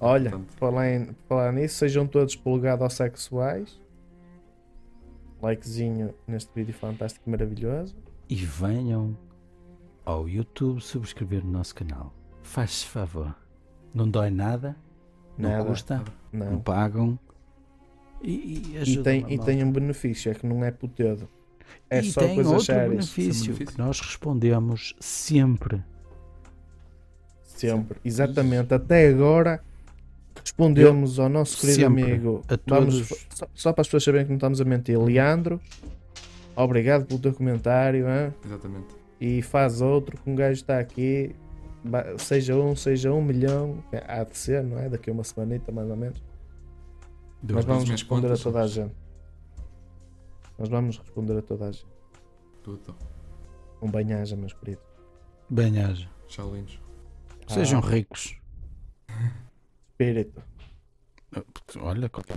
Olha, 0.00 0.30
Portanto, 0.30 0.52
falar, 0.56 0.90
em, 0.90 1.08
falar 1.28 1.52
nisso, 1.52 1.76
sejam 1.76 2.06
todos 2.06 2.34
polegadossexuais. 2.36 3.80
Likezinho 5.42 6.14
neste 6.26 6.50
vídeo 6.54 6.74
fantástico 6.74 7.24
e 7.26 7.30
maravilhoso. 7.30 7.94
E 8.28 8.34
venham 8.36 9.16
ao 10.04 10.28
YouTube 10.28 10.80
subscrever 10.80 11.44
o 11.44 11.48
nosso 11.48 11.74
canal. 11.74 12.12
Faz-se 12.42 12.86
favor. 12.86 13.34
Não 13.92 14.08
dói 14.08 14.30
nada, 14.30 14.76
não 15.38 15.50
Nada. 15.50 15.64
custa, 15.64 16.02
não, 16.32 16.52
Não. 16.52 16.60
pagam. 16.60 17.18
E, 18.22 18.72
e 18.74 18.92
E 18.92 19.02
tem, 19.02 19.32
e 19.32 19.38
tem 19.38 19.62
um 19.62 19.70
benefício, 19.70 20.30
é 20.32 20.34
que 20.34 20.46
não 20.46 20.64
é 20.64 20.70
putedo. 20.70 21.28
É 21.90 22.00
e 22.00 22.10
só 22.10 22.20
tem 22.22 22.34
coisas 22.34 22.52
outro 22.52 22.66
sérias. 22.66 22.88
benefício, 22.90 23.46
benefício. 23.52 23.66
que 23.74 23.78
nós 23.78 24.00
respondemos 24.00 24.96
sempre. 24.98 25.82
Sempre. 27.42 27.98
Exatamente. 28.04 28.72
Até 28.74 29.08
agora 29.08 29.62
respondemos 30.42 31.18
ao 31.18 31.28
nosso 31.28 31.58
querido 31.60 31.80
Sempre. 31.80 32.02
amigo. 32.04 32.42
A 32.48 32.58
Vamos, 32.66 33.08
só, 33.30 33.46
só 33.54 33.72
para 33.72 33.82
as 33.82 33.86
pessoas 33.88 34.04
saberem 34.04 34.26
que 34.26 34.30
não 34.30 34.36
estamos 34.36 34.60
a 34.60 34.64
mentir. 34.64 34.98
Leandro, 35.00 35.60
obrigado 36.56 37.06
pelo 37.06 37.20
teu 37.20 37.32
comentário. 37.32 38.06
hein? 38.08 38.32
exatamente. 38.44 38.88
E 39.20 39.42
faz 39.42 39.80
outro 39.80 40.18
que 40.20 40.28
um 40.28 40.34
gajo 40.34 40.52
está 40.60 40.78
aqui. 40.78 41.34
Seja 42.18 42.56
um, 42.56 42.74
seja 42.74 43.12
um 43.12 43.22
milhão. 43.22 43.82
é, 43.92 44.02
Há 44.08 44.24
de 44.24 44.36
ser, 44.36 44.62
não 44.64 44.78
é? 44.78 44.88
Daqui 44.88 45.10
a 45.10 45.12
uma 45.12 45.24
semanita 45.24 45.70
mais 45.70 45.88
ou 45.88 45.96
menos. 45.96 46.22
Do- 47.42 47.54
Nós 47.54 47.64
vamos 47.64 47.88
responder 47.88 48.22
contas, 48.28 48.40
a 48.40 48.42
toda 48.44 48.60
a 48.62 48.66
gente. 48.66 48.94
Nós 50.58 50.68
vamos 50.68 50.98
responder 50.98 51.36
a 51.38 51.42
toda 51.42 51.66
a 51.66 51.72
gente. 51.72 51.86
Tudo. 52.62 52.94
Um 53.82 53.90
banhaja, 53.90 54.34
meus 54.36 54.52
queridos. 54.54 54.82
Bem-aja. 55.50 56.08
Shaolins. 56.28 56.78
Sejam 57.48 57.80
Ah. 57.80 57.86
ricos. 57.86 58.34
Espírito. 59.94 60.42
Olha, 61.80 62.08
qualquer 62.08 62.36